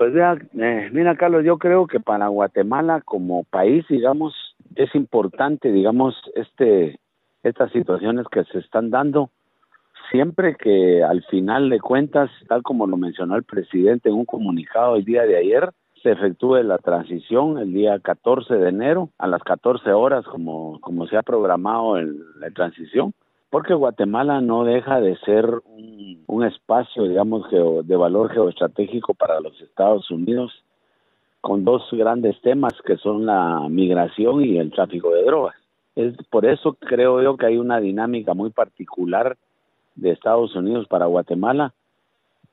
Pues 0.00 0.14
vea, 0.14 0.34
eh, 0.58 0.88
mira 0.94 1.14
Carlos, 1.14 1.44
yo 1.44 1.58
creo 1.58 1.86
que 1.86 2.00
para 2.00 2.28
Guatemala 2.28 3.02
como 3.02 3.44
país, 3.44 3.84
digamos, 3.86 4.34
es 4.74 4.94
importante, 4.94 5.70
digamos, 5.70 6.16
este, 6.34 6.98
estas 7.42 7.70
situaciones 7.72 8.24
que 8.32 8.44
se 8.44 8.60
están 8.60 8.88
dando, 8.88 9.28
siempre 10.10 10.56
que 10.56 11.04
al 11.04 11.22
final 11.24 11.68
de 11.68 11.80
cuentas, 11.80 12.30
tal 12.48 12.62
como 12.62 12.86
lo 12.86 12.96
mencionó 12.96 13.36
el 13.36 13.44
presidente 13.44 14.08
en 14.08 14.14
un 14.14 14.24
comunicado 14.24 14.96
el 14.96 15.04
día 15.04 15.24
de 15.24 15.36
ayer, 15.36 15.68
se 16.02 16.12
efectúe 16.12 16.62
la 16.62 16.78
transición 16.78 17.58
el 17.58 17.74
día 17.74 17.98
14 17.98 18.54
de 18.54 18.70
enero 18.70 19.10
a 19.18 19.26
las 19.26 19.42
14 19.42 19.92
horas 19.92 20.24
como, 20.24 20.80
como 20.80 21.08
se 21.08 21.18
ha 21.18 21.22
programado 21.22 21.98
en 21.98 22.20
la 22.38 22.48
transición 22.52 23.12
porque 23.50 23.74
Guatemala 23.74 24.40
no 24.40 24.64
deja 24.64 25.00
de 25.00 25.16
ser 25.18 25.44
un, 26.26 26.44
espacio, 26.44 27.02
digamos, 27.02 27.44
de 27.50 27.96
valor 27.96 28.30
geoestratégico 28.32 29.12
para 29.12 29.40
los 29.40 29.60
Estados 29.60 30.10
Unidos, 30.10 30.52
con 31.40 31.64
dos 31.64 31.86
grandes 31.92 32.40
temas 32.40 32.72
que 32.86 32.96
son 32.96 33.26
la 33.26 33.66
migración 33.68 34.42
y 34.42 34.56
el 34.56 34.70
tráfico 34.70 35.10
de 35.10 35.24
drogas. 35.24 35.56
Es 35.96 36.14
por 36.30 36.46
eso 36.46 36.74
creo 36.74 37.20
yo 37.22 37.36
que 37.36 37.46
hay 37.46 37.58
una 37.58 37.80
dinámica 37.80 38.32
muy 38.32 38.50
particular 38.50 39.36
de 39.96 40.12
Estados 40.12 40.54
Unidos 40.54 40.86
para 40.88 41.06
Guatemala, 41.06 41.74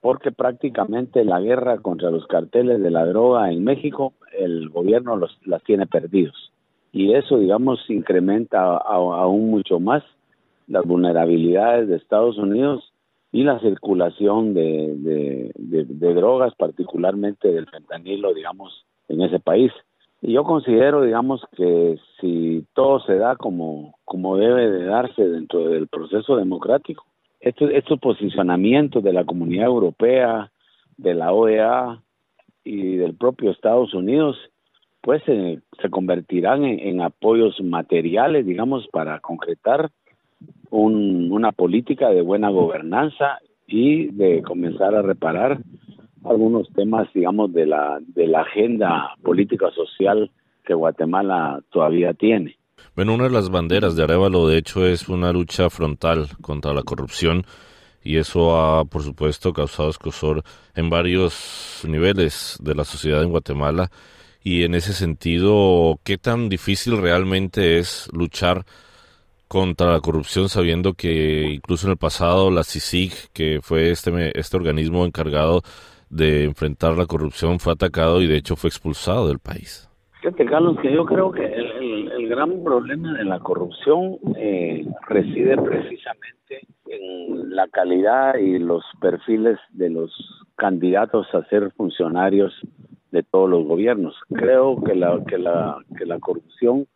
porque 0.02 0.32
prácticamente 0.32 1.24
la 1.24 1.40
guerra 1.40 1.78
contra 1.78 2.12
los 2.12 2.26
carteles 2.28 2.82
de 2.82 2.92
la 2.92 3.06
droga 3.06 3.52
en 3.52 3.64
México, 3.64 4.14
el 4.38 4.70
gobierno 4.70 5.16
los, 5.16 5.38
las 5.46 5.64
tiene 5.64 5.86
perdidos. 5.86 6.52
Y 6.92 7.14
eso, 7.14 7.38
digamos, 7.38 7.80
incrementa 7.90 8.78
aún 8.78 9.50
mucho 9.50 9.80
más 9.80 10.04
las 10.68 10.86
vulnerabilidades 10.86 11.88
de 11.88 11.96
Estados 11.96 12.38
Unidos 12.38 12.94
y 13.32 13.44
la 13.44 13.60
circulación 13.60 14.54
de, 14.54 14.96
de, 15.56 16.14
drogas, 16.14 16.54
particularmente 16.56 17.52
del 17.52 17.68
fentanilo, 17.68 18.34
digamos, 18.34 18.86
en 19.10 19.22
ese 19.22 19.40
país. 19.40 19.72
Y 20.22 20.34
yo 20.34 20.44
considero, 20.44 21.04
digamos, 21.04 21.42
que 21.56 22.00
si 22.20 22.66
todo 22.74 23.00
se 23.02 23.16
da 23.18 23.36
como, 23.36 23.96
como 24.06 24.38
debe 24.38 24.70
de 24.72 24.86
darse 24.86 25.28
dentro 25.28 25.68
del 25.70 25.88
proceso 25.88 26.36
democrático, 26.36 27.06
estos, 27.40 27.70
estos 27.72 28.00
posicionamientos 28.00 29.04
de 29.04 29.14
la 29.14 29.26
comunidad 29.26 29.68
europea, 29.68 30.52
de 30.98 31.14
la 31.14 31.32
OEA 31.32 32.02
y 32.64 32.96
del 32.96 33.16
propio 33.16 33.52
Estados 33.52 33.94
Unidos, 33.94 34.38
pues 35.02 35.22
se, 35.24 35.62
se 35.80 35.90
convertirán 35.90 36.66
en 36.66 37.02
apoyos 37.02 37.62
materiales, 37.62 38.46
digamos, 38.46 38.88
para 38.88 39.20
concretar 39.20 39.92
una 40.70 41.52
política 41.52 42.10
de 42.10 42.22
buena 42.22 42.50
gobernanza 42.50 43.40
y 43.66 44.08
de 44.08 44.42
comenzar 44.44 44.96
a 44.96 45.02
reparar 45.02 45.60
algunos 46.24 46.72
temas, 46.74 47.08
digamos, 47.14 47.54
de 47.54 47.66
la, 47.66 48.00
de 48.02 48.28
la 48.28 48.42
agenda 48.42 49.16
política 49.22 49.70
social 49.72 50.30
que 50.66 50.74
Guatemala 50.74 51.62
todavía 51.72 52.14
tiene. 52.14 52.58
Bueno, 52.96 53.14
una 53.14 53.26
de 53.26 53.30
las 53.32 53.50
banderas 53.50 53.96
de 53.96 54.04
Arevalo, 54.04 54.48
de 54.48 54.58
hecho, 54.58 54.86
es 54.86 55.08
una 55.08 55.32
lucha 55.32 55.70
frontal 55.70 56.28
contra 56.42 56.74
la 56.74 56.84
corrupción 56.84 57.44
y 58.04 58.18
eso 58.18 58.58
ha, 58.58 58.86
por 58.86 59.04
supuesto, 59.04 59.54
causado 59.54 59.90
escosor 59.90 60.44
en 60.76 60.90
varios 60.90 61.84
niveles 61.88 62.58
de 62.62 62.76
la 62.76 62.86
sociedad 62.86 63.22
en 63.24 63.30
Guatemala. 63.30 63.90
Y 64.44 64.64
en 64.64 64.76
ese 64.76 64.94
sentido, 64.94 66.00
¿qué 66.04 66.18
tan 66.18 66.48
difícil 66.48 66.98
realmente 66.98 67.80
es 67.80 68.10
luchar 68.14 68.64
contra 69.48 69.92
la 69.92 70.00
corrupción, 70.00 70.50
sabiendo 70.50 70.94
que 70.94 71.50
incluso 71.52 71.88
en 71.88 71.92
el 71.92 71.98
pasado 71.98 72.52
la 72.52 72.64
CICIG, 72.64 73.32
que 73.34 73.60
fue 73.62 73.92
este, 73.92 74.38
este 74.38 74.58
organismo 74.58 75.06
encargado 75.06 75.62
de 76.10 76.46
enfrentar 76.46 76.98
la 76.98 77.06
corrupción, 77.06 77.60
fue 77.60 77.74
atacado 77.74 78.22
y 78.22 78.28
de 78.28 78.38
hecho 78.38 78.56
fue 78.56 78.70
expulsado 78.70 79.28
del 79.28 79.40
país. 79.40 79.90
Fíjate, 80.22 80.46
Carlos, 80.46 80.78
que 80.82 80.92
yo 80.92 81.06
creo 81.06 81.32
que 81.32 81.46
el, 81.46 82.12
el, 82.12 82.28
gran 82.28 82.64
problema 82.64 83.14
de 83.14 83.24
la 83.24 83.40
corrupción 83.40 84.18
eh, 84.36 84.86
reside 85.08 85.56
precisamente 85.58 86.68
en 86.88 87.56
la 87.56 87.68
calidad 87.68 88.36
y 88.36 88.58
los 88.58 88.84
perfiles 89.00 89.60
de 89.72 89.90
los 89.90 90.12
candidatos 90.56 91.28
a 91.34 91.44
ser 91.50 91.72
funcionarios 91.78 92.54
de 93.12 93.24
todos 93.24 93.50
los 93.50 93.66
gobiernos. 93.66 94.16
Creo 94.34 94.82
que 94.84 94.96
la, 94.96 95.24
que 95.26 95.38
la, 95.38 95.78
que 95.98 96.06
la 96.06 96.20
corrupción 96.20 96.88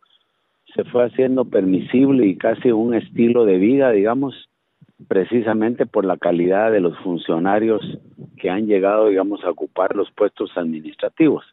se 0.74 0.84
fue 0.84 1.04
haciendo 1.04 1.44
permisible 1.44 2.26
y 2.26 2.36
casi 2.36 2.70
un 2.70 2.94
estilo 2.94 3.44
de 3.44 3.58
vida, 3.58 3.90
digamos, 3.90 4.48
precisamente 5.08 5.86
por 5.86 6.04
la 6.04 6.16
calidad 6.16 6.72
de 6.72 6.80
los 6.80 6.96
funcionarios 6.98 7.80
que 8.36 8.50
han 8.50 8.66
llegado, 8.66 9.08
digamos, 9.08 9.44
a 9.44 9.50
ocupar 9.50 9.94
los 9.94 10.10
puestos 10.12 10.50
administrativos. 10.56 11.44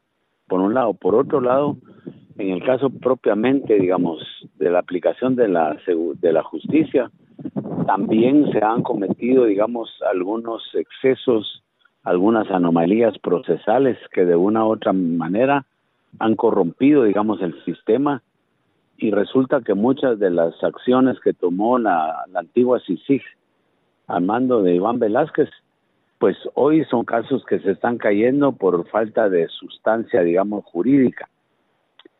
Por 0.48 0.62
un 0.62 0.74
lado, 0.74 0.94
por 0.94 1.16
otro 1.16 1.42
lado, 1.42 1.78
en 2.38 2.50
el 2.50 2.64
caso 2.64 2.90
propiamente, 2.90 3.76
digamos, 3.76 4.24
de 4.58 4.70
la 4.70 4.80
aplicación 4.80 5.36
de 5.36 5.48
la 5.50 5.78
de 5.86 6.34
la 6.34 6.44
justicia, 6.44 7.12
también 7.86 8.52
se 8.52 8.64
han 8.64 8.82
cometido, 8.84 9.46
digamos, 9.46 9.90
algunos 10.10 10.64
excesos, 10.74 11.64
algunas 12.04 12.50
anomalías 12.50 13.18
procesales 13.20 13.98
que 14.14 14.26
de 14.26 14.36
una 14.36 14.66
u 14.66 14.70
otra 14.70 14.94
manera 14.94 15.66
han 16.20 16.36
corrompido, 16.36 17.04
digamos, 17.04 17.42
el 17.42 17.62
sistema 17.66 18.24
y 19.00 19.12
resulta 19.12 19.62
que 19.62 19.74
muchas 19.74 20.20
de 20.20 20.30
las 20.30 20.62
acciones 20.64 21.20
que 21.22 21.34
tomó 21.34 21.80
la, 21.80 22.26
antigua 22.36 22.80
CICIG 22.86 23.22
al 24.08 24.24
mando 24.24 24.62
de 24.62 24.76
Iván 24.76 25.00
Velázquez, 25.00 25.50
pues 26.18 26.38
hoy 26.54 26.84
son 26.86 27.06
casos 27.06 27.46
que 27.46 27.60
se 27.60 27.72
están 27.72 27.98
cayendo 27.98 28.52
por 28.52 28.88
falta 28.90 29.30
de 29.30 29.48
sustancia, 29.48 30.22
digamos, 30.22 30.66
jurídica. 30.66 31.30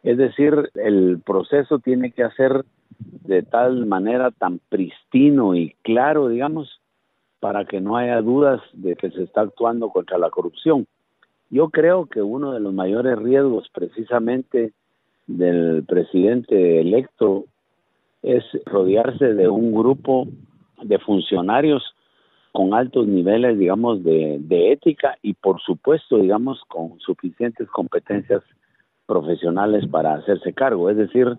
Es 0.04 0.18
decir, 0.18 0.72
el 0.76 1.22
proceso 1.26 1.80
tiene 1.80 2.12
que 2.12 2.24
hacer 2.24 2.64
de 3.00 3.44
tal 3.44 3.86
manera 3.86 4.32
tan 4.32 4.60
pristino 4.70 5.56
y 5.56 5.76
claro, 5.84 6.30
digamos, 6.30 6.80
para 7.42 7.66
que 7.66 7.82
no 7.82 7.98
haya 7.98 8.22
dudas 8.22 8.62
de 8.72 8.96
que 8.96 9.12
se 9.12 9.24
está 9.24 9.42
actuando 9.42 9.90
contra 9.90 10.18
la 10.18 10.30
corrupción. 10.30 10.88
Yo 11.50 11.70
creo 11.70 12.06
que 12.06 12.22
uno 12.22 12.54
de 12.54 12.62
los 12.62 12.74
mayores 12.74 13.18
riesgos 13.18 13.70
precisamente 13.74 14.72
del 15.30 15.84
presidente 15.88 16.82
electo 16.82 17.46
es 18.24 18.44
rodearse 18.66 19.36
de 19.36 19.48
un 19.48 19.74
grupo 19.74 20.28
de 20.82 20.98
funcionarios 20.98 21.84
con 22.52 22.74
altos 22.74 23.08
niveles, 23.08 23.60
digamos, 23.60 24.04
de, 24.04 24.40
ética 24.72 25.18
y, 25.22 25.34
por 25.34 25.62
supuesto, 25.62 26.18
digamos, 26.18 26.62
con 26.68 27.00
suficientes 27.00 27.70
competencias 27.70 28.42
profesionales 29.06 29.86
para 29.88 30.16
hacerse 30.16 30.52
cargo. 30.54 30.90
Es 30.90 30.98
decir, 30.98 31.38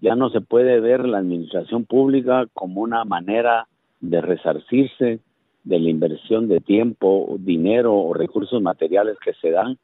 ya 0.00 0.14
no 0.14 0.30
se 0.30 0.40
puede 0.40 0.78
ver 0.78 1.04
la 1.04 1.18
administración 1.18 1.84
pública 1.84 2.46
como 2.54 2.80
una 2.80 3.04
manera 3.04 3.66
de 4.00 4.20
resarcirse 4.20 5.18
de 5.64 5.78
la 5.80 5.90
inversión 5.90 6.46
de 6.46 6.60
tiempo, 6.60 7.36
dinero 7.40 7.92
o 7.92 8.14
recursos 8.14 8.62
materiales 8.62 9.16
que 9.18 9.34
se 9.34 9.50
dan 9.50 9.78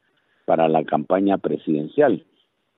para 0.45 0.69
la 0.69 0.85
campaña 0.85 1.37
presidencial. 1.37 2.23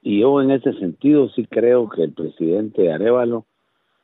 Y 0.06 0.20
yo 0.20 0.40
en 0.40 0.52
ese 0.52 0.72
sentido 0.74 1.30
sí 1.30 1.48
creo 1.50 1.90
que 1.90 2.04
el 2.04 2.14
presidente 2.14 2.94
Arevalo 2.94 3.48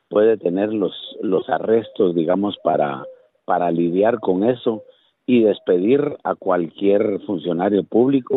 puede 0.08 0.36
tener 0.36 0.74
los, 0.74 0.92
los 1.22 1.48
arrestos, 1.48 2.16
digamos, 2.16 2.58
para, 2.64 3.04
para 3.44 3.70
lidiar 3.70 4.18
con 4.18 4.42
eso 4.42 4.82
y 5.26 5.44
despedir 5.44 6.16
a 6.24 6.34
cualquier 6.34 7.20
funcionario 7.20 7.84
público 7.84 8.36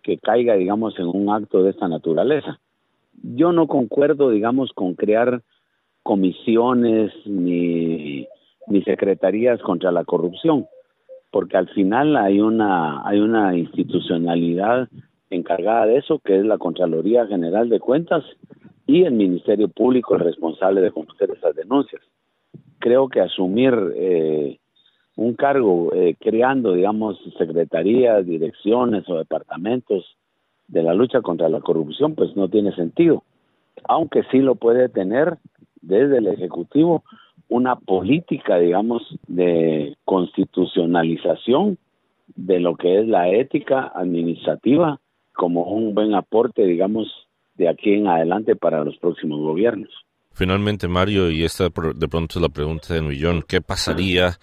que 0.00 0.16
caiga, 0.18 0.54
digamos, 0.54 0.96
en 1.00 1.08
un 1.08 1.28
acto 1.28 1.64
de 1.64 1.70
esta 1.70 1.88
naturaleza. 1.88 2.60
Yo 3.20 3.50
no 3.50 3.66
concuerdo, 3.66 4.30
digamos, 4.30 4.70
con 4.72 4.94
crear 4.94 5.42
comisiones 6.04 7.12
ni, 7.26 8.28
ni 8.68 8.82
secretarías 8.84 9.60
contra 9.62 9.90
la 9.90 10.04
corrupción, 10.04 10.66
porque 11.32 11.56
al 11.56 11.68
final 11.70 12.14
hay 12.16 12.40
una, 12.40 13.04
hay 13.04 13.18
una 13.18 13.56
institucionalidad 13.56 14.88
encargada 15.34 15.86
de 15.86 15.98
eso, 15.98 16.18
que 16.18 16.38
es 16.38 16.44
la 16.44 16.58
Contraloría 16.58 17.26
General 17.26 17.68
de 17.68 17.80
Cuentas 17.80 18.24
y 18.86 19.04
el 19.04 19.14
Ministerio 19.14 19.68
Público 19.68 20.14
el 20.14 20.20
responsable 20.20 20.80
de 20.80 20.90
conocer 20.90 21.30
esas 21.30 21.54
denuncias. 21.54 22.02
creo 22.78 23.08
que 23.08 23.20
asumir 23.20 23.72
eh, 23.94 24.58
un 25.14 25.34
cargo 25.34 25.92
eh, 25.94 26.16
creando, 26.18 26.72
digamos, 26.72 27.16
secretarías, 27.38 28.26
direcciones 28.26 29.08
o 29.08 29.18
departamentos 29.18 30.16
de 30.66 30.82
la 30.82 30.92
lucha 30.92 31.20
contra 31.20 31.48
la 31.48 31.60
corrupción, 31.60 32.16
pues 32.16 32.34
no 32.34 32.48
tiene 32.48 32.74
sentido. 32.74 33.22
Aunque 33.84 34.24
sí 34.32 34.38
lo 34.38 34.56
puede 34.56 34.88
tener 34.88 35.36
desde 35.80 36.18
el 36.18 36.26
Ejecutivo 36.26 37.04
una 37.48 37.76
política, 37.76 38.58
digamos, 38.58 39.02
de 39.28 39.96
constitucionalización 40.04 41.78
de 42.34 42.60
lo 42.60 42.76
que 42.76 43.00
es 43.00 43.06
la 43.06 43.28
ética 43.28 43.92
administrativa 43.94 44.98
como 45.34 45.64
un 45.64 45.94
buen 45.94 46.14
aporte, 46.14 46.64
digamos, 46.64 47.08
de 47.54 47.68
aquí 47.68 47.94
en 47.94 48.06
adelante 48.06 48.56
para 48.56 48.84
los 48.84 48.96
próximos 48.98 49.40
gobiernos. 49.40 49.90
Finalmente, 50.32 50.88
Mario, 50.88 51.30
y 51.30 51.44
esta 51.44 51.64
de 51.64 52.08
pronto 52.08 52.38
es 52.38 52.42
la 52.42 52.48
pregunta 52.48 52.94
de 52.94 53.02
millón, 53.02 53.42
¿qué 53.46 53.60
pasaría 53.60 54.38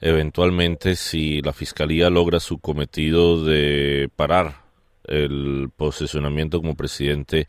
eventualmente 0.00 0.94
si 0.94 1.40
la 1.42 1.52
Fiscalía 1.52 2.10
logra 2.10 2.38
su 2.38 2.58
cometido 2.58 3.44
de 3.44 4.08
parar 4.14 4.52
el 5.04 5.70
posicionamiento 5.76 6.60
como 6.60 6.76
presidente 6.76 7.46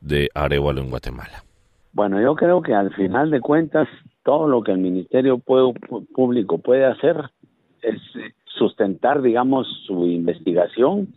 de 0.00 0.28
Arevalo 0.34 0.80
en 0.80 0.90
Guatemala? 0.90 1.42
Bueno, 1.92 2.20
yo 2.20 2.34
creo 2.34 2.62
que 2.62 2.74
al 2.74 2.92
final 2.94 3.30
de 3.30 3.40
cuentas 3.40 3.88
todo 4.22 4.48
lo 4.48 4.62
que 4.62 4.72
el 4.72 4.78
Ministerio 4.78 5.38
Público 5.38 6.58
puede 6.58 6.84
hacer 6.84 7.16
es 7.82 7.94
eh, 8.16 8.34
sustentar, 8.44 9.22
digamos, 9.22 9.66
su 9.86 10.06
investigación, 10.06 11.14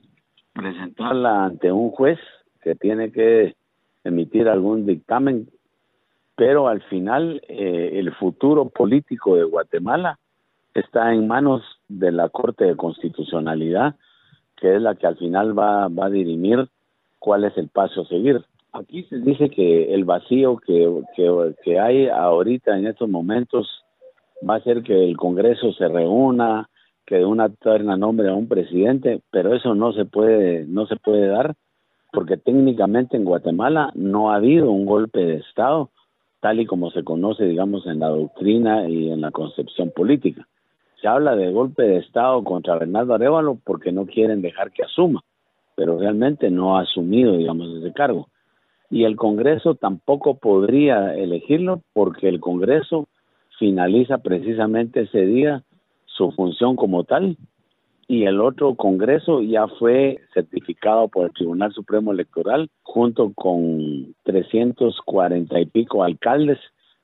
presentarla 0.59 1.45
ante 1.45 1.71
un 1.71 1.91
juez 1.91 2.19
que 2.61 2.75
tiene 2.75 3.11
que 3.11 3.55
emitir 4.03 4.47
algún 4.47 4.85
dictamen, 4.85 5.49
pero 6.35 6.67
al 6.67 6.81
final 6.83 7.41
eh, 7.47 7.91
el 7.93 8.13
futuro 8.13 8.69
político 8.69 9.35
de 9.35 9.43
Guatemala 9.43 10.19
está 10.73 11.13
en 11.13 11.27
manos 11.27 11.63
de 11.87 12.11
la 12.11 12.29
Corte 12.29 12.65
de 12.65 12.75
Constitucionalidad, 12.75 13.95
que 14.57 14.75
es 14.75 14.81
la 14.81 14.95
que 14.95 15.07
al 15.07 15.17
final 15.17 15.57
va, 15.57 15.87
va 15.87 16.05
a 16.05 16.09
dirimir 16.09 16.67
cuál 17.19 17.45
es 17.45 17.57
el 17.57 17.69
paso 17.69 18.01
a 18.01 18.05
seguir. 18.05 18.43
Aquí 18.71 19.03
se 19.03 19.17
dice 19.19 19.49
que 19.49 19.93
el 19.93 20.05
vacío 20.05 20.57
que, 20.57 21.03
que, 21.63 21.79
hay 21.79 22.07
ahorita 22.07 22.77
en 22.77 22.87
estos 22.87 23.09
momentos 23.09 23.83
va 24.47 24.55
a 24.55 24.61
ser 24.61 24.83
que 24.83 25.05
el 25.05 25.17
Congreso 25.17 25.73
se 25.73 25.87
reúna, 25.87 26.69
que 27.09 27.15
de 27.15 27.25
una 27.25 27.49
terna 27.49 27.97
nombre 27.97 28.29
a 28.29 28.35
un 28.35 28.47
presidente, 28.47 29.21
pero 29.31 29.55
eso 29.55 29.73
no 29.73 29.93
se 29.93 30.05
puede, 30.05 30.65
no 30.67 30.85
se 30.85 30.95
puede 30.95 31.25
dar 31.25 31.55
porque 32.11 32.37
técnicamente 32.37 33.17
en 33.17 33.25
Guatemala 33.25 33.91
no 33.95 34.31
ha 34.31 34.35
habido 34.35 34.69
un 34.69 34.85
golpe 34.85 35.19
de 35.19 35.37
Estado 35.37 35.89
tal 36.39 36.59
y 36.59 36.67
como 36.67 36.91
se 36.91 37.03
conoce, 37.03 37.45
digamos, 37.45 37.87
en 37.87 37.99
la 37.99 38.09
doctrina 38.09 38.87
y 38.87 39.09
en 39.09 39.21
la 39.21 39.31
concepción 39.31 39.89
política. 39.89 40.47
Se 41.01 41.07
habla 41.07 41.35
de 41.35 41.51
golpe 41.51 41.81
de 41.81 41.97
Estado 41.97 42.43
contra 42.43 42.77
Bernardo 42.77 43.15
Arevalo 43.15 43.57
porque 43.65 43.91
no 43.91 44.05
quieren 44.05 44.43
dejar 44.43 44.71
que 44.71 44.83
asuma, 44.83 45.23
pero 45.75 45.97
realmente 45.97 46.51
no 46.51 46.77
ha 46.77 46.81
asumido, 46.81 47.35
digamos, 47.35 47.75
ese 47.75 47.91
cargo. 47.91 48.27
Y 48.91 49.05
el 49.05 49.15
Congreso 49.15 49.73
tampoco 49.73 50.37
podría 50.37 51.15
elegirlo 51.15 51.81
porque 51.91 52.29
el 52.29 52.39
Congreso 52.39 53.07
finaliza 53.57 54.19
precisamente 54.19 55.01
ese 55.01 55.25
día 55.25 55.63
su 56.19 56.31
función 56.31 56.75
como 56.75 57.05
tal 57.05 57.37
y 58.09 58.25
el 58.25 58.41
otro 58.41 58.75
Congreso 58.75 59.41
ya 59.41 59.67
fue 59.67 60.19
certificado 60.33 61.07
por 61.07 61.27
el 61.27 61.33
Tribunal 61.33 61.71
Supremo 61.71 62.11
Electoral 62.11 62.69
junto 62.83 63.31
con 63.33 64.15
340 64.23 65.59
y 65.61 65.65
pico 65.67 66.03
alcaldes 66.03 66.57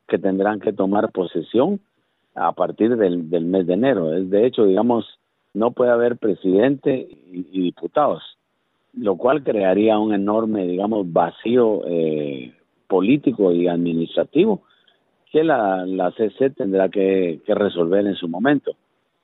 que 0.08 0.18
tendrán 0.18 0.60
que 0.60 0.74
tomar 0.74 1.12
posesión 1.12 1.80
a 2.34 2.52
partir 2.52 2.98
del, 2.98 3.24
mes 3.24 3.68
de 3.68 3.74
enero. 3.74 4.14
Es 4.14 4.30
de 4.30 4.46
hecho, 4.46 4.66
digamos, 4.66 5.06
no 5.54 5.72
puede 5.72 5.92
haber 5.92 6.18
presidente 6.18 7.08
y, 7.32 7.62
diputados, 7.62 8.24
lo 8.94 9.16
cual 9.16 9.44
crearía 9.44 9.98
un 9.98 10.14
enorme, 10.14 10.68
digamos, 10.68 11.14
vacío 11.14 11.84
eh, 11.88 12.52
político 12.88 13.54
y 13.54 13.68
administrativo 13.68 14.64
que 15.32 15.44
la, 15.44 15.86
la 15.86 16.12
CC 16.12 16.50
tendrá 16.50 16.90
que 16.90 17.42
resolver 17.48 18.06
en 18.08 18.16
su 18.16 18.28
momento. 18.28 18.76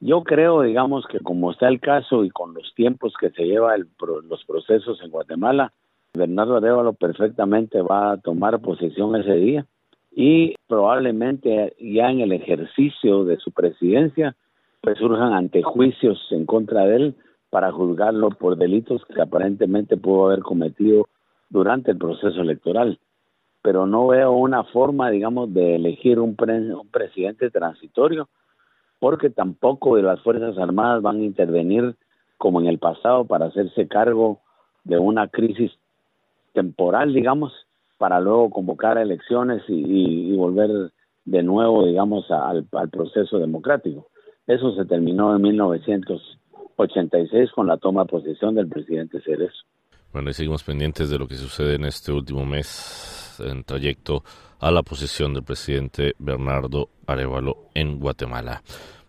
Yo 0.04 0.24
creo, 0.24 0.64
digamos, 0.64 1.06
que 1.06 1.20
como 1.20 1.52
está 1.52 1.68
el 1.68 1.80
caso 1.80 2.26
y 2.26 2.32
con 2.32 2.56
los 2.56 2.74
tiempos 2.74 3.14
que 3.20 3.30
se 3.30 3.44
lleva 3.44 3.76
el, 3.76 3.88
los 4.28 4.44
procesos 4.46 5.00
en 5.04 5.12
Guatemala, 5.12 5.74
Bernardo 6.16 6.58
Arevalo 6.58 6.94
perfectamente 6.94 7.84
va 7.84 8.14
a 8.14 8.18
tomar 8.18 8.60
posesión 8.62 9.16
ese 9.16 9.36
día 9.36 9.66
y 10.12 10.56
probablemente 10.68 11.76
ya 11.80 12.10
en 12.10 12.22
el 12.22 12.32
ejercicio 12.32 13.24
de 13.26 13.38
su 13.38 13.52
presidencia 13.52 14.36
pues 14.82 14.98
surjan 14.98 15.34
antejuicios 15.34 16.20
en 16.32 16.48
contra 16.48 16.86
de 16.86 16.96
él 16.96 17.16
para 17.52 17.72
juzgarlo 17.72 18.30
por 18.32 18.58
delitos 18.58 19.06
que 19.06 19.22
aparentemente 19.22 19.98
pudo 19.98 20.26
haber 20.26 20.40
cometido 20.40 21.08
durante 21.50 21.92
el 21.92 22.00
proceso 22.00 22.42
electoral. 22.42 23.00
Pero 23.62 23.86
no 23.86 24.08
veo 24.08 24.32
una 24.32 24.64
forma, 24.64 25.12
digamos, 25.12 25.54
de 25.54 25.76
elegir 25.76 26.20
un, 26.20 26.36
un 26.40 26.88
presidente 26.90 27.52
transitorio 27.52 28.28
porque 29.02 29.30
tampoco 29.32 29.98
las 29.98 30.22
Fuerzas 30.22 30.58
Armadas 30.60 31.02
van 31.02 31.18
a 31.18 31.24
intervenir 31.24 31.96
como 32.38 32.62
en 32.62 32.68
el 32.68 32.78
pasado 32.78 33.26
para 33.26 33.48
hacerse 33.48 33.88
cargo 33.88 34.42
de 34.84 35.00
una 35.00 35.28
crisis 35.28 35.72
temporal, 36.54 37.12
digamos, 37.12 37.52
para 37.98 38.20
luego 38.20 38.52
convocar 38.52 39.00
elecciones 39.00 39.64
y, 39.68 40.36
volver 40.36 40.92
de 41.26 41.42
nuevo, 41.42 41.88
digamos, 41.88 42.30
al, 42.30 42.68
proceso 42.92 43.40
democrático. 43.40 44.06
Eso 44.46 44.76
se 44.76 44.86
terminó 44.86 45.36
en 45.36 45.42
1986 45.42 47.52
con 47.54 47.66
la 47.66 47.78
toma 47.78 48.04
de 48.04 48.10
posesión 48.10 48.54
del 48.54 48.68
presidente 48.68 49.20
Cerezo. 49.22 49.64
Bueno, 50.14 50.30
y 50.30 50.34
seguimos 50.34 50.62
pendientes 50.62 51.10
de 51.10 51.18
lo 51.18 51.28
que 51.28 51.34
sucede 51.36 51.74
en 51.74 51.86
este 51.86 52.12
último 52.12 52.46
mes 52.46 53.21
en 53.50 53.64
trayecto 53.64 54.24
a 54.60 54.72
la 54.72 54.84
posesión 54.84 55.34
del 55.34 55.44
presidente 55.44 56.14
Bernardo 56.20 56.90
Arevalo 57.08 57.70
en 57.74 58.00
Guatemala. 58.00 58.62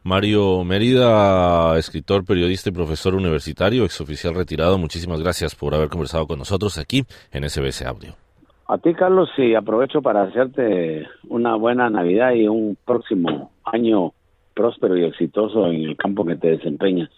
Mario 0.04 0.64
Mérida, 0.64 1.78
escritor, 1.78 2.24
periodista 2.24 2.70
y 2.70 2.72
profesor 2.72 3.14
universitario, 3.14 3.84
exoficial 3.84 4.34
retirado, 4.34 4.76
muchísimas 4.76 5.20
gracias 5.20 5.54
por 5.54 5.74
haber 5.74 5.88
conversado 5.88 6.26
con 6.26 6.38
nosotros 6.38 6.76
aquí 6.78 7.04
en 7.30 7.48
SBS 7.48 7.82
Audio. 7.86 8.14
A 8.66 8.78
ti, 8.78 8.94
Carlos, 8.94 9.28
y 9.36 9.54
aprovecho 9.54 10.02
para 10.02 10.22
hacerte 10.22 11.06
una 11.28 11.54
buena 11.56 11.88
Navidad 11.90 12.32
y 12.32 12.48
un 12.48 12.76
próximo 12.84 13.52
año 13.64 14.12
próspero 14.54 14.96
y 14.96 15.04
exitoso 15.04 15.66
en 15.66 15.82
el 15.84 15.96
campo 15.96 16.24
que 16.24 16.36
te 16.36 16.50
desempeñas. 16.50 17.10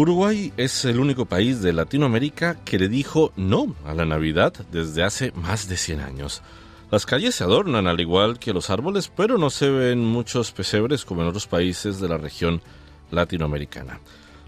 Uruguay 0.00 0.50
es 0.56 0.86
el 0.86 0.98
único 0.98 1.26
país 1.26 1.60
de 1.60 1.74
Latinoamérica 1.74 2.56
que 2.64 2.78
le 2.78 2.88
dijo 2.88 3.34
no 3.36 3.76
a 3.84 3.92
la 3.92 4.06
Navidad 4.06 4.54
desde 4.72 5.02
hace 5.02 5.30
más 5.32 5.68
de 5.68 5.76
100 5.76 6.00
años. 6.00 6.42
Las 6.90 7.04
calles 7.04 7.34
se 7.34 7.44
adornan 7.44 7.86
al 7.86 8.00
igual 8.00 8.38
que 8.38 8.54
los 8.54 8.70
árboles, 8.70 9.12
pero 9.14 9.36
no 9.36 9.50
se 9.50 9.68
ven 9.68 10.02
muchos 10.02 10.52
pesebres 10.52 11.04
como 11.04 11.20
en 11.20 11.28
otros 11.28 11.46
países 11.46 12.00
de 12.00 12.08
la 12.08 12.16
región 12.16 12.62
latinoamericana. 13.10 14.00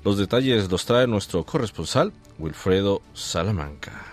Los 0.03 0.17
detalles 0.17 0.71
los 0.71 0.87
trae 0.87 1.07
nuestro 1.07 1.45
corresponsal, 1.45 2.15
Wilfredo 2.39 3.03
Salamanca. 3.13 4.07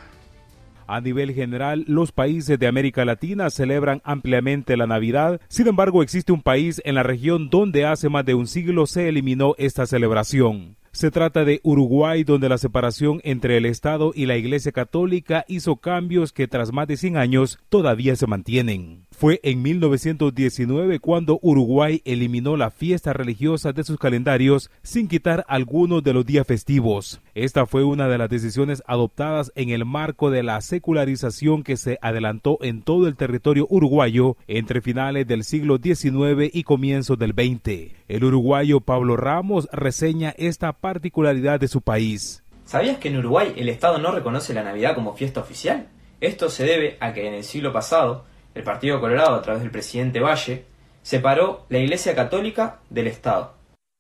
A 0.88 1.00
nivel 1.00 1.34
general, 1.34 1.86
los 1.88 2.12
países 2.12 2.60
de 2.60 2.68
América 2.68 3.06
Latina 3.06 3.50
celebran 3.50 4.02
ampliamente 4.04 4.76
la 4.76 4.88
Navidad. 4.88 5.40
Sin 5.48 5.68
embargo, 5.68 6.04
existe 6.04 6.34
un 6.34 6.42
país 6.42 6.82
en 6.84 6.96
la 6.96 7.04
región 7.04 7.50
donde 7.50 7.86
hace 7.86 8.10
más 8.10 8.26
de 8.26 8.34
un 8.34 8.46
siglo 8.46 8.88
se 8.88 9.08
eliminó 9.08 9.56
esta 9.58 9.86
celebración. 9.86 10.79
Se 10.92 11.12
trata 11.12 11.46
de 11.46 11.60
Uruguay, 11.64 12.24
donde 12.24 12.50
la 12.50 12.58
separación 12.58 13.22
entre 13.24 13.58
el 13.58 13.66
Estado 13.66 14.12
y 14.16 14.26
la 14.26 14.38
Iglesia 14.38 14.72
Católica 14.72 15.46
hizo 15.48 15.78
cambios 15.78 16.34
que 16.34 16.48
tras 16.48 16.72
más 16.72 16.88
de 16.88 16.98
100 16.98 17.18
años 17.18 17.60
todavía 17.70 18.16
se 18.16 18.28
mantienen. 18.28 19.09
Fue 19.20 19.42
en 19.44 19.62
1919 19.62 21.02
cuando 21.02 21.40
Uruguay 21.42 22.02
eliminó 22.06 22.56
la 22.56 22.72
fiesta 22.72 23.12
religiosa 23.12 23.74
de 23.74 23.84
sus 23.84 24.00
calendarios 24.00 24.72
sin 24.82 25.10
quitar 25.10 25.44
algunos 25.50 26.02
de 26.04 26.14
los 26.14 26.26
días 26.26 26.48
festivos. 26.48 27.20
Esta 27.36 27.66
fue 27.66 27.84
una 27.84 28.08
de 28.08 28.18
las 28.18 28.30
decisiones 28.30 28.82
adoptadas 28.88 29.52
en 29.56 29.72
el 29.72 29.84
marco 29.84 30.32
de 30.32 30.42
la 30.42 30.62
secularización 30.62 31.64
que 31.64 31.76
se 31.76 32.00
adelantó 32.02 32.60
en 32.62 32.82
todo 32.82 33.10
el 33.10 33.18
territorio 33.18 33.68
uruguayo 33.70 34.38
entre 34.48 34.80
finales 34.80 35.28
del 35.28 35.44
siglo 35.44 35.80
XIX 35.84 36.50
y 36.54 36.64
comienzos 36.64 37.20
del 37.20 37.34
XX. 37.34 37.92
El 38.08 38.24
uruguayo 38.24 38.80
Pablo 38.80 39.18
Ramos 39.18 39.68
reseña 39.74 40.34
esta 40.38 40.72
particularidad 40.72 41.60
de 41.60 41.68
su 41.68 41.82
país. 41.82 42.42
¿Sabías 42.64 43.00
que 43.00 43.10
en 43.10 43.18
Uruguay 43.18 43.52
el 43.58 43.68
Estado 43.68 43.98
no 43.98 44.14
reconoce 44.14 44.54
la 44.54 44.64
Navidad 44.64 44.96
como 44.96 45.14
fiesta 45.14 45.42
oficial? 45.42 45.90
Esto 46.22 46.50
se 46.50 46.64
debe 46.64 46.96
a 47.02 47.12
que 47.12 47.28
en 47.28 47.34
el 47.34 47.44
siglo 47.44 47.74
pasado 47.74 48.30
el 48.56 48.64
Partido 48.64 49.00
Colorado, 49.00 49.36
a 49.36 49.42
través 49.42 49.62
del 49.62 49.72
presidente 49.72 50.20
Valle, 50.20 50.66
separó 51.02 51.66
la 51.70 51.80
Iglesia 51.80 52.16
Católica 52.16 52.80
del 52.90 53.08
Estado. 53.08 53.54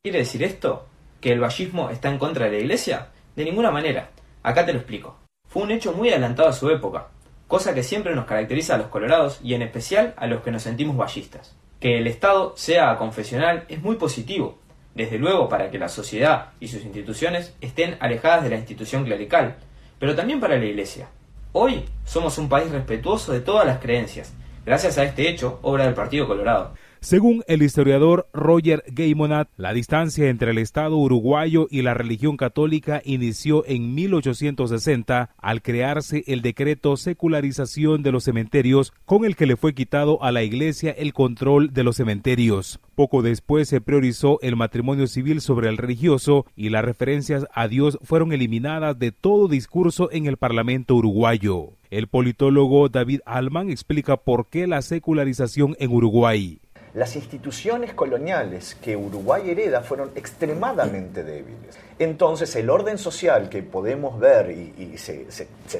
¿Quiere 0.03 0.19
decir 0.19 0.43
esto? 0.43 0.87
¿Que 1.21 1.31
el 1.31 1.39
vallismo 1.39 1.89
está 1.89 2.09
en 2.09 2.17
contra 2.17 2.45
de 2.45 2.51
la 2.51 2.57
Iglesia? 2.59 3.09
De 3.35 3.45
ninguna 3.45 3.71
manera. 3.71 4.09
Acá 4.43 4.65
te 4.65 4.73
lo 4.73 4.79
explico. 4.79 5.17
fue 5.47 5.63
un 5.63 5.71
hecho 5.71 5.93
muy 5.93 6.09
adelantado 6.09 6.49
a 6.49 6.53
su 6.53 6.69
época, 6.69 7.07
cosa 7.47 7.73
que 7.73 7.83
siempre 7.83 8.13
nos 8.13 8.25
caracteriza 8.25 8.75
a 8.75 8.77
los 8.77 8.87
colorados 8.87 9.39
y 9.43 9.55
en 9.55 9.63
especial 9.63 10.13
a 10.17 10.27
los 10.27 10.41
que 10.41 10.51
nos 10.51 10.63
sentimos 10.63 10.95
ballistas. 10.95 11.55
Que 11.79 11.97
el 11.97 12.07
Estado 12.07 12.53
sea 12.55 12.95
confesional 12.97 13.65
es 13.67 13.81
muy 13.81 13.95
positivo, 13.95 14.59
desde 14.93 15.17
luego 15.17 15.49
para 15.49 15.71
que 15.71 15.79
la 15.79 15.89
sociedad 15.89 16.51
y 16.59 16.67
sus 16.67 16.83
instituciones 16.83 17.55
estén 17.61 17.97
alejadas 17.99 18.43
de 18.43 18.49
la 18.49 18.57
institución 18.57 19.05
clerical, 19.05 19.55
pero 19.97 20.15
también 20.15 20.39
para 20.39 20.57
la 20.57 20.65
Iglesia. 20.65 21.09
Hoy 21.51 21.85
somos 22.05 22.37
un 22.37 22.47
país 22.47 22.71
respetuoso 22.71 23.31
de 23.31 23.39
todas 23.39 23.65
las 23.65 23.79
creencias, 23.79 24.31
gracias 24.67 24.99
a 24.99 25.03
este 25.03 25.27
hecho, 25.27 25.57
obra 25.63 25.85
del 25.85 25.95
Partido 25.95 26.27
Colorado. 26.27 26.75
Según 27.01 27.43
el 27.47 27.61
historiador 27.61 28.27
Roger 28.33 28.83
Gaymonat, 28.91 29.47
la 29.55 29.73
distancia 29.73 30.27
entre 30.27 30.51
el 30.51 30.57
Estado 30.57 30.97
uruguayo 30.97 31.67
y 31.71 31.81
la 31.81 31.93
religión 31.93 32.35
católica 32.35 33.01
inició 33.05 33.63
en 33.65 33.95
1860 33.95 35.29
al 35.37 35.61
crearse 35.61 36.25
el 36.27 36.41
decreto 36.41 36.97
secularización 36.97 38.03
de 38.03 38.11
los 38.11 38.25
cementerios 38.25 38.91
con 39.05 39.23
el 39.23 39.37
que 39.37 39.45
le 39.45 39.55
fue 39.55 39.73
quitado 39.73 40.21
a 40.21 40.33
la 40.33 40.43
Iglesia 40.43 40.91
el 40.91 41.13
control 41.13 41.71
de 41.73 41.85
los 41.85 41.95
cementerios. 41.95 42.81
Poco 42.95 43.21
después 43.21 43.69
se 43.69 43.79
priorizó 43.79 44.37
el 44.41 44.57
matrimonio 44.57 45.07
civil 45.07 45.39
sobre 45.39 45.69
el 45.69 45.77
religioso 45.77 46.45
y 46.57 46.67
las 46.67 46.83
referencias 46.83 47.47
a 47.53 47.69
Dios 47.69 47.97
fueron 48.03 48.33
eliminadas 48.33 48.99
de 48.99 49.13
todo 49.13 49.47
discurso 49.47 50.11
en 50.11 50.25
el 50.25 50.35
Parlamento 50.35 50.95
uruguayo. 50.95 51.69
El 51.91 52.07
politólogo 52.07 52.89
David 52.89 53.21
Alman 53.25 53.71
explica 53.71 54.17
por 54.17 54.47
qué 54.49 54.67
la 54.67 54.81
secularización 54.81 55.77
en 55.79 55.91
Uruguay. 55.91 56.59
Las 56.93 57.15
instituciones 57.15 57.93
coloniales 57.93 58.75
que 58.81 58.97
Uruguay 58.97 59.51
hereda 59.51 59.81
fueron 59.81 60.11
extremadamente 60.15 61.23
débiles. 61.23 61.77
Entonces 61.99 62.55
el 62.55 62.69
orden 62.69 62.97
social 62.97 63.47
que 63.47 63.61
podemos 63.61 64.19
ver 64.19 64.49
y, 64.51 64.97
se, 64.97 65.27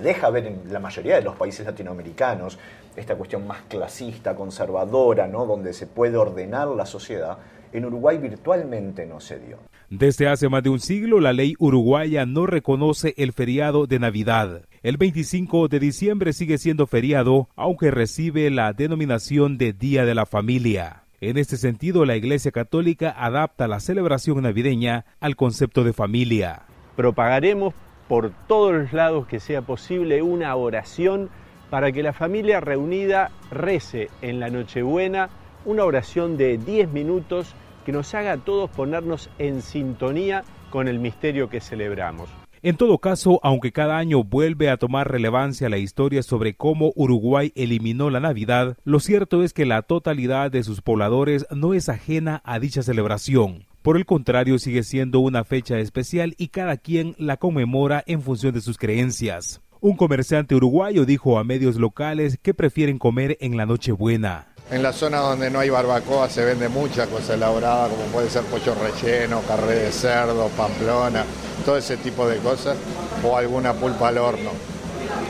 deja 0.03 0.29
ver 0.29 0.45
en 0.45 0.61
la 0.71 0.79
mayoría 0.79 1.15
de 1.15 1.23
los 1.23 1.35
países 1.35 1.65
latinoamericanos, 1.65 2.59
esta 2.95 3.15
cuestión 3.15 3.47
más 3.47 3.61
clasista, 3.67 4.35
conservadora, 4.35 5.27
¿no? 5.27 5.45
donde 5.45 5.73
se 5.73 5.87
puede 5.87 6.17
ordenar 6.17 6.67
la 6.67 6.85
sociedad, 6.85 7.37
en 7.71 7.85
Uruguay 7.85 8.17
virtualmente 8.17 9.05
no 9.05 9.19
se 9.19 9.39
dio. 9.39 9.57
Desde 9.89 10.27
hace 10.27 10.49
más 10.49 10.61
de 10.61 10.69
un 10.69 10.79
siglo, 10.79 11.19
la 11.19 11.33
ley 11.33 11.55
uruguaya 11.57 12.25
no 12.25 12.45
reconoce 12.45 13.13
el 13.17 13.33
feriado 13.33 13.87
de 13.87 13.99
Navidad. 13.99 14.61
El 14.81 14.95
25 14.95 15.67
de 15.67 15.77
diciembre 15.77 16.31
sigue 16.31 16.57
siendo 16.57 16.87
feriado, 16.87 17.49
aunque 17.57 17.91
recibe 17.91 18.49
la 18.49 18.71
denominación 18.71 19.57
de 19.57 19.73
Día 19.73 20.05
de 20.05 20.15
la 20.15 20.25
Familia. 20.25 21.03
En 21.19 21.37
este 21.37 21.57
sentido, 21.57 22.05
la 22.05 22.15
Iglesia 22.15 22.51
Católica 22.51 23.13
adapta 23.17 23.67
la 23.67 23.81
celebración 23.81 24.41
navideña 24.41 25.03
al 25.19 25.35
concepto 25.35 25.83
de 25.83 25.91
familia. 25.91 26.61
Propagaremos 26.95 27.73
por 28.07 28.31
todos 28.47 28.71
los 28.71 28.93
lados 28.93 29.27
que 29.27 29.41
sea 29.41 29.61
posible 29.63 30.21
una 30.21 30.55
oración 30.55 31.29
para 31.69 31.91
que 31.91 32.01
la 32.01 32.13
familia 32.13 32.61
reunida 32.61 33.31
rece 33.51 34.09
en 34.21 34.39
la 34.39 34.49
Nochebuena 34.49 35.29
una 35.65 35.83
oración 35.83 36.37
de 36.37 36.57
10 36.57 36.93
minutos 36.93 37.53
que 37.85 37.91
nos 37.91 38.13
haga 38.13 38.31
a 38.31 38.37
todos 38.37 38.69
ponernos 38.69 39.29
en 39.39 39.61
sintonía 39.61 40.45
con 40.69 40.87
el 40.87 40.99
misterio 40.99 41.49
que 41.49 41.59
celebramos. 41.59 42.29
En 42.61 42.75
todo 42.75 42.97
caso, 42.97 43.39
aunque 43.41 43.71
cada 43.71 43.97
año 43.97 44.25
vuelve 44.25 44.69
a 44.69 44.75
tomar 44.75 45.09
relevancia 45.09 45.69
la 45.69 45.77
historia 45.77 46.23
sobre 46.23 46.55
cómo 46.55 46.91
Uruguay 46.95 47.53
eliminó 47.55 48.09
la 48.09 48.19
Navidad, 48.19 48.77
lo 48.83 48.99
cierto 48.99 49.43
es 49.43 49.53
que 49.53 49.65
la 49.65 49.81
totalidad 49.81 50.51
de 50.51 50.63
sus 50.63 50.81
pobladores 50.81 51.45
no 51.51 51.73
es 51.73 51.87
ajena 51.87 52.41
a 52.43 52.59
dicha 52.59 52.83
celebración. 52.83 53.65
Por 53.81 53.95
el 53.95 54.05
contrario, 54.05 54.59
sigue 54.59 54.83
siendo 54.83 55.21
una 55.21 55.45
fecha 55.45 55.79
especial 55.79 56.35
y 56.37 56.49
cada 56.49 56.75
quien 56.75 57.15
la 57.17 57.37
conmemora 57.37 58.03
en 58.05 58.21
función 58.21 58.53
de 58.53 58.59
sus 58.59 58.77
creencias. 58.77 59.61
Un 59.79 59.95
comerciante 59.95 60.53
uruguayo 60.53 61.05
dijo 61.05 61.39
a 61.39 61.45
medios 61.45 61.77
locales 61.77 62.37
que 62.41 62.53
prefieren 62.53 62.97
comer 62.97 63.37
en 63.39 63.55
la 63.55 63.65
Nochebuena. 63.65 64.48
En 64.71 64.83
la 64.83 64.93
zona 64.93 65.17
donde 65.17 65.49
no 65.49 65.59
hay 65.59 65.69
barbacoa 65.71 66.29
se 66.29 66.45
vende 66.45 66.69
mucha 66.69 67.07
cosa 67.07 67.33
elaborada, 67.33 67.89
como 67.89 68.03
puede 68.11 68.29
ser 68.29 68.43
pollo 68.43 68.75
relleno, 68.75 69.41
carré 69.47 69.79
de 69.79 69.91
cerdo, 69.91 70.47
pamplona 70.49 71.25
todo 71.65 71.77
ese 71.77 71.97
tipo 71.97 72.27
de 72.27 72.37
cosas, 72.37 72.77
o 73.23 73.35
alguna 73.35 73.73
pulpa 73.73 74.09
al 74.09 74.19
horno. 74.19 74.51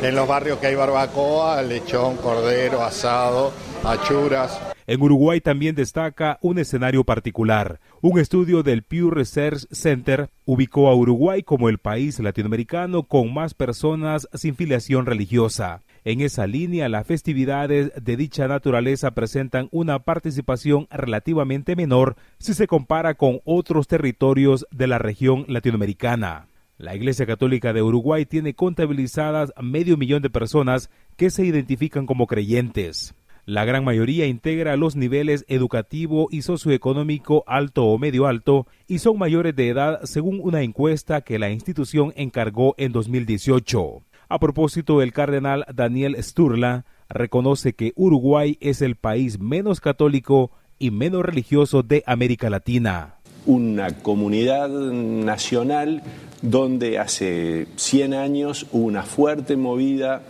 En 0.01 0.15
los 0.15 0.27
barrios 0.27 0.59
que 0.59 0.67
hay 0.67 0.75
barbacoa, 0.75 1.61
lechón, 1.61 2.17
cordero, 2.17 2.83
asado, 2.83 3.53
achuras. 3.83 4.59
En 4.87 5.01
Uruguay 5.01 5.39
también 5.39 5.75
destaca 5.75 6.37
un 6.41 6.59
escenario 6.59 7.03
particular. 7.03 7.79
Un 8.01 8.19
estudio 8.19 8.61
del 8.61 8.83
Pew 8.83 9.09
Research 9.09 9.67
Center 9.71 10.29
ubicó 10.45 10.89
a 10.89 10.95
Uruguay 10.95 11.43
como 11.43 11.69
el 11.69 11.77
país 11.77 12.19
latinoamericano 12.19 13.03
con 13.03 13.33
más 13.33 13.53
personas 13.53 14.27
sin 14.33 14.55
filiación 14.55 15.05
religiosa. 15.05 15.81
En 16.09 16.21
esa 16.21 16.47
línea, 16.47 16.89
las 16.89 17.05
festividades 17.05 17.91
de 17.95 18.17
dicha 18.17 18.47
naturaleza 18.47 19.11
presentan 19.11 19.69
una 19.69 19.99
participación 19.99 20.87
relativamente 20.89 21.75
menor 21.75 22.15
si 22.39 22.55
se 22.55 22.65
compara 22.65 23.13
con 23.13 23.41
otros 23.45 23.87
territorios 23.87 24.65
de 24.71 24.87
la 24.87 24.97
región 24.97 25.45
latinoamericana. 25.47 26.47
La 26.79 26.95
Iglesia 26.95 27.27
Católica 27.27 27.73
de 27.73 27.83
Uruguay 27.83 28.25
tiene 28.25 28.55
contabilizadas 28.55 29.53
medio 29.61 29.97
millón 29.97 30.23
de 30.23 30.31
personas 30.31 30.89
que 31.15 31.29
se 31.29 31.45
identifican 31.45 32.07
como 32.07 32.25
creyentes. 32.25 33.13
La 33.45 33.63
gran 33.65 33.83
mayoría 33.83 34.25
integra 34.25 34.77
los 34.77 34.95
niveles 34.95 35.45
educativo 35.47 36.27
y 36.31 36.41
socioeconómico 36.41 37.43
alto 37.45 37.85
o 37.85 37.99
medio 37.99 38.25
alto 38.25 38.65
y 38.87 38.97
son 38.97 39.19
mayores 39.19 39.55
de 39.55 39.69
edad 39.69 39.99
según 40.05 40.39
una 40.41 40.63
encuesta 40.63 41.21
que 41.21 41.37
la 41.37 41.51
institución 41.51 42.13
encargó 42.15 42.73
en 42.79 42.93
2018. 42.93 44.08
A 44.31 44.37
propósito, 44.37 45.01
el 45.01 45.11
cardenal 45.11 45.65
Daniel 45.73 46.15
Sturla 46.21 46.85
reconoce 47.09 47.73
que 47.73 47.93
Uruguay 47.95 48.59
es 48.61 48.83
el 48.83 48.95
país 48.95 49.39
menos 49.39 49.81
católico 49.81 50.51
y 50.77 50.91
menos 50.91 51.23
religioso 51.25 51.81
de 51.81 52.03
América 52.05 52.51
Latina. 52.51 53.15
Una 53.47 53.89
comunidad 53.89 54.69
nacional 54.69 56.03
donde 56.43 56.99
hace 56.99 57.65
100 57.75 58.13
años 58.13 58.67
hubo 58.71 58.85
una 58.85 59.01
fuerte 59.01 59.57
movida 59.57 60.21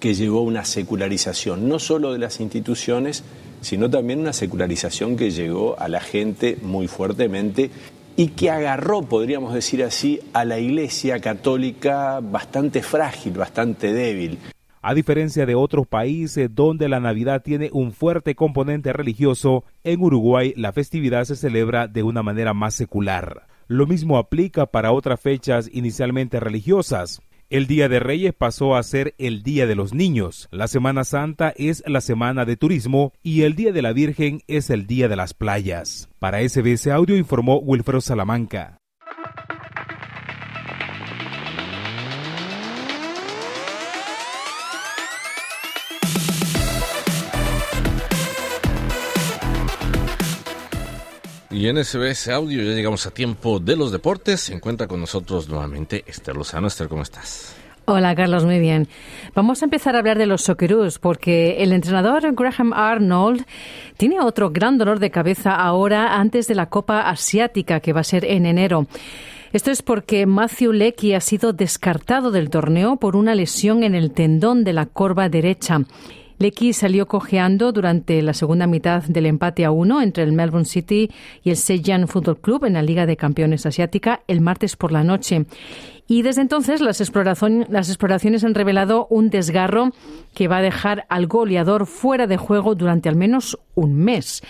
que 0.00 0.14
llevó 0.14 0.40
a 0.40 0.42
una 0.42 0.64
secularización, 0.64 1.68
no 1.68 1.78
solo 1.78 2.12
de 2.12 2.18
las 2.18 2.40
instituciones, 2.40 3.22
sino 3.60 3.88
también 3.88 4.18
una 4.18 4.32
secularización 4.32 5.16
que 5.16 5.30
llegó 5.30 5.78
a 5.78 5.88
la 5.88 6.00
gente 6.00 6.58
muy 6.60 6.88
fuertemente 6.88 7.70
y 8.16 8.28
que 8.28 8.50
agarró, 8.50 9.02
podríamos 9.02 9.52
decir 9.54 9.82
así, 9.82 10.20
a 10.32 10.44
la 10.44 10.58
Iglesia 10.58 11.20
católica 11.20 12.20
bastante 12.20 12.82
frágil, 12.82 13.34
bastante 13.34 13.92
débil. 13.92 14.38
A 14.82 14.92
diferencia 14.92 15.46
de 15.46 15.54
otros 15.54 15.86
países 15.86 16.54
donde 16.54 16.88
la 16.90 17.00
Navidad 17.00 17.42
tiene 17.42 17.70
un 17.72 17.92
fuerte 17.92 18.34
componente 18.34 18.92
religioso, 18.92 19.64
en 19.82 20.02
Uruguay 20.02 20.52
la 20.56 20.72
festividad 20.72 21.24
se 21.24 21.36
celebra 21.36 21.88
de 21.88 22.02
una 22.02 22.22
manera 22.22 22.52
más 22.52 22.74
secular. 22.74 23.46
Lo 23.66 23.86
mismo 23.86 24.18
aplica 24.18 24.66
para 24.66 24.92
otras 24.92 25.18
fechas 25.20 25.70
inicialmente 25.72 26.38
religiosas. 26.38 27.22
El 27.50 27.66
Día 27.66 27.88
de 27.88 28.00
Reyes 28.00 28.32
pasó 28.32 28.74
a 28.74 28.82
ser 28.82 29.14
el 29.18 29.42
Día 29.42 29.66
de 29.66 29.74
los 29.74 29.92
Niños, 29.92 30.48
la 30.50 30.66
Semana 30.66 31.04
Santa 31.04 31.52
es 31.56 31.82
la 31.86 32.00
Semana 32.00 32.44
de 32.44 32.56
Turismo 32.56 33.12
y 33.22 33.42
el 33.42 33.54
Día 33.54 33.72
de 33.72 33.82
la 33.82 33.92
Virgen 33.92 34.40
es 34.46 34.70
el 34.70 34.86
Día 34.86 35.08
de 35.08 35.16
las 35.16 35.34
Playas. 35.34 36.08
Para 36.18 36.40
SBS 36.46 36.86
Audio 36.88 37.16
informó 37.16 37.58
Wilfredo 37.58 38.00
Salamanca. 38.00 38.78
Y 51.54 51.68
en 51.68 51.76
SBS 51.76 52.30
Audio 52.30 52.64
ya 52.64 52.72
llegamos 52.72 53.06
a 53.06 53.12
tiempo 53.12 53.60
de 53.60 53.76
los 53.76 53.92
deportes. 53.92 54.50
Encuentra 54.50 54.88
con 54.88 54.98
nosotros 54.98 55.48
nuevamente 55.48 56.02
Esther 56.04 56.34
Lozano. 56.34 56.66
Esther, 56.66 56.88
¿cómo 56.88 57.02
estás? 57.02 57.54
Hola 57.84 58.16
Carlos, 58.16 58.44
muy 58.44 58.58
bien. 58.58 58.88
Vamos 59.36 59.62
a 59.62 59.66
empezar 59.66 59.94
a 59.94 60.00
hablar 60.00 60.18
de 60.18 60.26
los 60.26 60.42
Socceroos 60.42 60.98
porque 60.98 61.62
el 61.62 61.72
entrenador 61.72 62.34
Graham 62.34 62.72
Arnold 62.72 63.46
tiene 63.96 64.20
otro 64.20 64.50
gran 64.50 64.78
dolor 64.78 64.98
de 64.98 65.12
cabeza 65.12 65.54
ahora 65.54 66.18
antes 66.18 66.48
de 66.48 66.56
la 66.56 66.66
Copa 66.66 67.02
Asiática 67.02 67.78
que 67.78 67.92
va 67.92 68.00
a 68.00 68.04
ser 68.04 68.24
en 68.24 68.46
enero. 68.46 68.88
Esto 69.52 69.70
es 69.70 69.80
porque 69.82 70.26
Matthew 70.26 70.72
Leckie 70.72 71.14
ha 71.14 71.20
sido 71.20 71.52
descartado 71.52 72.32
del 72.32 72.50
torneo 72.50 72.96
por 72.96 73.14
una 73.14 73.36
lesión 73.36 73.84
en 73.84 73.94
el 73.94 74.10
tendón 74.10 74.64
de 74.64 74.72
la 74.72 74.86
corva 74.86 75.28
derecha 75.28 75.82
Lecky 76.38 76.72
salió 76.72 77.06
cojeando 77.06 77.72
durante 77.72 78.20
la 78.22 78.34
segunda 78.34 78.66
mitad 78.66 79.02
del 79.04 79.26
empate 79.26 79.64
a 79.64 79.70
uno 79.70 80.02
entre 80.02 80.24
el 80.24 80.32
Melbourne 80.32 80.64
City 80.64 81.10
y 81.42 81.50
el 81.50 81.56
Seiyan 81.56 82.08
Football 82.08 82.40
Club 82.40 82.64
en 82.64 82.74
la 82.74 82.82
Liga 82.82 83.06
de 83.06 83.16
Campeones 83.16 83.66
Asiática 83.66 84.22
el 84.26 84.40
martes 84.40 84.76
por 84.76 84.92
la 84.92 85.04
noche. 85.04 85.46
Y 86.06 86.22
desde 86.22 86.42
entonces 86.42 86.80
las, 86.80 87.00
las 87.00 87.88
exploraciones 87.88 88.44
han 88.44 88.54
revelado 88.54 89.06
un 89.08 89.30
desgarro 89.30 89.90
que 90.34 90.48
va 90.48 90.58
a 90.58 90.62
dejar 90.62 91.06
al 91.08 91.26
goleador 91.26 91.86
fuera 91.86 92.26
de 92.26 92.36
juego 92.36 92.74
durante 92.74 93.08
al 93.08 93.16
menos 93.16 93.58
un 93.74 93.94
mes. 93.94 94.42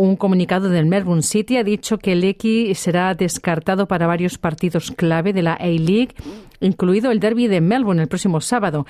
Un 0.00 0.14
comunicado 0.14 0.68
del 0.68 0.86
Melbourne 0.86 1.24
City 1.24 1.56
ha 1.56 1.64
dicho 1.64 1.98
que 1.98 2.14
Lecky 2.14 2.72
será 2.76 3.12
descartado 3.14 3.88
para 3.88 4.06
varios 4.06 4.38
partidos 4.38 4.92
clave 4.92 5.32
de 5.32 5.42
la 5.42 5.54
A-League, 5.54 6.14
incluido 6.60 7.10
el 7.10 7.18
derby 7.18 7.48
de 7.48 7.60
Melbourne 7.60 8.02
el 8.02 8.06
próximo 8.06 8.40
sábado. 8.40 8.86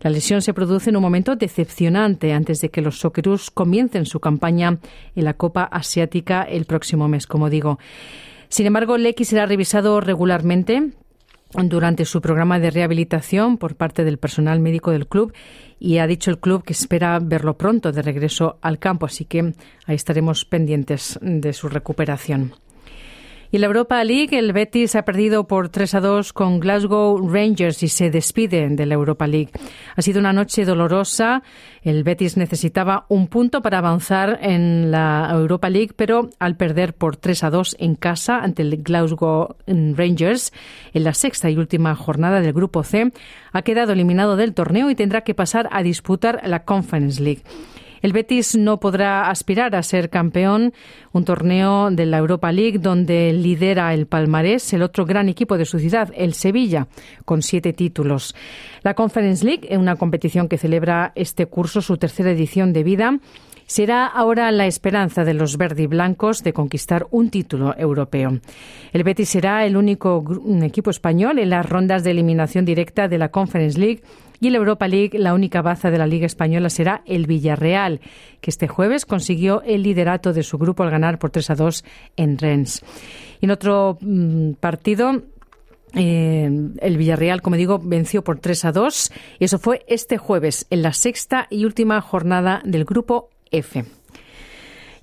La 0.00 0.10
lesión 0.10 0.42
se 0.42 0.52
produce 0.52 0.90
en 0.90 0.96
un 0.96 1.02
momento 1.02 1.36
decepcionante 1.36 2.32
antes 2.32 2.60
de 2.60 2.70
que 2.70 2.80
los 2.80 2.98
Socceroos 2.98 3.52
comiencen 3.52 4.04
su 4.04 4.18
campaña 4.18 4.80
en 5.14 5.24
la 5.24 5.34
Copa 5.34 5.62
Asiática 5.62 6.42
el 6.42 6.64
próximo 6.64 7.06
mes, 7.06 7.28
como 7.28 7.50
digo. 7.50 7.78
Sin 8.48 8.66
embargo, 8.66 8.98
Lecky 8.98 9.24
será 9.24 9.46
revisado 9.46 10.00
regularmente 10.00 10.90
durante 11.54 12.04
su 12.04 12.20
programa 12.20 12.58
de 12.58 12.70
rehabilitación 12.70 13.56
por 13.56 13.74
parte 13.76 14.04
del 14.04 14.18
personal 14.18 14.60
médico 14.60 14.90
del 14.90 15.06
club 15.06 15.32
y 15.78 15.98
ha 15.98 16.06
dicho 16.06 16.30
el 16.30 16.38
club 16.38 16.64
que 16.64 16.72
espera 16.72 17.18
verlo 17.20 17.56
pronto 17.56 17.92
de 17.92 18.02
regreso 18.02 18.58
al 18.60 18.78
campo, 18.78 19.06
así 19.06 19.24
que 19.24 19.54
ahí 19.86 19.94
estaremos 19.94 20.44
pendientes 20.44 21.18
de 21.22 21.52
su 21.52 21.68
recuperación. 21.68 22.52
Y 23.50 23.56
la 23.58 23.66
Europa 23.66 24.04
League, 24.04 24.38
el 24.38 24.52
Betis 24.52 24.94
ha 24.94 25.06
perdido 25.06 25.46
por 25.46 25.70
3 25.70 25.94
a 25.94 26.00
2 26.00 26.32
con 26.34 26.60
Glasgow 26.60 27.18
Rangers 27.30 27.82
y 27.82 27.88
se 27.88 28.10
despide 28.10 28.68
de 28.68 28.84
la 28.84 28.94
Europa 28.94 29.26
League. 29.26 29.50
Ha 29.96 30.02
sido 30.02 30.20
una 30.20 30.34
noche 30.34 30.66
dolorosa. 30.66 31.42
El 31.82 32.04
Betis 32.04 32.36
necesitaba 32.36 33.06
un 33.08 33.26
punto 33.28 33.62
para 33.62 33.78
avanzar 33.78 34.38
en 34.42 34.90
la 34.90 35.30
Europa 35.32 35.70
League, 35.70 35.92
pero 35.96 36.28
al 36.38 36.56
perder 36.56 36.92
por 36.92 37.16
3 37.16 37.44
a 37.44 37.50
2 37.50 37.76
en 37.78 37.94
casa 37.94 38.38
ante 38.38 38.60
el 38.60 38.82
Glasgow 38.82 39.56
Rangers 39.66 40.52
en 40.92 41.04
la 41.04 41.14
sexta 41.14 41.48
y 41.48 41.56
última 41.56 41.94
jornada 41.94 42.42
del 42.42 42.52
Grupo 42.52 42.82
C, 42.82 43.12
ha 43.52 43.62
quedado 43.62 43.94
eliminado 43.94 44.36
del 44.36 44.52
torneo 44.52 44.90
y 44.90 44.94
tendrá 44.94 45.22
que 45.22 45.34
pasar 45.34 45.70
a 45.72 45.82
disputar 45.82 46.42
la 46.44 46.64
Conference 46.64 47.22
League. 47.22 47.42
El 48.02 48.12
Betis 48.12 48.56
no 48.56 48.80
podrá 48.80 49.30
aspirar 49.30 49.74
a 49.74 49.82
ser 49.82 50.10
campeón, 50.10 50.72
un 51.12 51.24
torneo 51.24 51.90
de 51.90 52.06
la 52.06 52.18
Europa 52.18 52.52
League 52.52 52.78
donde 52.78 53.32
lidera 53.32 53.92
el 53.94 54.06
palmarés 54.06 54.72
el 54.72 54.82
otro 54.82 55.04
gran 55.04 55.28
equipo 55.28 55.58
de 55.58 55.64
su 55.64 55.78
ciudad, 55.78 56.12
el 56.16 56.34
Sevilla, 56.34 56.88
con 57.24 57.42
siete 57.42 57.72
títulos. 57.72 58.34
La 58.82 58.94
Conference 58.94 59.44
League, 59.44 59.76
una 59.76 59.96
competición 59.96 60.48
que 60.48 60.58
celebra 60.58 61.12
este 61.14 61.46
curso 61.46 61.80
su 61.80 61.96
tercera 61.96 62.30
edición 62.30 62.72
de 62.72 62.84
vida, 62.84 63.18
será 63.68 64.06
ahora 64.06 64.50
la 64.50 64.66
esperanza 64.66 65.24
de 65.24 65.34
los 65.34 65.58
verdiblancos 65.58 66.42
de 66.42 66.54
conquistar 66.54 67.06
un 67.10 67.28
título 67.28 67.74
europeo. 67.76 68.40
El 68.92 69.04
Betis 69.04 69.28
será 69.28 69.66
el 69.66 69.76
único 69.76 70.24
equipo 70.62 70.90
español 70.90 71.38
en 71.38 71.50
las 71.50 71.68
rondas 71.68 72.02
de 72.02 72.12
eliminación 72.12 72.64
directa 72.64 73.08
de 73.08 73.18
la 73.18 73.28
Conference 73.28 73.78
League 73.78 74.00
y 74.40 74.46
en 74.46 74.52
la 74.52 74.58
Europa 74.58 74.88
League, 74.88 75.18
la 75.18 75.34
única 75.34 75.62
baza 75.62 75.90
de 75.90 75.98
la 75.98 76.06
Liga 76.06 76.26
Española 76.26 76.70
será 76.70 77.02
el 77.06 77.26
Villarreal, 77.26 78.00
que 78.40 78.50
este 78.50 78.68
jueves 78.68 79.04
consiguió 79.04 79.62
el 79.62 79.82
liderato 79.82 80.32
de 80.32 80.42
su 80.42 80.58
grupo 80.58 80.82
al 80.82 80.90
ganar 80.90 81.18
por 81.18 81.30
3 81.30 81.50
a 81.50 81.54
2 81.54 81.84
en 82.16 82.38
Rennes. 82.38 82.82
Y 83.40 83.46
en 83.46 83.50
otro 83.50 83.98
mm, 84.00 84.52
partido, 84.52 85.22
eh, 85.94 86.50
el 86.80 86.96
Villarreal, 86.96 87.42
como 87.42 87.56
digo, 87.56 87.80
venció 87.82 88.22
por 88.22 88.38
3 88.38 88.66
a 88.66 88.72
2 88.72 89.12
y 89.38 89.44
eso 89.44 89.58
fue 89.58 89.84
este 89.88 90.18
jueves 90.18 90.66
en 90.70 90.82
la 90.82 90.92
sexta 90.92 91.46
y 91.50 91.64
última 91.64 92.00
jornada 92.00 92.62
del 92.64 92.84
grupo 92.84 93.30
F. 93.50 93.84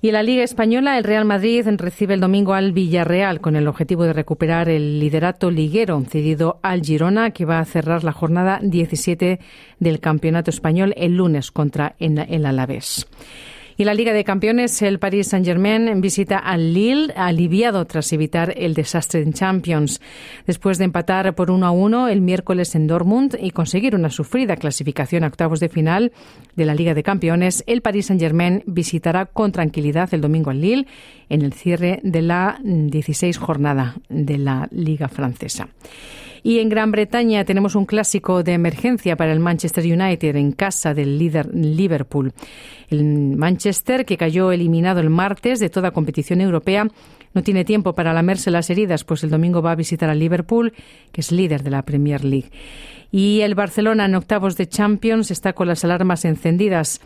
Y 0.00 0.08
en 0.08 0.14
la 0.14 0.22
Liga 0.22 0.42
Española, 0.42 0.98
el 0.98 1.04
Real 1.04 1.24
Madrid 1.24 1.66
recibe 1.78 2.14
el 2.14 2.20
domingo 2.20 2.54
al 2.54 2.72
Villarreal 2.72 3.40
con 3.40 3.56
el 3.56 3.66
objetivo 3.66 4.04
de 4.04 4.12
recuperar 4.12 4.68
el 4.68 5.00
liderato 5.00 5.50
liguero 5.50 5.96
cedido 6.06 6.58
al 6.62 6.82
Girona, 6.82 7.30
que 7.30 7.44
va 7.44 7.58
a 7.58 7.64
cerrar 7.64 8.04
la 8.04 8.12
jornada 8.12 8.60
17 8.62 9.40
del 9.78 10.00
Campeonato 10.00 10.50
Español 10.50 10.94
el 10.96 11.16
lunes 11.16 11.50
contra 11.50 11.94
el 11.98 12.46
Alavés. 12.46 13.06
Y 13.78 13.84
la 13.84 13.92
Liga 13.92 14.14
de 14.14 14.24
Campeones, 14.24 14.80
el 14.80 14.98
Paris 14.98 15.28
Saint-Germain 15.28 16.00
visita 16.00 16.38
al 16.38 16.72
Lille, 16.72 17.12
aliviado 17.14 17.84
tras 17.84 18.10
evitar 18.14 18.54
el 18.56 18.72
desastre 18.72 19.20
en 19.20 19.34
Champions. 19.34 20.00
Después 20.46 20.78
de 20.78 20.84
empatar 20.84 21.34
por 21.34 21.50
1 21.50 21.66
a 21.66 21.70
1 21.70 22.08
el 22.08 22.22
miércoles 22.22 22.74
en 22.74 22.86
Dortmund 22.86 23.36
y 23.38 23.50
conseguir 23.50 23.94
una 23.94 24.08
sufrida 24.08 24.56
clasificación 24.56 25.24
a 25.24 25.26
octavos 25.26 25.60
de 25.60 25.68
final 25.68 26.12
de 26.54 26.64
la 26.64 26.74
Liga 26.74 26.94
de 26.94 27.02
Campeones, 27.02 27.64
el 27.66 27.82
Paris 27.82 28.06
Saint-Germain 28.06 28.62
visitará 28.64 29.26
con 29.26 29.52
tranquilidad 29.52 30.14
el 30.14 30.22
domingo 30.22 30.50
al 30.50 30.62
Lille 30.62 30.86
en 31.28 31.42
el 31.42 31.52
cierre 31.52 32.00
de 32.02 32.22
la 32.22 32.58
16 32.62 33.36
jornada 33.36 33.96
de 34.08 34.38
la 34.38 34.68
Liga 34.70 35.08
francesa. 35.08 35.68
Y 36.46 36.60
en 36.60 36.68
Gran 36.68 36.92
Bretaña 36.92 37.44
tenemos 37.44 37.74
un 37.74 37.86
clásico 37.86 38.44
de 38.44 38.52
emergencia 38.52 39.16
para 39.16 39.32
el 39.32 39.40
Manchester 39.40 39.82
United 39.84 40.36
en 40.36 40.52
casa 40.52 40.94
del 40.94 41.18
líder 41.18 41.52
Liverpool. 41.52 42.32
El 42.88 43.02
Manchester, 43.36 44.04
que 44.04 44.16
cayó 44.16 44.52
eliminado 44.52 45.00
el 45.00 45.10
martes 45.10 45.58
de 45.58 45.70
toda 45.70 45.90
competición 45.90 46.40
europea, 46.40 46.86
no 47.34 47.42
tiene 47.42 47.64
tiempo 47.64 47.94
para 47.94 48.14
lamerse 48.14 48.52
las 48.52 48.70
heridas, 48.70 49.02
pues 49.02 49.24
el 49.24 49.30
domingo 49.30 49.60
va 49.60 49.72
a 49.72 49.74
visitar 49.74 50.08
al 50.08 50.20
Liverpool, 50.20 50.72
que 51.10 51.20
es 51.20 51.32
líder 51.32 51.64
de 51.64 51.70
la 51.70 51.82
Premier 51.82 52.24
League. 52.24 52.52
Y 53.10 53.40
el 53.40 53.56
Barcelona 53.56 54.04
en 54.04 54.14
octavos 54.14 54.56
de 54.56 54.68
Champions 54.68 55.32
está 55.32 55.52
con 55.52 55.66
las 55.66 55.82
alarmas 55.82 56.24
encendidas 56.24 57.00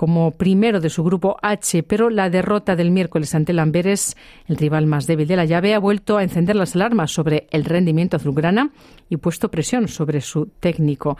como 0.00 0.30
primero 0.30 0.80
de 0.80 0.88
su 0.88 1.04
grupo 1.04 1.36
H, 1.42 1.82
pero 1.82 2.08
la 2.08 2.30
derrota 2.30 2.74
del 2.74 2.90
miércoles 2.90 3.34
ante 3.34 3.52
el 3.52 3.58
Amberes, 3.58 4.16
el 4.46 4.56
rival 4.56 4.86
más 4.86 5.06
débil 5.06 5.28
de 5.28 5.36
la 5.36 5.44
llave, 5.44 5.74
ha 5.74 5.78
vuelto 5.78 6.16
a 6.16 6.22
encender 6.22 6.56
las 6.56 6.74
alarmas 6.74 7.10
sobre 7.10 7.48
el 7.50 7.66
rendimiento 7.66 8.16
azulgrana 8.16 8.70
y 9.10 9.18
puesto 9.18 9.50
presión 9.50 9.88
sobre 9.88 10.22
su 10.22 10.46
técnico. 10.58 11.18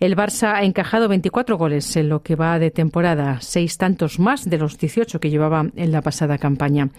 El 0.00 0.16
Barça 0.16 0.54
ha 0.54 0.64
encajado 0.64 1.06
24 1.06 1.56
goles 1.56 1.94
en 1.94 2.08
lo 2.08 2.24
que 2.24 2.34
va 2.34 2.58
de 2.58 2.72
temporada, 2.72 3.40
seis 3.40 3.78
tantos 3.78 4.18
más 4.18 4.50
de 4.50 4.58
los 4.58 4.76
18 4.76 5.20
que 5.20 5.30
llevaba 5.30 5.64
en 5.76 5.92
la 5.92 6.02
pasada 6.02 6.36
campaña. 6.36 6.90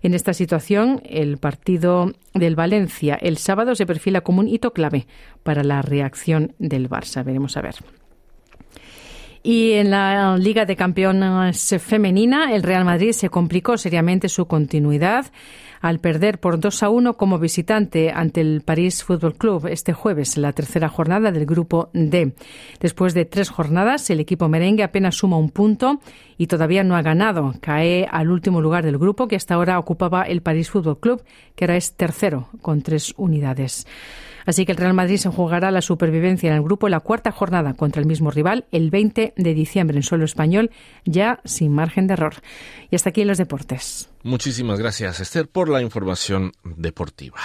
En 0.00 0.14
esta 0.14 0.32
situación, 0.32 1.02
el 1.04 1.36
partido 1.36 2.12
del 2.32 2.56
Valencia 2.56 3.18
el 3.20 3.36
sábado 3.36 3.74
se 3.74 3.84
perfila 3.84 4.22
como 4.22 4.40
un 4.40 4.48
hito 4.48 4.72
clave 4.72 5.06
para 5.42 5.64
la 5.64 5.82
reacción 5.82 6.54
del 6.58 6.88
Barça. 6.88 7.22
Veremos 7.22 7.58
a 7.58 7.60
ver. 7.60 7.74
Y 9.42 9.72
en 9.72 9.90
la 9.90 10.36
Liga 10.38 10.64
de 10.64 10.76
Campeones 10.76 11.74
femenina, 11.80 12.54
el 12.54 12.62
Real 12.62 12.84
Madrid 12.84 13.10
se 13.12 13.28
complicó 13.28 13.76
seriamente 13.76 14.28
su 14.28 14.46
continuidad 14.46 15.26
al 15.80 15.98
perder 15.98 16.38
por 16.38 16.60
2 16.60 16.84
a 16.84 16.88
1 16.90 17.16
como 17.16 17.40
visitante 17.40 18.12
ante 18.12 18.40
el 18.40 18.62
París 18.62 19.02
Fútbol 19.02 19.34
Club 19.34 19.66
este 19.66 19.92
jueves, 19.92 20.36
la 20.36 20.52
tercera 20.52 20.88
jornada 20.88 21.32
del 21.32 21.44
grupo 21.44 21.90
D. 21.92 22.34
Después 22.78 23.14
de 23.14 23.24
tres 23.24 23.50
jornadas, 23.50 24.08
el 24.10 24.20
equipo 24.20 24.48
merengue 24.48 24.84
apenas 24.84 25.16
suma 25.16 25.38
un 25.38 25.50
punto 25.50 26.00
y 26.38 26.46
todavía 26.46 26.84
no 26.84 26.94
ha 26.94 27.02
ganado. 27.02 27.52
Cae 27.60 28.06
al 28.08 28.30
último 28.30 28.60
lugar 28.60 28.84
del 28.84 28.96
grupo 28.96 29.26
que 29.26 29.34
hasta 29.34 29.54
ahora 29.54 29.80
ocupaba 29.80 30.22
el 30.22 30.40
París 30.40 30.70
Fútbol 30.70 31.00
Club, 31.00 31.24
que 31.56 31.64
ahora 31.64 31.76
es 31.76 31.94
tercero 31.96 32.48
con 32.60 32.82
tres 32.82 33.12
unidades. 33.16 33.88
Así 34.46 34.64
que 34.64 34.72
el 34.72 34.78
Real 34.78 34.94
Madrid 34.94 35.16
se 35.16 35.28
jugará 35.28 35.70
la 35.70 35.82
supervivencia 35.82 36.50
en 36.50 36.56
el 36.56 36.62
grupo 36.62 36.86
en 36.86 36.92
la 36.92 37.00
cuarta 37.00 37.32
jornada 37.32 37.74
contra 37.74 38.00
el 38.00 38.06
mismo 38.06 38.30
rival 38.30 38.66
el 38.72 38.90
20 38.90 39.34
de 39.36 39.54
diciembre 39.54 39.96
en 39.96 40.02
suelo 40.02 40.24
español, 40.24 40.70
ya 41.04 41.40
sin 41.44 41.72
margen 41.72 42.06
de 42.06 42.14
error. 42.14 42.34
Y 42.90 42.96
hasta 42.96 43.10
aquí 43.10 43.24
los 43.24 43.38
deportes. 43.38 44.10
Muchísimas 44.22 44.78
gracias, 44.78 45.20
Esther, 45.20 45.48
por 45.48 45.68
la 45.68 45.82
información 45.82 46.52
deportiva. 46.64 47.38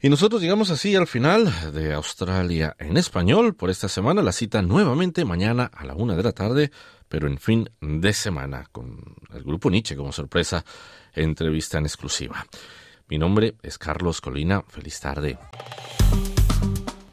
Y 0.00 0.08
nosotros 0.08 0.42
llegamos 0.42 0.70
así 0.70 0.94
al 0.94 1.06
final 1.06 1.52
de 1.72 1.94
Australia 1.94 2.76
en 2.78 2.96
español 2.96 3.54
por 3.54 3.70
esta 3.70 3.88
semana. 3.88 4.22
La 4.22 4.32
cita 4.32 4.60
nuevamente 4.60 5.24
mañana 5.24 5.70
a 5.74 5.84
la 5.84 5.94
una 5.94 6.14
de 6.14 6.22
la 6.22 6.32
tarde, 6.32 6.70
pero 7.08 7.26
en 7.26 7.38
fin 7.38 7.68
de 7.80 8.12
semana, 8.12 8.66
con 8.70 9.16
el 9.32 9.42
grupo 9.42 9.70
Nietzsche 9.70 9.96
como 9.96 10.12
sorpresa, 10.12 10.64
entrevista 11.14 11.78
en 11.78 11.86
exclusiva. 11.86 12.46
Mi 13.08 13.18
nombre 13.18 13.56
es 13.62 13.78
Carlos 13.78 14.20
Colina. 14.20 14.62
Feliz 14.68 15.00
tarde. 15.00 15.38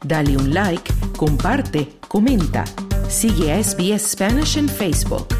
Dale 0.04 0.36
un 0.36 0.50
like, 0.50 0.92
comparte, 1.16 1.88
comenta. 2.08 2.64
Sigue 3.08 3.50
a 3.50 3.62
SBS 3.62 4.10
Spanish 4.10 4.58
en 4.58 4.68
Facebook. 4.68 5.32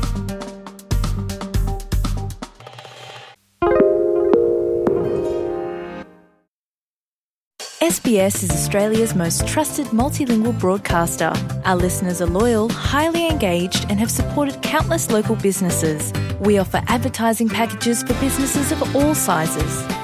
SBS 7.82 8.42
is 8.42 8.50
Australia's 8.50 9.14
most 9.14 9.46
trusted 9.46 9.86
multilingual 9.88 10.58
broadcaster. 10.58 11.30
Our 11.66 11.76
listeners 11.76 12.22
are 12.22 12.26
loyal, 12.26 12.70
highly 12.70 13.28
engaged, 13.28 13.84
and 13.90 14.00
have 14.00 14.10
supported 14.10 14.62
countless 14.62 15.10
local 15.10 15.36
businesses. 15.36 16.10
We 16.40 16.58
offer 16.58 16.80
advertising 16.88 17.50
packages 17.50 18.02
for 18.02 18.14
businesses 18.14 18.72
of 18.72 18.96
all 18.96 19.14
sizes. 19.14 20.03